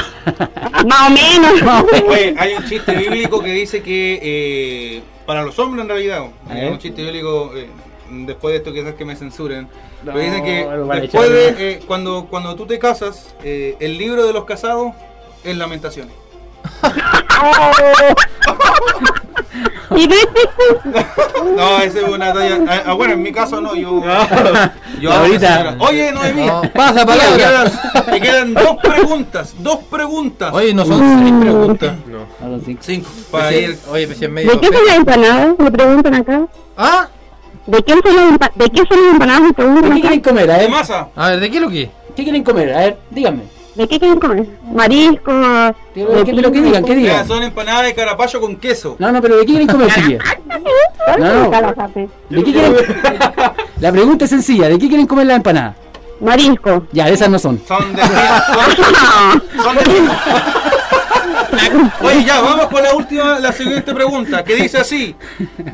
Más 0.88 1.08
o 1.08 1.10
menos. 1.12 1.62
Más 1.64 1.84
o 1.84 1.86
menos. 1.86 2.10
Oye, 2.12 2.34
hay 2.38 2.54
un 2.54 2.66
chiste 2.66 2.96
bíblico 2.96 3.42
que 3.42 3.52
dice 3.52 3.84
que 3.84 4.20
eh, 4.22 5.04
para 5.28 5.44
los 5.44 5.60
hombres 5.60 5.84
en 5.84 5.90
realidad, 5.90 6.24
ver. 6.48 6.72
un 6.72 6.80
chiste 6.80 7.04
bíblico 7.04 7.52
eh, 7.54 7.68
después 8.10 8.54
de 8.54 8.58
esto 8.60 8.74
quizás 8.74 8.96
que 8.96 9.06
me 9.06 9.16
censuren, 9.16 9.68
No, 10.04 10.14
pero 10.14 10.20
dice 10.20 10.42
que 10.42 10.66
después 11.02 11.30
de 11.30 11.72
eh, 11.74 11.80
cuando 11.86 12.28
cuando 12.30 12.56
tú 12.56 12.66
te 12.66 12.80
casas, 12.80 13.36
eh, 13.44 13.76
el 13.80 13.98
libro 13.98 14.26
de 14.26 14.34
los 14.34 14.46
casados 14.46 14.94
es 15.44 15.56
Lamentaciones. 15.58 16.14
¿Y 19.96 20.08
ves 20.08 20.28
No, 21.56 21.80
esa 21.80 22.00
es 22.00 22.04
una 22.08 22.34
talla. 22.34 22.58
Ah, 22.68 22.82
ah, 22.88 22.94
bueno, 22.94 23.14
en 23.14 23.24
mi 23.24 23.32
caso 23.32 23.60
no, 23.62 23.76
yo. 23.76 24.02
Ahorita. 25.12 25.76
Oye, 25.80 26.12
Noemí. 26.12 26.46
No, 26.46 26.62
pasa 26.74 27.00
Te 27.06 27.06
palabra. 27.06 27.38
quedan, 27.38 28.06
te 28.12 28.22
quedan 28.22 28.54
dos 28.54 28.78
preguntas. 28.84 29.54
Dos 29.60 29.80
preguntas. 29.90 30.54
Oye, 30.54 30.74
no 30.74 30.86
son 30.86 31.00
seis 31.24 31.34
preguntas. 31.40 31.94
A 32.44 32.48
los 32.48 32.64
cinco. 32.64 32.82
Cinco. 32.84 33.10
Para 33.32 33.52
ir. 33.54 33.78
Oye, 33.90 34.08
pues 34.08 34.22
en 34.22 34.34
medio. 34.34 34.52
¿De 34.52 34.60
qué 34.60 34.68
son 34.68 34.86
las 34.86 34.96
empanadas? 34.98 35.56
Me 35.60 35.72
preguntan 35.72 36.14
acá. 36.16 36.46
¿Ah? 36.78 37.08
¿De 37.66 37.84
qué 37.84 37.94
son 37.94 38.38
las, 38.40 38.56
¿de 38.56 38.70
qué 38.70 38.84
son 38.88 39.04
las 39.04 39.14
empanadas? 39.14 39.42
Me 39.42 39.48
¿De 39.48 39.54
preguntan 39.54 39.84
qué 39.84 39.88
acá. 39.90 40.02
quieren 40.02 40.22
comer? 40.22 40.52
A 40.52 40.54
¿De 40.54 40.60
ver, 40.62 40.70
masa? 40.70 41.08
A 41.16 41.30
ver, 41.30 41.40
¿de 41.40 41.52
qué 41.52 41.60
lo 41.60 41.70
que? 41.70 41.90
¿qué 42.16 42.24
quieren 42.24 42.44
comer? 42.44 42.74
A 42.74 42.80
ver, 42.80 42.98
díganme. 43.10 43.44
¿De 43.78 43.88
qué 43.88 44.00
quieren 44.00 44.20
comer? 44.20 44.46
Marisco. 44.74 45.32
Que- 45.94 46.04
pero 46.36 46.52
que 46.52 46.62
digan, 46.62 46.84
que 46.84 46.96
Mira, 46.96 47.12
digan. 47.14 47.28
son 47.28 47.44
empanadas 47.44 47.84
de 47.86 47.94
carapacho 47.94 48.42
con 48.42 48.56
queso. 48.56 48.96
No, 48.98 49.12
no, 49.12 49.22
pero 49.22 49.36
¿de 49.38 49.42
qué 49.46 49.52
quieren 49.52 49.68
comer, 49.68 49.94
chiquilla? 49.94 50.20
No, 51.18 51.50
no. 51.50 52.10
¿De 52.30 52.44
qué 52.44 52.52
quieren? 52.52 52.76
La 53.80 53.92
pregunta 53.92 54.26
es 54.26 54.30
sencilla, 54.32 54.68
¿de 54.68 54.78
qué 54.80 54.88
quieren 54.88 55.06
comer 55.08 55.28
las 55.28 55.38
empanadas? 55.38 55.76
Marisco. 56.20 56.88
Ya, 56.92 57.08
esas 57.08 57.30
no 57.30 57.38
son. 57.40 57.62
Son 57.68 57.96
de. 57.96 58.02
Son, 58.02 59.44
son 59.64 59.76
de. 59.76 59.84
Oye, 62.06 62.24
ya, 62.26 62.42
vamos 62.42 62.66
con 62.68 62.84
la 62.84 62.94
última, 62.96 63.40
la 63.40 63.52
siguiente 63.52 63.94
pregunta, 63.94 64.44
que 64.44 64.56
dice 64.56 64.80
así: 64.80 65.16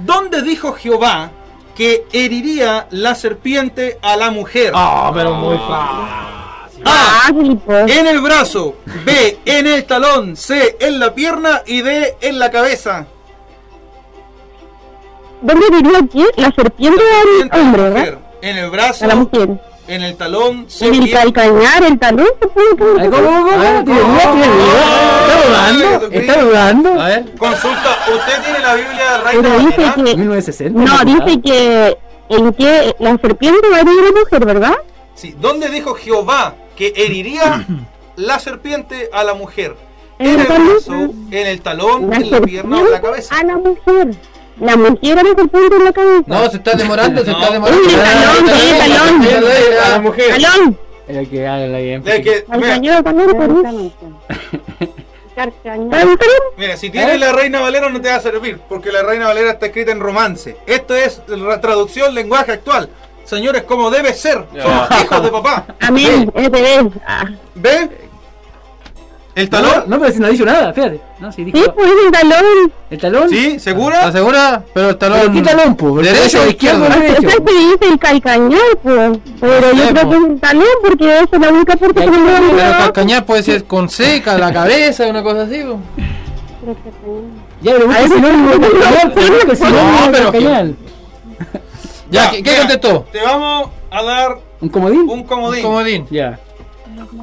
¿Dónde 0.05 0.41
dijo 0.41 0.73
Jehová 0.73 1.31
que 1.75 2.05
heriría 2.11 2.87
la 2.91 3.15
serpiente 3.15 3.97
a 4.01 4.15
la 4.17 4.29
mujer? 4.31 4.71
Ah, 4.75 5.11
pero 5.13 5.33
muy 5.35 5.57
fácil. 5.57 6.42
A. 6.85 7.27
Ah. 7.27 7.85
En 7.87 8.07
el 8.07 8.21
brazo, 8.21 8.75
B. 9.05 9.39
En 9.45 9.67
el 9.67 9.85
talón, 9.85 10.35
C. 10.35 10.77
En 10.79 10.99
la 10.99 11.13
pierna 11.13 11.61
y 11.65 11.81
D. 11.81 12.17
En 12.21 12.39
la 12.39 12.51
cabeza. 12.51 13.07
¿Dónde 15.41 15.65
diría 15.71 15.99
aquí? 15.99 16.25
La 16.37 16.51
serpiente 16.51 17.01
la 17.51 17.59
hombre. 17.59 17.81
¿verdad? 17.81 18.19
En 18.41 18.57
el 18.57 18.69
brazo, 18.69 19.05
A 19.05 19.07
la 19.07 19.15
mujer. 19.15 19.49
en 19.87 20.03
el 20.03 20.15
talón, 20.15 20.65
C. 20.69 20.87
En 20.87 21.03
el 21.03 21.11
calcañar, 21.11 21.83
el 21.83 21.99
talón, 21.99 22.27
¿Cómo, 22.39 22.53
cómo. 22.77 23.01
¿Está 23.01 23.21
dudando? 25.47 26.07
¿Está 26.11 26.41
dudando? 26.41 27.01
A 27.01 27.07
ver. 27.07 27.35
Consulta, 27.37 27.97
¿usted 28.13 28.43
tiene 28.43 28.59
la 28.59 28.75
Biblia 28.75 29.17
de 29.17 29.41
Pero 29.41 29.59
dice 29.59 29.93
que. 29.95 30.17
1960. 30.17 30.81
No, 30.81 31.05
dice 31.05 31.41
que. 31.41 31.97
En 32.29 32.53
que 32.53 32.95
la 32.99 33.17
serpiente 33.17 33.69
va 33.69 33.77
a 33.77 33.81
herir 33.81 33.99
a 33.99 34.03
la 34.03 34.19
mujer, 34.19 34.45
¿verdad? 34.45 34.75
Sí, 35.13 35.35
¿dónde 35.39 35.69
dijo 35.69 35.93
Jehová 35.93 36.55
que 36.75 36.93
heriría 36.95 37.65
la 38.15 38.39
serpiente 38.39 39.09
a 39.13 39.23
la 39.23 39.33
mujer? 39.33 39.75
En 40.19 40.27
En 40.27 40.33
el 40.35 40.41
el 40.41 40.47
talón. 40.47 40.67
brazo, 40.67 40.93
en 41.31 41.47
el 41.47 41.61
talón, 41.61 42.09
La 42.09 42.15
en 42.17 42.31
la 42.31 42.41
pierna 42.41 42.77
o 42.77 42.85
en 42.85 42.91
la 42.91 43.01
cabeza. 43.01 43.35
a 43.39 43.43
la 43.43 43.57
mujer. 43.57 44.15
La 44.59 44.77
mujer 44.77 45.19
a 45.19 45.23
la 45.23 45.29
serpiente 45.35 45.75
en 45.75 45.83
la 45.85 45.91
cabeza. 45.91 46.23
No, 46.27 46.49
se 46.51 46.57
está 46.57 46.75
demorando, 46.75 47.25
se 47.25 47.31
está 47.31 47.51
demorando. 47.51 47.81
Uy, 47.81 47.93
el 47.93 47.99
talón, 47.99 48.45
el 48.51 48.77
talón. 48.77 49.83
A 49.83 49.89
la 49.89 49.99
mujer. 50.01 50.39
Talón. 50.41 50.77
El 51.07 51.29
que 51.29 51.47
haga 51.47 51.67
la 51.67 51.79
bien. 51.79 52.03
De 52.03 52.21
que, 52.21 52.45
mira, 56.57 56.77
si 56.77 56.89
tienes 56.89 57.19
la 57.19 57.31
Reina 57.33 57.59
Valera 57.61 57.89
no 57.89 57.99
te 57.99 58.09
va 58.09 58.15
a 58.15 58.19
servir, 58.21 58.59
porque 58.69 58.91
la 58.91 59.01
Reina 59.03 59.27
Valera 59.27 59.51
está 59.51 59.65
escrita 59.67 59.91
en 59.91 59.99
romance. 59.99 60.55
Esto 60.67 60.95
es 60.95 61.21
la 61.27 61.59
traducción 61.59 62.13
lenguaje 62.13 62.51
actual. 62.53 62.89
Señores, 63.33 63.63
como 63.63 63.89
debe 63.89 64.13
ser. 64.13 64.45
Somos 64.61 64.89
hijos 65.03 65.23
de 65.23 65.29
papá. 65.29 65.65
Amén. 65.81 66.31
Ah. 67.05 67.25
¿Ve? 67.55 67.89
¿El 69.35 69.49
talón? 69.49 69.85
No, 69.87 69.99
pero 69.99 70.11
si 70.13 70.19
no 70.19 70.27
ha 70.27 70.29
dicho 70.29 70.45
nada, 70.45 70.69
espérate. 70.69 71.01
No, 71.19 71.31
si 71.31 71.43
dijo. 71.43 71.57
Sí, 71.57 71.63
pues 71.73 71.91
el 72.05 72.11
talón. 72.11 72.45
¿El 72.91 72.99
talón? 72.99 73.29
¿Sí? 73.29 73.59
¿Segura? 73.59 73.95
¿Estás 73.97 74.13
segura? 74.13 74.63
Pero 74.75 74.89
el 74.91 74.97
talón. 74.97 75.19
¿Pero 75.21 75.33
qué 75.33 75.41
talón, 75.41 75.75
po? 75.75 75.97
¿Derecho 75.99 76.41
o 76.43 76.47
izquierdo? 76.47 76.85
O 76.85 76.87
sea, 76.87 77.01
que 77.17 77.53
dice 77.53 77.77
el 77.93 77.97
calcañar, 77.99 78.59
pues. 78.83 79.17
Pero 79.41 79.61
No 79.61 79.73
yo 79.73 79.87
creo 79.89 80.09
que 80.09 80.15
es 80.17 80.23
el 80.29 80.39
talón, 80.39 80.65
porque 80.87 81.13
esa 81.15 81.23
es 81.31 81.39
la 81.41 81.49
única 81.49 81.75
parte 81.75 82.01
que 82.01 82.11
me 82.11 82.17
Pero 82.51 82.57
da. 82.57 82.77
calcañar 82.77 83.25
puede 83.25 83.41
ser 83.41 83.63
con 83.63 83.89
seca, 83.89 84.37
la 84.37 84.53
cabeza, 84.53 85.07
una 85.07 85.23
cosa 85.23 85.41
así. 85.43 85.63
po. 85.63 85.79
Ya, 87.61 87.71
pero 87.73 87.91
el 87.91 88.07
sinónimo 88.09 88.49
de 88.51 88.59
no, 88.59 88.67
calcañar, 88.69 89.07
no, 89.07 89.13
pues, 89.13 89.59
busca 89.59 90.37
el 90.37 90.69
no, 90.69 90.75
Ya, 92.13 92.29
¿qué, 92.29 92.43
contestó? 92.43 93.05
Te 93.11 93.21
vamos 93.21 93.71
a 93.89 94.03
dar 94.03 94.37
¿Un 94.61 94.69
comodín? 94.69 95.09
un 95.09 95.23
comodín. 95.23 95.63
Comodín. 95.63 96.07
Ya. 96.11 96.39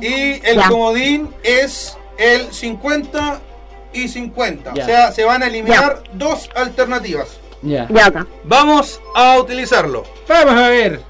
Y 0.01 0.45
el 0.45 0.57
Ya. 0.57 0.69
comodín 0.69 1.33
es 1.45 1.97
el 2.19 2.53
50 2.53 3.41
y 3.93 4.09
50. 4.09 4.75
Ya. 4.75 4.83
O 4.83 4.87
sea, 4.87 5.13
se 5.13 5.25
van 5.25 5.45
a 5.45 5.47
eliminar 5.47 6.03
dos 6.15 6.51
alternativas. 6.57 7.39
Ya. 7.63 7.87
Ya 7.89 8.07
acá. 8.07 8.27
Vamos 8.43 9.01
a 9.15 9.39
utilizarlo. 9.39 10.03
Vamos 10.29 10.55
a 10.55 10.69
ver. 10.69 11.01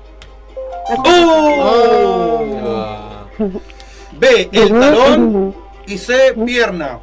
¡Oh! 0.98 2.44
B, 4.12 4.48
el 4.52 4.68
talón 4.68 5.54
y 5.86 5.96
C, 5.96 6.34
pierna. 6.44 6.98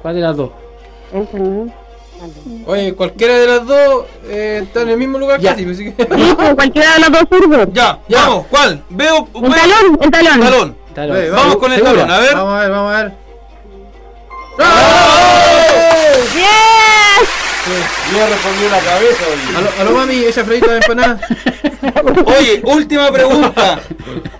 ¿Cuál 0.00 0.14
de 0.14 0.20
las 0.22 0.36
dos? 0.38 0.50
El 1.12 1.26
talón. 1.26 1.83
Oye, 2.66 2.94
cualquiera 2.94 3.34
de 3.34 3.46
las 3.46 3.66
dos 3.66 4.04
eh, 4.26 4.60
está 4.64 4.82
en 4.82 4.88
el 4.90 4.96
mismo 4.98 5.18
lugar 5.18 5.40
Ya. 5.40 5.50
casi. 5.52 5.68
así 5.70 5.92
que- 5.92 6.02
Sí, 6.16 6.32
pues 6.36 6.54
cualquiera 6.54 6.94
de 6.94 7.00
las 7.00 7.12
dos 7.12 7.22
sirve. 7.30 7.68
Ya, 7.72 7.98
Ya. 8.08 8.20
vamos, 8.22 8.46
¿cuál? 8.50 8.82
Veo, 8.90 9.28
El 9.34 9.42
talón, 9.54 9.98
el 10.00 10.10
talón. 10.10 10.40
talón. 10.40 10.76
Talón. 10.94 11.16
Ve, 11.16 11.30
Vamos 11.30 11.56
con 11.56 11.72
el 11.72 11.78
¿Segura? 11.82 12.06
talón, 12.06 12.10
a 12.10 12.18
ver. 12.20 12.34
Vamos 12.34 12.54
a 12.54 12.60
ver, 12.60 12.70
vamos 12.70 12.94
a 12.94 13.02
ver. 13.02 13.12
¡Yes! 16.34 17.90
Yo 18.12 18.26
respondí 18.26 18.68
la 18.70 18.80
cabeza. 18.80 19.24
oye. 19.32 19.56
Aló, 19.56 19.68
aló 19.80 19.98
mami, 19.98 20.24
esa 20.24 20.44
freíta 20.44 20.70
de 20.72 20.76
empanada. 20.76 21.20
Oye, 22.26 22.62
última 22.64 23.10
pregunta. 23.10 23.80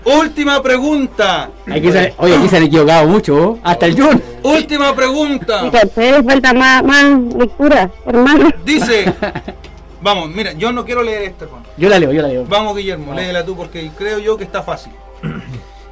última 0.05 0.62
pregunta. 0.62 1.51
Aquí 1.71 1.93
se, 1.93 2.15
oye, 2.19 2.37
aquí 2.37 2.49
se 2.49 2.57
han 2.57 2.62
equivocado 2.65 3.07
mucho, 3.07 3.37
¿oh? 3.37 3.59
hasta 3.62 3.87
el 3.87 4.01
Jun. 4.01 4.23
Última 4.43 4.95
pregunta. 4.95 5.65
Ustedes 5.65 6.25
falta 6.25 6.53
más, 6.55 6.83
más 6.85 7.19
lectura, 7.37 7.91
hermano. 8.07 8.51
Dice. 8.65 9.12
Vamos, 10.01 10.29
mira, 10.31 10.53
yo 10.53 10.71
no 10.71 10.85
quiero 10.85 11.03
leer 11.03 11.23
esto, 11.23 11.47
hermano. 11.47 11.65
Yo 11.79 11.89
la 11.89 11.99
leo, 11.99 12.12
yo 12.12 12.21
la 12.21 12.29
leo. 12.29 12.45
Vamos, 12.47 12.77
Guillermo, 12.77 13.15
léela 13.15 13.45
tú 13.45 13.57
porque 13.57 13.91
creo 13.97 14.19
yo 14.19 14.37
que 14.37 14.45
está 14.45 14.62
fácil. 14.62 14.93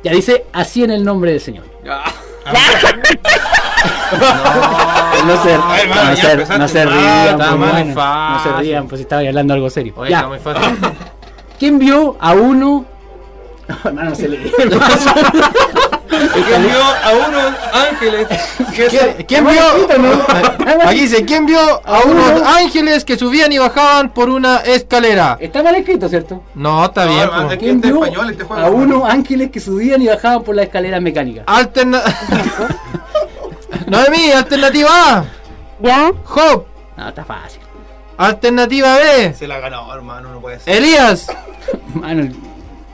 Ya 0.05 0.12
dice, 0.12 0.45
así 0.53 0.85
en 0.85 0.91
el 0.91 1.03
nombre 1.03 1.31
del 1.31 1.41
Señor. 1.41 1.64
No 5.26 5.43
se, 5.43 5.55
Ay, 5.55 5.80
hermano, 5.83 6.11
no 6.11 6.16
se, 6.16 6.33
empezaste 6.33 6.59
no 6.59 6.68
se 6.68 6.85
mal, 6.85 6.95
rían, 6.99 7.37
pues, 7.39 7.51
bueno, 7.59 7.95
no 7.95 8.43
se 8.43 8.53
rían, 8.61 8.89
pues 8.89 8.99
si 8.99 9.03
estaba 9.03 9.22
hablando 9.22 9.55
algo 9.55 9.70
serio. 9.70 9.93
Oye, 9.97 10.11
Ya. 10.11 10.16
está 10.16 10.28
muy 10.28 10.39
fácil. 10.41 10.78
¿Quién 11.61 11.78
vio 11.78 12.16
a 12.18 12.33
uno? 12.33 12.85
Hermano, 13.85 14.11
no 14.11 14.16
se 14.16 14.28
lee. 14.28 14.53
¿Quién 14.57 14.68
vio 16.62 16.83
a 16.83 17.12
unos 17.28 17.53
ángeles 17.72 18.26
que 18.74 18.91
se- 18.91 19.24
¿Quién, 19.26 19.47
vio? 19.47 19.62
Aquí 20.87 21.01
dice, 21.01 21.24
¿quién 21.24 21.47
vio 21.47 21.59
a 21.85 22.01
unos 22.05 22.43
ángeles 22.43 23.05
que 23.05 23.16
subían 23.16 23.53
y 23.53 23.59
bajaban 23.59 24.11
por 24.11 24.28
una 24.28 24.57
escalera? 24.59 25.37
Está 25.41 25.62
mal 25.62 25.74
escrito, 25.76 26.09
¿cierto? 26.09 26.43
No, 26.55 26.85
está 26.85 27.05
No, 27.05 27.11
bien. 27.12 27.22
hermano, 27.22 27.47
po. 27.47 27.53
es 27.53 27.59
que 27.59 27.64
¿Quién 27.64 27.80
vio 27.80 28.05
español, 28.05 28.30
este 28.30 28.45
juego, 28.45 28.62
a 28.66 28.70
unos 28.70 29.09
ángeles 29.09 29.51
que 29.51 29.61
subían 29.61 30.03
y 30.03 30.09
bajaban 30.09 30.43
por 30.43 30.55
las 30.57 30.66
escaleras 30.66 31.01
mecánicas? 31.01 31.45
Alterna... 31.47 32.03
Noemí, 33.87 34.31
alternativa 34.33 34.89
A, 35.18 35.25
¿Ya? 35.81 36.12
Job. 36.25 36.64
No, 36.97 37.09
está 37.09 37.25
fácil. 37.25 37.61
Alternativa 38.16 38.97
B, 38.99 39.35
Se 39.35 39.47
la 39.49 39.59
ganó, 39.59 39.93
hermano, 39.95 40.31
no 40.33 40.41
puede 40.41 40.61
ser. 40.61 40.77
Elías. 40.77 41.27
Mano, 41.95 42.29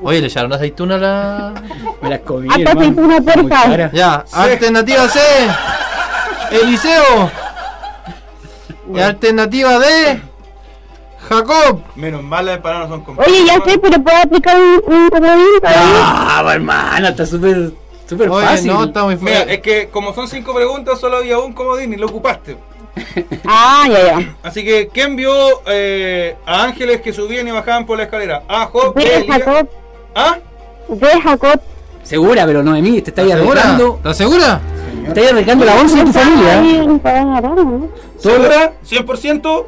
Oye, 0.00 0.20
le 0.20 0.28
echaron 0.28 0.52
aceituna 0.52 0.94
a 0.94 0.98
la... 0.98 1.52
me 2.00 2.08
las 2.08 2.20
comí, 2.20 2.48
Hasta 2.48 2.70
aceituna 2.70 3.20
puerca. 3.20 3.62
cara. 3.64 3.90
Ya, 3.92 4.24
alternativa 4.32 5.08
C, 5.08 5.18
Eliseo. 6.52 7.30
Y 8.94 9.00
alternativa 9.00 9.78
D, 9.80 10.20
Jacob. 11.28 11.82
Menos 11.96 12.22
mal 12.22 12.46
las 12.46 12.56
empanadas 12.56 12.88
no 12.88 12.94
son 12.96 13.04
completas. 13.04 13.32
Oye, 13.32 13.44
ya 13.44 13.54
sé, 13.64 13.78
pero 13.78 14.02
puedo 14.02 14.16
aplicar 14.16 14.56
un, 14.56 14.94
un 14.94 15.08
comodín 15.10 15.60
para 15.60 15.76
Ah, 15.80 16.44
hermano, 16.54 17.08
está 17.08 17.26
súper, 17.26 17.72
súper 18.08 18.28
Oye, 18.30 18.46
fácil. 18.46 18.66
no, 18.72 18.84
está 18.84 19.04
muy 19.04 19.16
Mira, 19.16 19.38
fácil. 19.38 19.52
es 19.52 19.60
que 19.60 19.88
como 19.90 20.14
son 20.14 20.26
cinco 20.28 20.54
preguntas, 20.54 20.98
solo 20.98 21.18
había 21.18 21.38
un 21.38 21.52
comodín 21.52 21.92
y 21.92 21.96
lo 21.96 22.06
ocupaste. 22.06 22.56
Ah, 23.46 23.86
ya, 23.88 24.04
ya. 24.20 24.36
Así 24.42 24.64
que, 24.64 24.88
¿quién 24.92 25.14
vio 25.16 25.32
eh, 25.66 26.36
a 26.44 26.64
ángeles 26.64 27.00
que 27.00 27.12
subían 27.12 27.46
y 27.46 27.50
bajaban 27.52 27.86
por 27.86 27.96
la 27.96 28.04
escalera? 28.04 28.42
A 28.48 28.66
Job, 28.66 28.94
De 28.94 29.24
Jacob, 29.26 29.68
¿Ah? 30.14 30.38
de 30.88 31.20
Jacob. 31.20 31.60
Segura, 32.02 32.44
pero 32.46 32.62
Noemí, 32.62 33.00
te 33.02 33.10
estáis 33.10 33.28
¿Estás 33.28 33.40
segura? 33.40 33.60
arriesgando. 33.60 33.96
¿Estás 33.96 34.16
segura? 34.16 34.60
Te 35.04 35.08
estáis 35.08 35.30
arriesgando 35.30 35.64
la 35.64 35.74
once 35.76 35.96
de 35.96 36.04
tu 36.04 36.12
familia. 36.12 36.60
¿no? 37.42 37.88
¿Segura? 38.18 38.72
¿100%? 38.88 39.64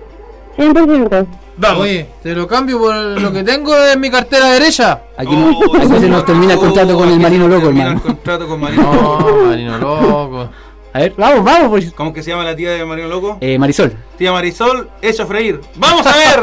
100%. 0.59 1.27
Vamos. 1.57 1.83
Oye, 1.83 2.09
te 2.23 2.35
lo 2.35 2.47
cambio 2.49 2.79
por 2.79 2.95
lo 2.95 3.33
que 3.33 3.43
tengo 3.43 3.77
en 3.77 4.01
mi 4.01 4.11
cartera 4.11 4.47
derecha. 4.53 5.03
Aquí, 5.17 5.35
no- 5.37 5.51
Oh, 5.59 5.77
aquí 5.77 5.87
se 6.01 6.09
nos 6.09 6.25
termina 6.25 6.55
el 6.55 6.59
contrato 6.59 6.97
con 6.97 7.09
el 7.11 7.21
marino 7.21 7.47
loco, 7.49 7.65
termina 7.67 7.85
hermano. 7.89 8.01
el 8.03 8.07
contrato 8.15 8.49
con 8.49 8.61
Marino 8.61 8.83
No, 8.83 9.21
Loco. 9.21 9.45
marino 9.47 9.79
loco. 9.79 10.49
A 10.93 10.99
ver, 10.99 11.13
vamos, 11.17 11.45
vamos. 11.45 11.69
Pues. 11.69 11.93
¿Cómo 11.93 12.13
que 12.13 12.23
se 12.23 12.31
llama 12.31 12.43
la 12.45 12.57
tía 12.57 12.71
de 12.73 12.85
Marino 12.85 13.07
Loco? 13.09 13.39
Eh, 13.41 13.59
Marisol. 13.59 13.93
Tía 14.19 14.33
Marisol, 14.33 14.89
hecha 15.03 15.23
a 15.23 15.27
freír. 15.27 15.61
¡Vamos 15.77 16.05
a 16.07 16.17
ver! 16.17 16.41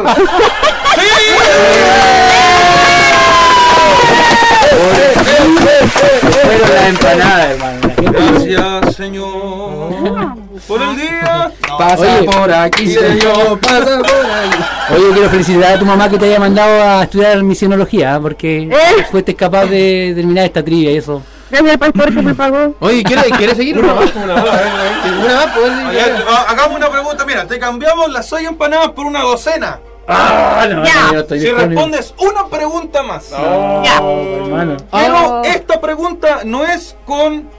Pero 6.49 6.73
la 6.73 6.87
empanada, 6.89 7.51
hermano. 7.51 7.79
Gracias, 7.97 8.95
Señor, 8.95 10.35
por 10.67 10.81
el 10.81 10.95
día. 10.95 11.51
Pasa 11.77 12.01
Oye. 12.19 12.23
por 12.31 12.51
aquí, 12.51 12.87
señor, 12.93 13.59
pasa 13.59 13.99
por 13.99 14.25
ahí. 14.31 14.49
Oye, 14.95 15.13
quiero 15.13 15.29
felicitar 15.29 15.73
a 15.75 15.79
tu 15.79 15.85
mamá 15.85 16.09
que 16.09 16.17
te 16.17 16.25
haya 16.25 16.39
mandado 16.39 16.81
a 16.83 17.03
estudiar 17.03 17.41
misionología, 17.43 18.15
¿eh? 18.15 18.19
porque 18.21 18.63
Eh. 18.71 19.05
fuiste 19.11 19.35
capaz 19.35 19.65
de 19.65 20.13
terminar 20.15 20.45
esta 20.45 20.63
trivia 20.63 20.91
y 20.91 20.97
eso. 20.97 21.21
Gracias 21.49 21.71
al 21.73 21.79
pastor 21.79 22.13
que 22.13 22.21
me 22.21 22.33
pagó. 22.35 22.75
Oye, 22.79 23.03
¿quieres, 23.03 23.25
¿quieres 23.37 23.57
seguir? 23.57 23.77
Una 23.79 23.93
más, 23.93 24.15
una 24.15 24.35
más, 24.35 24.43
una 24.43 25.33
más, 25.35 26.27
ha- 26.29 26.51
Hagamos 26.51 26.77
una 26.77 26.89
pregunta, 26.89 27.25
mira, 27.25 27.45
te 27.47 27.57
cambiamos 27.59 28.11
las 28.11 28.25
soy 28.27 28.45
empanadas 28.45 28.89
por 28.89 29.05
una 29.05 29.21
docena. 29.21 29.79
Ah, 30.09 30.65
no, 30.69 30.85
Ya. 30.85 30.91
yo 31.07 31.13
no 31.13 31.19
estoy 31.19 31.41
Si 31.41 31.51
respondes 31.51 32.13
una 32.17 32.47
pregunta 32.47 33.03
más. 33.03 33.29
Ya. 33.29 33.97
hermano. 33.97 34.77
Pero 34.89 35.17
Oh. 35.17 35.41
esta 35.43 35.81
pregunta 35.81 36.39
no 36.45 36.63
es 36.65 36.95
con 37.05 37.49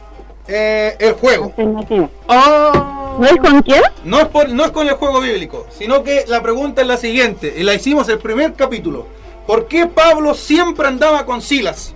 eh, 0.49 0.97
el 0.99 1.13
juego. 1.13 1.53
Oh. 2.27 3.17
¿No 3.19 3.27
es 3.27 3.37
con 3.37 3.63
quién? 3.63 3.83
No 4.05 4.21
es, 4.21 4.27
por- 4.29 4.49
no 4.49 4.65
es 4.65 4.71
con 4.71 4.87
el 4.89 4.95
juego 4.95 5.21
bíblico, 5.21 5.67
sino 5.77 6.03
que 6.05 6.25
la 6.29 6.41
pregunta 6.43 6.83
es 6.83 6.87
la 6.89 6.97
siguiente, 6.97 7.53
y 7.57 7.63
la 7.65 7.75
hicimos 7.75 8.09
el 8.09 8.19
primer 8.19 8.55
capítulo. 8.55 9.07
¿Por 9.47 9.67
qué 9.67 9.87
Pablo 9.87 10.35
siempre 10.35 10.87
andaba 10.87 11.25
con 11.27 11.41
Silas? 11.43 11.95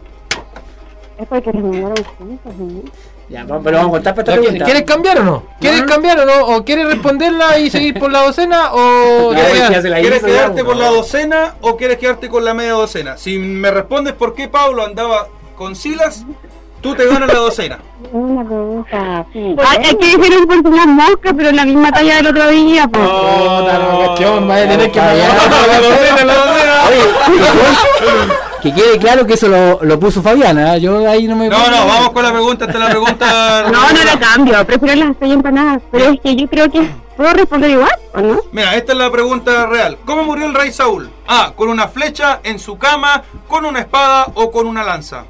Es 1.19 1.29
porque 1.29 1.53
les 1.53 1.63
mandaron 1.63 2.05
juntos, 2.19 2.55
¿no? 2.57 2.83
Ya, 3.29 3.47
pero 3.47 3.79
vamos 3.79 3.89
a 3.89 3.91
contar 3.93 4.15
para 4.15 4.23
esta 4.23 4.35
¿Ya, 4.35 4.41
pregunta. 4.41 4.65
¿Quieres 4.65 4.83
cambiar 4.83 5.21
o 5.21 5.25
no? 5.25 5.43
¿Quieres 5.61 5.81
No. 5.83 5.87
cambiar 5.87 6.19
o 6.21 6.25
no? 6.27 6.47
¿O 6.57 6.65
quieres 6.65 6.87
responderla 6.87 7.59
y 7.59 7.71
seguir 7.71 7.99
por 7.99 8.11
la 8.11 8.25
docena? 8.25 8.73
¿O 8.75 9.31
quieres 9.33 9.45
pues, 9.51 9.61
quedar- 9.61 9.73
ya 9.73 9.83
se 9.83 9.89
la 9.89 10.01
¿Quieres 10.01 10.19
hizo, 10.19 10.27
quedarte 10.27 10.57
ya, 10.59 10.65
por 10.65 10.77
la 10.77 10.89
docena 10.91 11.55
o 11.61 11.77
quieres 11.77 11.99
quedarte 11.99 12.29
con 12.29 12.45
la 12.45 12.53
media 12.53 12.73
docena? 12.73 13.17
Si 13.17 13.39
me 13.39 13.71
respondes 13.71 14.15
por 14.15 14.35
qué 14.35 14.49
Pablo 14.49 14.85
andaba 14.85 15.29
con 15.57 15.77
Silas, 15.77 16.25
tú 16.83 16.95
te 16.95 17.07
ganas 17.07 17.29
la 17.29 17.39
docena. 17.39 17.79
Una 18.13 18.45
pregunta. 18.45 19.25
Sí. 19.33 19.57
Ay, 19.67 19.79
es 19.83 19.95
que 19.95 20.17
dijeron 20.19 20.47
por 20.47 20.73
una 20.73 20.87
mosca, 20.87 21.33
pero 21.35 21.49
en 21.49 21.57
la 21.57 21.65
misma 21.65 21.91
talla 21.93 22.17
del 22.17 22.27
otro 22.27 22.49
día. 22.49 22.87
Pues. 22.89 23.09
Puta, 23.09 23.79
la 23.79 24.07
cuestión, 24.07 24.49
vaya 24.49 24.65
a 24.65 24.69
tener 24.69 24.91
que 24.91 25.01
pagar. 25.01 25.31
La 25.69 25.81
docena, 25.81 26.25
la 26.25 26.35
docena. 26.35 28.35
Que 28.63 28.73
quede 28.73 28.97
claro 28.99 29.27
que 29.27 29.35
eso 29.35 29.49
lo, 29.49 29.81
lo 29.83 29.99
puso 29.99 30.23
Fabiana. 30.23 30.77
¿eh? 30.77 30.81
Yo 30.81 31.11
ahí 31.11 31.27
no 31.27 31.35
me. 31.35 31.49
No, 31.49 31.69
no, 31.69 31.85
vamos 31.85 32.11
con 32.11 32.23
la 32.23 32.31
pregunta, 32.31 32.67
esta 32.67 32.79
es 32.79 32.85
la 32.85 32.91
pregunta. 32.91 33.65
No, 33.73 33.93
no 33.93 34.05
la 34.05 34.21
cambio. 34.21 34.65
Prefiero 34.65 35.05
las 35.05 35.17
seis 35.19 35.33
empanadas. 35.33 35.83
Pero 35.91 36.11
es 36.11 36.21
que 36.21 36.37
yo 36.37 36.47
creo 36.49 36.71
que 36.71 36.89
puedo 37.17 37.33
responder 37.33 37.71
igual, 37.71 37.91
¿o 38.15 38.21
no? 38.21 38.41
Mira, 38.53 38.77
esta 38.77 38.93
es 38.93 38.99
la 38.99 39.11
pregunta 39.11 39.67
real. 39.67 39.99
¿Cómo 40.05 40.23
murió 40.23 40.47
el 40.47 40.55
rey 40.55 40.71
Saúl? 40.71 41.11
A. 41.27 41.51
Con 41.57 41.71
una 41.71 41.89
flecha 41.89 42.39
en 42.45 42.61
su 42.61 42.79
cama, 42.79 43.25
con 43.49 43.65
una 43.65 43.81
espada 43.81 44.27
o 44.35 44.53
con 44.53 44.69
una 44.69 44.85
lanza. 44.85 45.25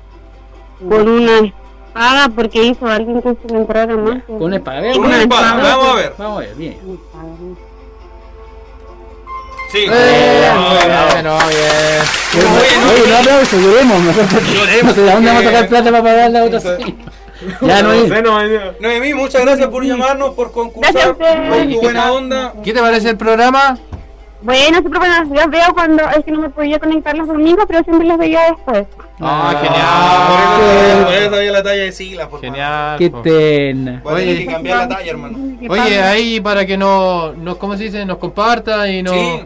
Con 0.89 1.09
una 1.09 1.39
espada, 1.39 2.29
porque 2.35 2.63
hizo 2.65 2.87
alguien 2.87 3.23
que 3.23 3.35
se 3.47 3.53
me 3.53 3.61
entrara 3.61 3.97
más. 3.97 4.23
Con 4.25 4.43
una 4.43 4.57
espada. 4.57 4.81
Ver, 4.81 4.97
Con 4.97 5.05
una 5.07 5.21
espada, 5.23 5.55
vamos 5.55 5.87
a 5.89 5.95
ver. 5.95 6.15
Vamos 6.19 6.37
a 6.37 6.41
ver, 6.41 6.55
bien. 6.57 6.77
Sí. 9.71 9.87
Eh, 9.91 10.49
Ah, 10.55 11.09
bueno, 11.13 11.39
bien. 11.49 12.45
Oye, 12.91 13.11
no 13.11 13.17
aplauso, 13.19 13.57
lloremos 13.59 14.03
Lloremos, 14.55 14.97
de 14.97 15.05
dónde 15.11 15.31
vamos 15.31 15.43
a 15.43 15.47
sacar 15.47 15.69
plata 15.69 15.91
para 15.91 16.03
pagar 16.03 16.31
la 16.31 16.45
otra. 16.45 16.61
sí. 16.61 16.97
Ya 17.61 17.83
no 17.83 17.93
es. 17.93 18.09
Noemí, 18.81 19.15
muchas 19.15 19.43
gracias 19.43 19.67
por 19.69 19.83
llamarnos, 19.85 20.31
por 20.35 20.53
concursar, 20.53 20.93
Gracias 20.93 21.09
a 21.09 21.13
ustedes. 21.13 21.49
por 21.49 21.75
tu 21.75 21.81
buena 21.81 22.13
onda. 22.13 22.53
¿Qué 22.63 22.73
te 22.73 22.81
parece 22.81 23.11
el 23.11 23.17
programa? 23.17 23.79
Bueno, 24.43 24.79
siempre 24.79 24.99
bueno, 25.01 25.25
los 25.35 25.51
veo 25.51 25.75
cuando 25.75 26.03
es 26.11 26.25
que 26.25 26.31
no 26.31 26.41
me 26.43 26.51
podía 26.51 26.79
conectar 26.79 27.17
los 27.17 27.27
domingos, 27.27 27.65
pero 27.67 27.83
siempre 27.83 28.07
los 28.07 28.19
veía 28.19 28.43
después. 28.51 28.85
Ah, 29.25 29.51
Ah, 29.51 29.53
por 29.53 29.63
genial. 29.63 30.97
eso- 30.97 31.05
por 31.05 31.15
eso 31.15 31.37
había 31.37 31.53
la 31.53 31.63
talla 31.63 31.83
de 31.83 31.93
Silas, 31.93 32.27
por 32.29 32.41
favor. 32.41 32.45
Genial. 32.55 32.99
Qué 32.99 33.11
pena. 33.11 34.01
Voy 34.03 34.13
a 34.13 34.17
tener 34.17 34.35
Oye. 34.37 34.45
que 34.47 34.53
cambiar 34.53 34.79
la 34.79 34.89
talla, 34.89 35.11
hermano. 35.11 35.39
Oye, 35.69 36.03
ahí 36.03 36.41
para 36.41 36.67
que 36.67 36.77
nos, 36.77 37.37
nos 37.37 37.57
¿cómo 37.57 37.77
se 37.77 37.85
dice? 37.85 38.05
Nos 38.05 38.19
comparta 38.19 38.89
y 38.89 39.03
nos, 39.03 39.15
Sí. 39.15 39.41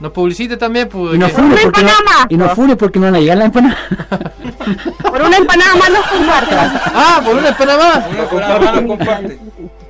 nos 0.00 0.12
publicite 0.12 0.56
también. 0.56 0.88
Pues, 0.88 1.14
Y 1.14 1.18
nos 1.18 1.32
Una 1.34 1.42
porque 1.48 1.54
no, 1.54 1.66
empanada 1.68 1.98
más. 2.04 2.26
y 2.30 2.36
nos 2.36 2.52
funes 2.52 2.76
porque 2.76 2.98
no 2.98 3.04
van 3.06 3.14
a 3.16 3.20
llegar 3.20 3.36
la 3.38 3.44
empanada. 3.44 3.76
Por 5.02 5.22
una 5.22 5.36
empanada 5.36 5.74
más 5.76 5.90
los 5.90 6.06
comparto. 6.06 6.56
Ah, 6.94 7.20
por 7.24 7.34
una 7.36 7.48
espera 7.48 7.76
más. 7.76 8.00
Una 8.10 8.24
con 8.24 8.42
hermano 8.42 8.86
comparte. 8.88 9.38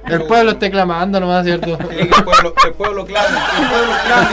El 0.06 0.22
pueblo 0.24 0.50
esté 0.52 0.70
clamando 0.70 1.20
nomás, 1.20 1.44
¿cierto? 1.44 1.76
Sí, 1.88 1.96
el 2.00 2.08
pueblo, 2.08 2.54
el 2.66 2.72
pueblo 2.72 3.04
clame, 3.06 3.28
el 3.60 3.68
pueblo 3.68 3.92
clame. 4.06 4.28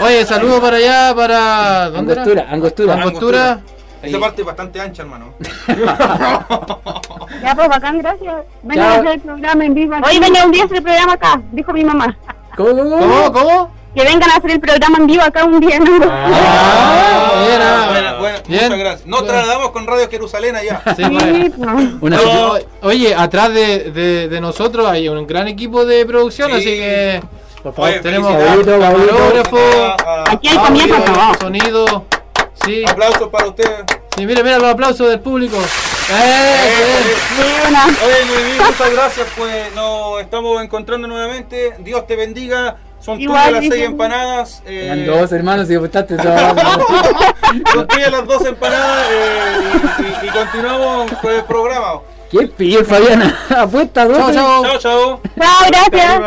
Oye, 0.00 0.24
saludos 0.24 0.60
para 0.60 0.76
allá, 0.76 1.14
para... 1.14 1.90
¿Dónde 1.90 2.12
era? 2.12 2.50
Angostura, 2.50 2.94
angostura. 2.94 3.60
Esa 4.08 4.18
parte 4.20 4.42
es 4.42 4.46
bastante 4.46 4.80
ancha, 4.80 5.02
hermano. 5.02 5.34
Ya, 7.42 7.54
pues 7.54 7.68
bacán, 7.68 7.98
gracias. 7.98 8.34
Venga 8.62 8.82
Chao. 8.82 8.92
a 8.92 8.96
hacer 8.98 9.12
el 9.12 9.20
programa 9.20 9.64
en 9.64 9.74
vivo. 9.74 9.96
Oye, 10.06 10.20
venga 10.20 10.44
un 10.44 10.52
día 10.52 10.62
a 10.62 10.66
hacer 10.66 10.76
el 10.78 10.82
programa 10.82 11.12
acá, 11.14 11.42
dijo 11.52 11.72
mi 11.72 11.84
mamá. 11.84 12.16
¿Cómo, 12.56 12.70
cómo, 12.76 12.98
¿Cómo? 12.98 13.32
¿Cómo? 13.32 13.74
Que 13.94 14.02
vengan 14.04 14.30
a 14.30 14.36
hacer 14.36 14.50
el 14.52 14.60
programa 14.60 14.98
en 14.98 15.06
vivo 15.06 15.22
acá 15.22 15.44
un 15.44 15.60
día, 15.60 15.78
¿no? 15.78 15.90
Ah, 16.10 17.44
era. 17.54 17.86
Buena, 17.90 18.18
buena, 18.18 18.38
Bien. 18.48 18.62
muchas 18.64 18.78
gracias. 18.78 19.06
Nos 19.06 19.26
trasladamos 19.26 19.70
con 19.70 19.86
Radio 19.86 20.08
Jerusalén 20.10 20.56
allá. 20.56 20.82
Sí, 20.96 21.02
vale. 21.02 21.46
Sí, 21.46 21.52
no. 21.58 21.98
Una 22.00 22.16
No, 22.16 22.54
oye, 22.82 23.14
atrás 23.14 23.52
de, 23.52 23.90
de, 23.90 24.28
de 24.28 24.40
nosotros 24.40 24.86
hay 24.86 25.08
un 25.08 25.26
gran 25.26 25.46
equipo 25.48 25.84
de 25.84 26.04
producción, 26.06 26.50
Sí. 26.52 26.56
así 26.56 26.64
que 26.64 27.22
por 27.62 27.74
favor 27.74 27.90
Oye, 27.90 28.00
tenemos 28.00 28.32
camarógrafo, 28.64 29.58
Ah, 30.06 30.24
Aquí 30.30 30.48
hay 30.48 30.58
comida 30.58 31.34
sonido. 31.40 32.04
Sí, 32.64 32.84
Aplausos 32.88 33.28
para 33.28 33.46
ustedes. 33.48 33.84
sí, 34.16 34.26
mira, 34.26 34.42
mira 34.42 34.58
los 34.58 34.70
aplausos 34.72 35.08
del 35.08 35.20
público. 35.20 35.56
¡Eh! 36.10 37.14
Buena. 37.62 37.84
Oye, 37.86 38.24
Noemí, 38.26 38.58
muchas 38.58 38.90
gracias. 38.92 39.26
Pues 39.36 39.74
nos 39.74 40.20
estamos 40.20 40.62
encontrando 40.62 41.08
nuevamente. 41.08 41.72
Dios 41.80 42.06
te 42.06 42.16
bendiga. 42.16 42.76
Son 43.00 43.18
tuyas 43.18 43.52
las 43.52 43.60
seis 43.66 43.84
empanadas. 43.84 44.62
eh, 44.66 44.84
Eran 44.86 45.06
dos 45.06 45.32
hermanos 45.32 45.70
y 45.70 45.74
todo. 45.76 45.88
son 47.74 47.86
tuyas 47.88 48.10
las 48.12 48.26
dos 48.26 48.44
empanadas. 48.46 49.06
eh, 49.10 49.52
y, 50.22 50.26
y- 50.26 50.28
y 50.28 50.30
continuamos 50.30 51.12
con 51.20 51.32
el 51.34 51.44
programa. 51.44 52.00
¿Qué 52.30 52.48
pide 52.48 52.82
Fabiana? 52.82 53.38
Apuesta 53.50 54.06
dos. 54.06 54.16
Chao, 54.18 54.32
chao. 54.32 54.62
Chao, 54.64 54.78
chao. 54.78 55.20
Chao, 55.38 55.68
gracias. 55.68 56.20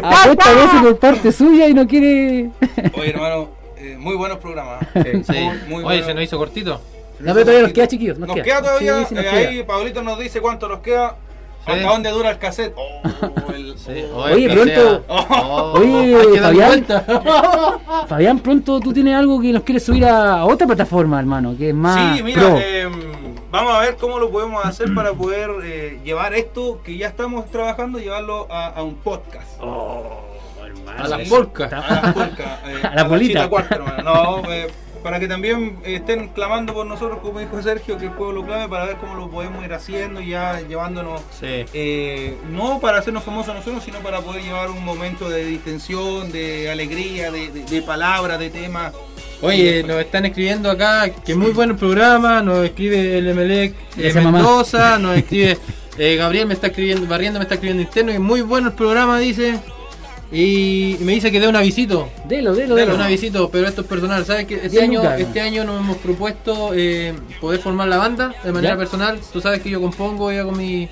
Chao, 0.00 0.10
Apuesta 0.10 0.52
dos 0.54 0.70
por 0.82 0.98
parte 0.98 1.30
suya 1.32 1.68
y 1.68 1.74
no 1.74 1.86
quiere. 1.86 2.50
Oye, 2.94 3.10
hermano, 3.10 3.50
eh, 3.92 3.96
muy 3.98 4.14
buenos 4.16 4.38
programas. 4.38 4.86
Sí. 4.94 5.40
Muy, 5.68 5.82
muy 5.82 5.84
Oye, 5.84 6.02
se 6.04 6.14
nos 6.14 6.22
hizo 6.24 6.38
cortito. 6.38 6.80
No, 7.20 7.32
pero 7.34 7.40
todavía 7.46 7.62
nos 7.64 7.72
queda, 7.72 7.88
chiquillos. 7.88 8.18
Nos, 8.18 8.28
Nos 8.28 8.40
queda 8.40 8.60
todavía. 8.62 8.98
Sí, 9.00 9.06
sí, 9.08 9.14
nos 9.16 9.24
eh, 9.24 9.28
queda. 9.30 9.48
ahí 9.50 9.62
Pablito 9.64 10.02
nos 10.02 10.18
dice 10.18 10.40
cuánto 10.40 10.68
nos 10.68 10.78
queda. 10.80 11.16
Sí. 11.66 11.72
¿Hasta 11.72 11.88
dónde 11.88 12.10
dura 12.10 12.30
el 12.30 12.38
cassette? 12.38 12.74
Oh, 12.76 13.52
el- 13.54 13.74
Oye, 14.14 14.48
pronto- 14.48 15.04
Oh, 15.08 15.72
Oye, 15.78 16.40
Fabián. 16.40 16.86
Fabián, 18.08 18.38
pronto 18.38 18.80
tú 18.80 18.92
tienes 18.92 19.14
algo 19.16 19.40
que 19.40 19.52
nos 19.52 19.62
quieres 19.64 19.84
subir 19.84 20.04
a 20.06 20.44
otra 20.44 20.66
plataforma, 20.66 21.18
hermano, 21.18 21.54
que 21.58 21.70
es 21.70 21.74
más 21.74 22.16
Sí, 22.16 22.22
mira, 22.22 22.40
pro. 22.40 22.58
eh, 22.58 22.88
vamos 23.50 23.74
a 23.74 23.80
ver 23.80 23.96
cómo 23.96 24.18
lo 24.18 24.30
podemos 24.30 24.64
hacer 24.64 24.94
para 24.94 25.12
poder 25.12 25.50
eh, 25.64 26.00
llevar 26.04 26.32
esto 26.34 26.80
que 26.84 26.96
ya 26.96 27.08
estamos 27.08 27.50
trabajando, 27.50 27.98
llevarlo 27.98 28.46
a, 28.50 28.68
a 28.68 28.82
un 28.82 28.94
podcast. 28.94 29.60
A 30.96 31.08
las 31.08 31.28
volcas. 31.28 31.72
A 31.72 32.02
la 32.06 32.14
polca, 32.14 32.60
eh, 32.66 32.80
A 32.86 32.94
la 32.94 33.04
bolita. 33.04 33.32
chita 33.40 33.48
cuarta, 33.48 33.74
hermano. 33.76 34.02
No, 34.02 34.42
eh, 34.52 34.68
para 35.02 35.20
que 35.20 35.28
también 35.28 35.78
eh, 35.84 35.96
estén 35.96 36.28
clamando 36.28 36.74
por 36.74 36.84
nosotros, 36.86 37.20
como 37.22 37.38
dijo 37.38 37.62
Sergio, 37.62 37.98
que 37.98 38.06
el 38.06 38.12
pueblo 38.12 38.44
clave, 38.44 38.68
para 38.68 38.84
ver 38.84 38.96
cómo 38.96 39.14
lo 39.14 39.30
podemos 39.30 39.64
ir 39.64 39.72
haciendo 39.72 40.20
y 40.20 40.30
ya 40.30 40.60
llevándonos 40.60 41.20
Sí. 41.38 41.64
eh, 41.72 42.36
no 42.50 42.80
para 42.80 42.98
hacernos 42.98 43.22
famosos 43.24 43.54
nosotros, 43.54 43.84
sino 43.84 43.98
para 44.00 44.20
poder 44.20 44.42
llevar 44.42 44.70
un 44.70 44.84
momento 44.84 45.28
de 45.28 45.44
distensión, 45.44 46.32
de 46.32 46.70
alegría, 46.70 47.30
de, 47.30 47.50
de, 47.52 47.64
de 47.64 47.82
palabras, 47.82 48.38
de 48.38 48.50
temas. 48.50 48.92
Oye, 49.40 49.84
nos 49.84 49.98
están 50.00 50.26
escribiendo 50.26 50.68
acá 50.68 51.08
que 51.10 51.36
muy 51.36 51.52
buen 51.52 51.76
programa, 51.76 52.42
nos 52.42 52.64
escribe 52.64 53.18
el 53.18 53.28
Emelec 53.28 53.72
eh, 53.96 54.12
mamá. 54.14 54.32
Mendoza, 54.38 54.98
nos 54.98 55.16
escribe 55.16 55.56
eh, 55.96 56.16
Gabriel 56.16 56.46
me 56.46 56.54
está 56.54 56.68
escribiendo, 56.68 57.06
Barriendo 57.06 57.38
me 57.38 57.44
está 57.44 57.54
escribiendo 57.54 57.82
interno 57.82 58.12
y 58.12 58.18
muy 58.18 58.40
bueno 58.40 58.68
el 58.68 58.74
programa, 58.74 59.18
dice. 59.18 59.58
Y 60.30 60.96
me 61.00 61.12
dice 61.12 61.32
que 61.32 61.40
dé 61.40 61.48
un 61.48 61.56
avisito. 61.56 62.08
Delo, 62.26 62.54
delo, 62.54 62.74
delo. 62.74 62.94
un 62.94 63.00
avisito, 63.00 63.48
pero 63.50 63.66
esto 63.66 63.80
es 63.80 63.86
personal. 63.86 64.24
¿Sabes 64.26 64.46
que 64.46 64.56
este 64.56 64.82
año, 64.82 65.02
este 65.14 65.40
año 65.40 65.64
nos 65.64 65.80
hemos 65.80 65.96
propuesto 65.98 66.72
eh, 66.74 67.14
poder 67.40 67.60
formar 67.60 67.88
la 67.88 67.96
banda 67.96 68.34
de 68.44 68.52
manera 68.52 68.74
¿Ya? 68.74 68.78
personal? 68.78 69.18
Tú 69.32 69.40
sabes 69.40 69.62
que 69.62 69.70
yo 69.70 69.80
compongo 69.80 70.30
y 70.30 70.36
hago 70.36 70.52
mi, 70.52 70.82
eh, 70.82 70.88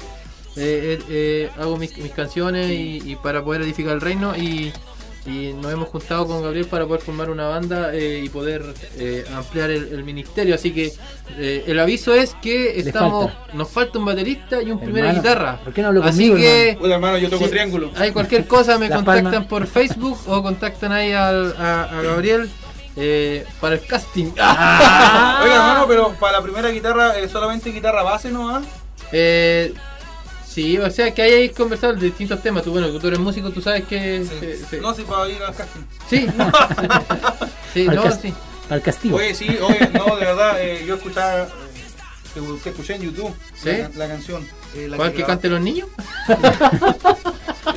eh, 0.57 0.99
eh, 1.11 1.51
hago 1.59 1.77
mis, 1.77 1.97
mis 1.99 2.13
canciones 2.13 2.71
y, 2.71 3.03
y 3.05 3.17
para 3.17 3.45
poder 3.45 3.61
edificar 3.61 3.93
el 3.93 4.01
reino 4.01 4.35
y, 4.35 4.73
y 5.27 5.53
nos 5.53 5.73
hemos 5.73 5.89
juntado 5.89 6.27
con 6.27 6.43
Gabriel 6.43 6.67
para 6.67 6.87
poder 6.87 7.01
formar 7.03 7.31
una 7.31 7.49
banda 7.49 7.91
eh, 7.95 8.23
y 8.25 8.29
poder 8.29 8.63
eh, 8.97 9.25
ampliar 9.35 9.71
el, 9.71 9.89
el 9.93 10.05
ministerio. 10.05 10.55
Así 10.55 10.73
que 10.73 10.93
eh, 11.39 11.65
el 11.67 11.79
aviso 11.79 12.15
es 12.15 12.35
que 12.43 12.79
estamos, 12.79 13.33
falta. 13.33 13.53
nos 13.57 13.69
falta 13.69 13.99
un 13.99 14.05
baterista 14.05 14.63
y 14.63 14.71
un 14.71 14.81
primera 14.81 15.13
guitarra. 15.13 15.59
¿por 15.65 15.73
qué 15.73 15.83
no 15.83 15.89
habló 15.89 16.03
Así 16.03 16.11
conmigo, 16.29 16.37
que 16.37 16.63
hermano? 16.71 16.79
Bueno, 16.81 16.95
hermano, 16.95 17.19
yo 17.19 17.31
toco 17.31 17.45
Sí. 17.45 17.51
triángulo. 17.51 17.91
hay 17.97 18.13
cualquier 18.13 18.47
cosa, 18.47 18.79
me 18.79 18.89
contactan 18.91 19.47
por 19.49 19.67
Facebook 19.67 20.19
o 20.27 20.43
contactan 20.43 20.93
ahí 20.93 21.13
al- 21.13 21.55
a, 21.59 21.83
a 21.85 22.03
Gabriel 22.03 22.49
eh, 22.97 23.45
para 23.61 23.75
el 23.75 23.81
casting. 23.87 24.31
Ah. 24.39 25.41
Oiga, 25.43 25.55
hermano, 25.57 25.85
pero 25.89 26.13
para 26.21 26.35
la 26.39 26.43
primera 26.43 26.69
guitarra, 26.71 27.19
eh, 27.19 27.29
solamente 27.29 27.71
guitarra 27.71 28.03
base, 28.03 28.31
¿no? 28.31 28.49
ah? 28.49 28.63
Eh, 29.13 29.73
sí, 30.57 30.79
o 30.79 30.91
sea 30.91 31.13
que 31.13 31.21
ahí 31.21 31.33
hay 31.33 31.49
que 31.51 31.55
conversar 31.55 31.99
de 31.99 32.07
distintos 32.07 32.43
temas. 32.43 32.63
Tú, 32.63 32.71
bueno, 32.71 32.89
tú 32.99 33.07
eres 33.07 33.19
músico, 33.19 33.51
tú 33.51 33.61
sabes 33.61 33.85
que. 33.85 34.25
Sí. 34.25 34.65
sí. 34.71 34.77
No, 34.81 34.95
sí, 34.95 35.03
para 35.03 35.29
ir 35.29 35.43
al 35.43 35.55
casting. 35.55 35.83
Sí, 36.09 36.27
sí, 37.75 37.87
Al 37.87 37.97
no, 37.97 38.11
sí. 38.11 38.33
Al 38.71 38.81
castigo. 38.81 39.17
Oye, 39.19 39.35
sí, 39.35 39.47
oye, 39.61 39.91
no, 39.93 40.17
de 40.17 40.25
verdad, 40.25 40.63
eh, 40.63 40.83
yo 40.87 40.95
escuchaba, 40.95 41.43
eh, 41.43 41.49
te, 42.33 42.41
te 42.41 42.71
escuché 42.71 42.95
en 42.95 43.03
YouTube 43.03 43.35
¿Sí? 43.55 43.69
la, 43.69 43.91
la 43.95 44.09
canción. 44.09 44.49
Eh, 44.77 44.89
la 44.89 44.97
¿Cuál 44.97 45.11
que 45.13 45.19
graba- 45.19 45.33
cante 45.35 45.49
los 45.49 45.61
niños? 45.61 45.89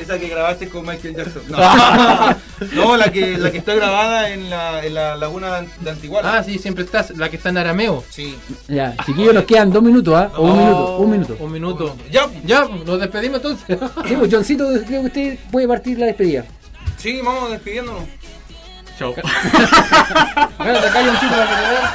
Esa 0.00 0.18
que 0.18 0.28
grabaste 0.28 0.68
con 0.68 0.86
Michael 0.86 1.14
Jackson. 1.16 1.42
No, 1.48 1.58
no 2.74 2.96
la, 2.96 3.10
que, 3.12 3.36
la 3.36 3.50
que 3.50 3.58
está 3.58 3.74
grabada 3.74 4.30
en 4.30 4.48
la, 4.48 4.84
en 4.84 4.94
la 4.94 5.16
laguna 5.16 5.62
de 5.80 5.90
Antiguala. 5.90 6.38
Ah, 6.38 6.42
sí, 6.44 6.58
siempre 6.58 6.84
estás. 6.84 7.10
La 7.16 7.28
que 7.28 7.36
está 7.36 7.48
en 7.50 7.58
arameo. 7.58 8.02
Sí. 8.08 8.36
Ya, 8.68 8.94
chiquillos, 9.04 9.34
nos 9.34 9.44
quedan 9.44 9.70
dos 9.70 9.82
minutos, 9.82 10.14
¿ah? 10.14 10.30
O 10.36 10.42
un 10.44 10.58
minuto, 10.58 10.96
un 10.96 11.10
minuto. 11.10 11.36
Un 11.40 11.52
minuto. 11.52 11.96
Ya, 12.10 12.26
Ya, 12.44 12.66
nos 12.86 12.98
despedimos 13.00 13.36
entonces. 13.38 13.78
Sí, 14.08 14.14
pues, 14.16 14.32
Johncito, 14.32 14.66
creo 14.86 15.00
que 15.02 15.06
usted 15.06 15.38
puede 15.50 15.68
partir 15.68 15.98
la 15.98 16.06
despedida. 16.06 16.44
sí, 16.96 17.20
vamos 17.22 17.50
despidiéndonos. 17.50 18.04
Chao. 18.98 19.14
Bueno, 19.14 20.78
te 20.80 20.88
callo 20.90 21.10
un 21.10 21.18
chito 21.20 21.32
para 21.32 21.46
que 21.48 21.54
te 21.54 21.70
veas. 21.70 21.90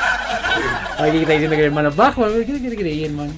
Ay, 0.97 1.11
¿qué 1.11 1.19
está 1.21 1.31
diciendo 1.33 1.55
que 1.55 1.61
el 1.61 1.67
hermano 1.67 1.89
es 1.89 1.95
bajo? 1.95 2.23
¿qué 2.45 2.45
te 2.69 2.75
creí, 2.75 3.05
hermano? 3.05 3.31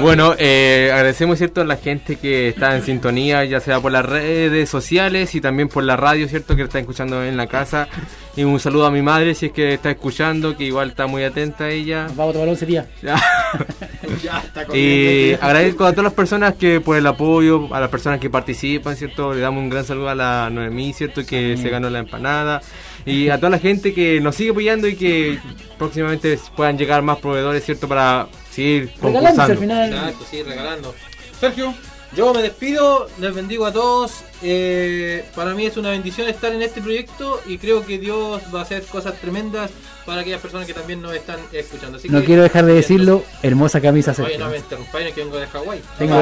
Bueno, 0.00 0.34
eh, 0.38 0.90
agradecemos 0.92 1.38
cierto 1.38 1.60
a 1.60 1.64
la 1.64 1.76
gente 1.76 2.16
que 2.16 2.48
está 2.48 2.76
en 2.76 2.82
sintonía, 2.82 3.44
ya 3.44 3.60
sea 3.60 3.80
por 3.80 3.92
las 3.92 4.04
redes 4.04 4.68
sociales 4.68 5.34
y 5.34 5.40
también 5.40 5.68
por 5.68 5.84
la 5.84 5.96
radio, 5.96 6.28
cierto, 6.28 6.56
que 6.56 6.62
está 6.62 6.78
escuchando 6.78 7.22
en 7.24 7.36
la 7.36 7.46
casa. 7.46 7.88
Y 8.36 8.42
un 8.42 8.58
saludo 8.58 8.86
a 8.86 8.90
mi 8.90 9.02
madre 9.02 9.34
si 9.34 9.46
es 9.46 9.52
que 9.52 9.74
está 9.74 9.90
escuchando, 9.90 10.56
que 10.56 10.64
igual 10.64 10.90
está 10.90 11.06
muy 11.06 11.22
atenta 11.22 11.64
a 11.64 11.70
ella. 11.70 12.08
Vamos 12.14 12.30
a 12.30 12.32
tomar 12.32 12.48
once 12.48 12.66
días. 12.66 12.86
y 14.74 15.34
agradezco 15.34 15.84
a 15.84 15.92
todas 15.92 16.04
las 16.04 16.12
personas 16.14 16.54
que 16.54 16.80
por 16.80 16.96
el 16.96 17.06
apoyo, 17.06 17.72
a 17.72 17.80
las 17.80 17.88
personas 17.88 18.18
que 18.18 18.30
participan, 18.30 18.96
cierto, 18.96 19.32
le 19.32 19.40
damos 19.40 19.62
un 19.62 19.70
gran 19.70 19.84
saludo 19.84 20.08
a 20.08 20.14
la 20.14 20.50
Noemí, 20.50 20.92
cierto, 20.92 21.24
que 21.24 21.56
se 21.56 21.68
ganó 21.68 21.88
la 21.90 22.00
empanada. 22.00 22.60
Y 23.06 23.28
a 23.28 23.36
toda 23.36 23.50
la 23.50 23.58
gente 23.58 23.94
que 23.94 24.20
nos 24.20 24.34
sigue 24.34 24.50
apoyando 24.50 24.88
y 24.88 24.96
que 24.96 25.38
próximamente 25.78 26.38
puedan 26.56 26.76
llegar 26.76 27.02
más 27.02 27.18
proveedores, 27.18 27.64
cierto, 27.64 27.86
para 27.86 28.26
seguir 28.54 28.92
Regalándose 29.02 29.52
al 29.52 29.58
final. 29.58 29.92
Exacto, 29.92 30.26
sí, 30.30 30.42
regalando. 30.42 30.94
Sergio, 31.40 31.74
Yo 32.16 32.32
me 32.32 32.42
despido, 32.42 33.08
les 33.18 33.34
bendigo 33.34 33.66
a 33.66 33.72
todos. 33.72 34.12
eh, 34.42 35.24
para 35.34 35.52
mí 35.54 35.66
es 35.66 35.76
una 35.76 35.90
bendición 35.90 36.28
estar 36.28 36.52
en 36.52 36.62
este 36.62 36.80
proyecto 36.80 37.40
y 37.46 37.58
creo 37.58 37.84
que 37.84 37.98
Dios 37.98 38.40
va 38.54 38.60
a 38.60 38.62
hacer 38.62 38.84
cosas 38.84 39.20
tremendas 39.20 39.70
para 40.06 40.20
aquellas 40.20 40.40
personas 40.40 40.66
que 40.66 40.74
también 40.74 41.00
nos 41.00 41.14
están 41.14 41.38
escuchando. 41.52 41.98
Así 41.98 42.08
No 42.08 42.20
que- 42.20 42.26
quiero 42.26 42.42
dejar 42.42 42.64
de 42.66 42.74
decirlo, 42.74 43.24
hermosa 43.42 43.80
camisa 43.80 44.10
Oye, 44.12 44.22
Sergio. 44.22 44.38
no 44.44 44.50
me 44.50 44.58
interrumpáis, 44.58 45.14
que 45.14 45.20
vengo 45.24 45.38
de 45.38 45.46
Hawái. 45.46 45.80
Tengo 45.98 46.14
Ah. 46.14 46.20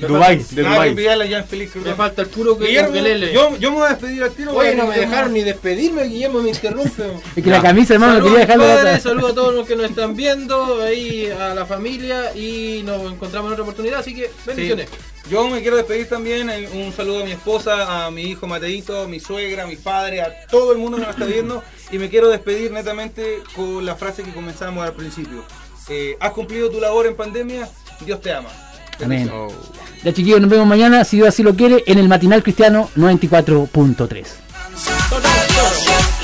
la- 0.00 0.06
Dubai, 0.08 0.38
de 0.38 0.62
nada 0.62 0.84
que 0.84 0.94
Dubai. 0.94 0.94
Me 1.84 1.94
falta 1.94 2.22
el 2.22 2.28
puro 2.28 2.56
que 2.56 2.72
yo, 2.72 2.80
yo 3.58 3.70
me 3.70 3.76
voy 3.76 3.86
a 3.86 3.90
despedir 3.90 4.22
al 4.22 4.30
tiro. 4.30 4.54
Oye, 4.54 4.74
no 4.74 4.86
me 4.86 4.96
dejaron 4.96 5.32
ni 5.34 5.42
despedirme, 5.42 6.04
Guillermo 6.04 6.40
me 6.42 6.48
interrumpe. 6.48 7.02
Es 7.36 7.44
que 7.44 7.50
la 7.50 7.60
camisa, 7.60 7.94
hermano, 7.94 8.14
Saludos 8.14 8.32
quería 8.32 8.46
dejarlo 8.56 9.00
saludos 9.02 9.30
a 9.32 9.34
todos 9.34 9.54
los 9.54 9.66
que 9.66 9.76
nos 9.76 9.90
están 9.90 10.16
viendo, 10.16 10.82
ahí 10.82 11.28
a 11.30 11.54
la 11.54 11.66
familia 11.66 12.34
y 12.34 12.82
nos 12.84 13.12
encontramos 13.12 13.48
en 13.48 13.52
otra 13.52 13.62
oportunidad, 13.64 14.00
así 14.00 14.14
que 14.14 14.30
bendiciones. 14.46 14.88
Yo 15.30 15.48
me 15.48 15.60
quiero 15.62 15.76
despedir 15.76 16.08
también. 16.08 16.50
eh, 16.50 16.68
Un 16.72 16.92
saludo 16.92 17.22
a 17.22 17.24
mi 17.24 17.30
esposa, 17.32 18.06
a 18.06 18.10
mi 18.10 18.22
hijo 18.22 18.46
Mateito, 18.46 19.02
a 19.02 19.06
mi 19.06 19.20
suegra, 19.20 19.62
a 19.62 19.66
mi 19.66 19.76
padre, 19.76 20.20
a 20.22 20.46
todo 20.50 20.72
el 20.72 20.78
mundo 20.78 20.96
que 20.98 21.04
nos 21.04 21.12
está 21.14 21.24
viendo. 21.24 21.62
Y 21.92 21.98
me 21.98 22.08
quiero 22.08 22.28
despedir 22.28 22.72
netamente 22.72 23.38
con 23.54 23.84
la 23.86 23.94
frase 23.94 24.22
que 24.24 24.32
comenzamos 24.32 24.84
al 24.84 24.92
principio. 24.94 25.44
Eh, 25.88 26.16
¿Has 26.20 26.32
cumplido 26.32 26.70
tu 26.70 26.80
labor 26.80 27.06
en 27.06 27.14
pandemia? 27.16 27.68
Dios 28.04 28.20
te 28.20 28.32
ama. 28.32 28.48
Amén. 29.02 29.30
Ya 30.04 30.12
chiquillos, 30.12 30.40
nos 30.40 30.50
vemos 30.50 30.66
mañana, 30.66 31.04
si 31.04 31.16
Dios 31.16 31.28
así 31.28 31.42
lo 31.42 31.54
quiere, 31.54 31.82
en 31.86 31.98
el 31.98 32.08
matinal 32.08 32.42
cristiano 32.42 32.90
94.3. 32.96 33.96
Total, 33.96 34.26
Dios 35.48 36.19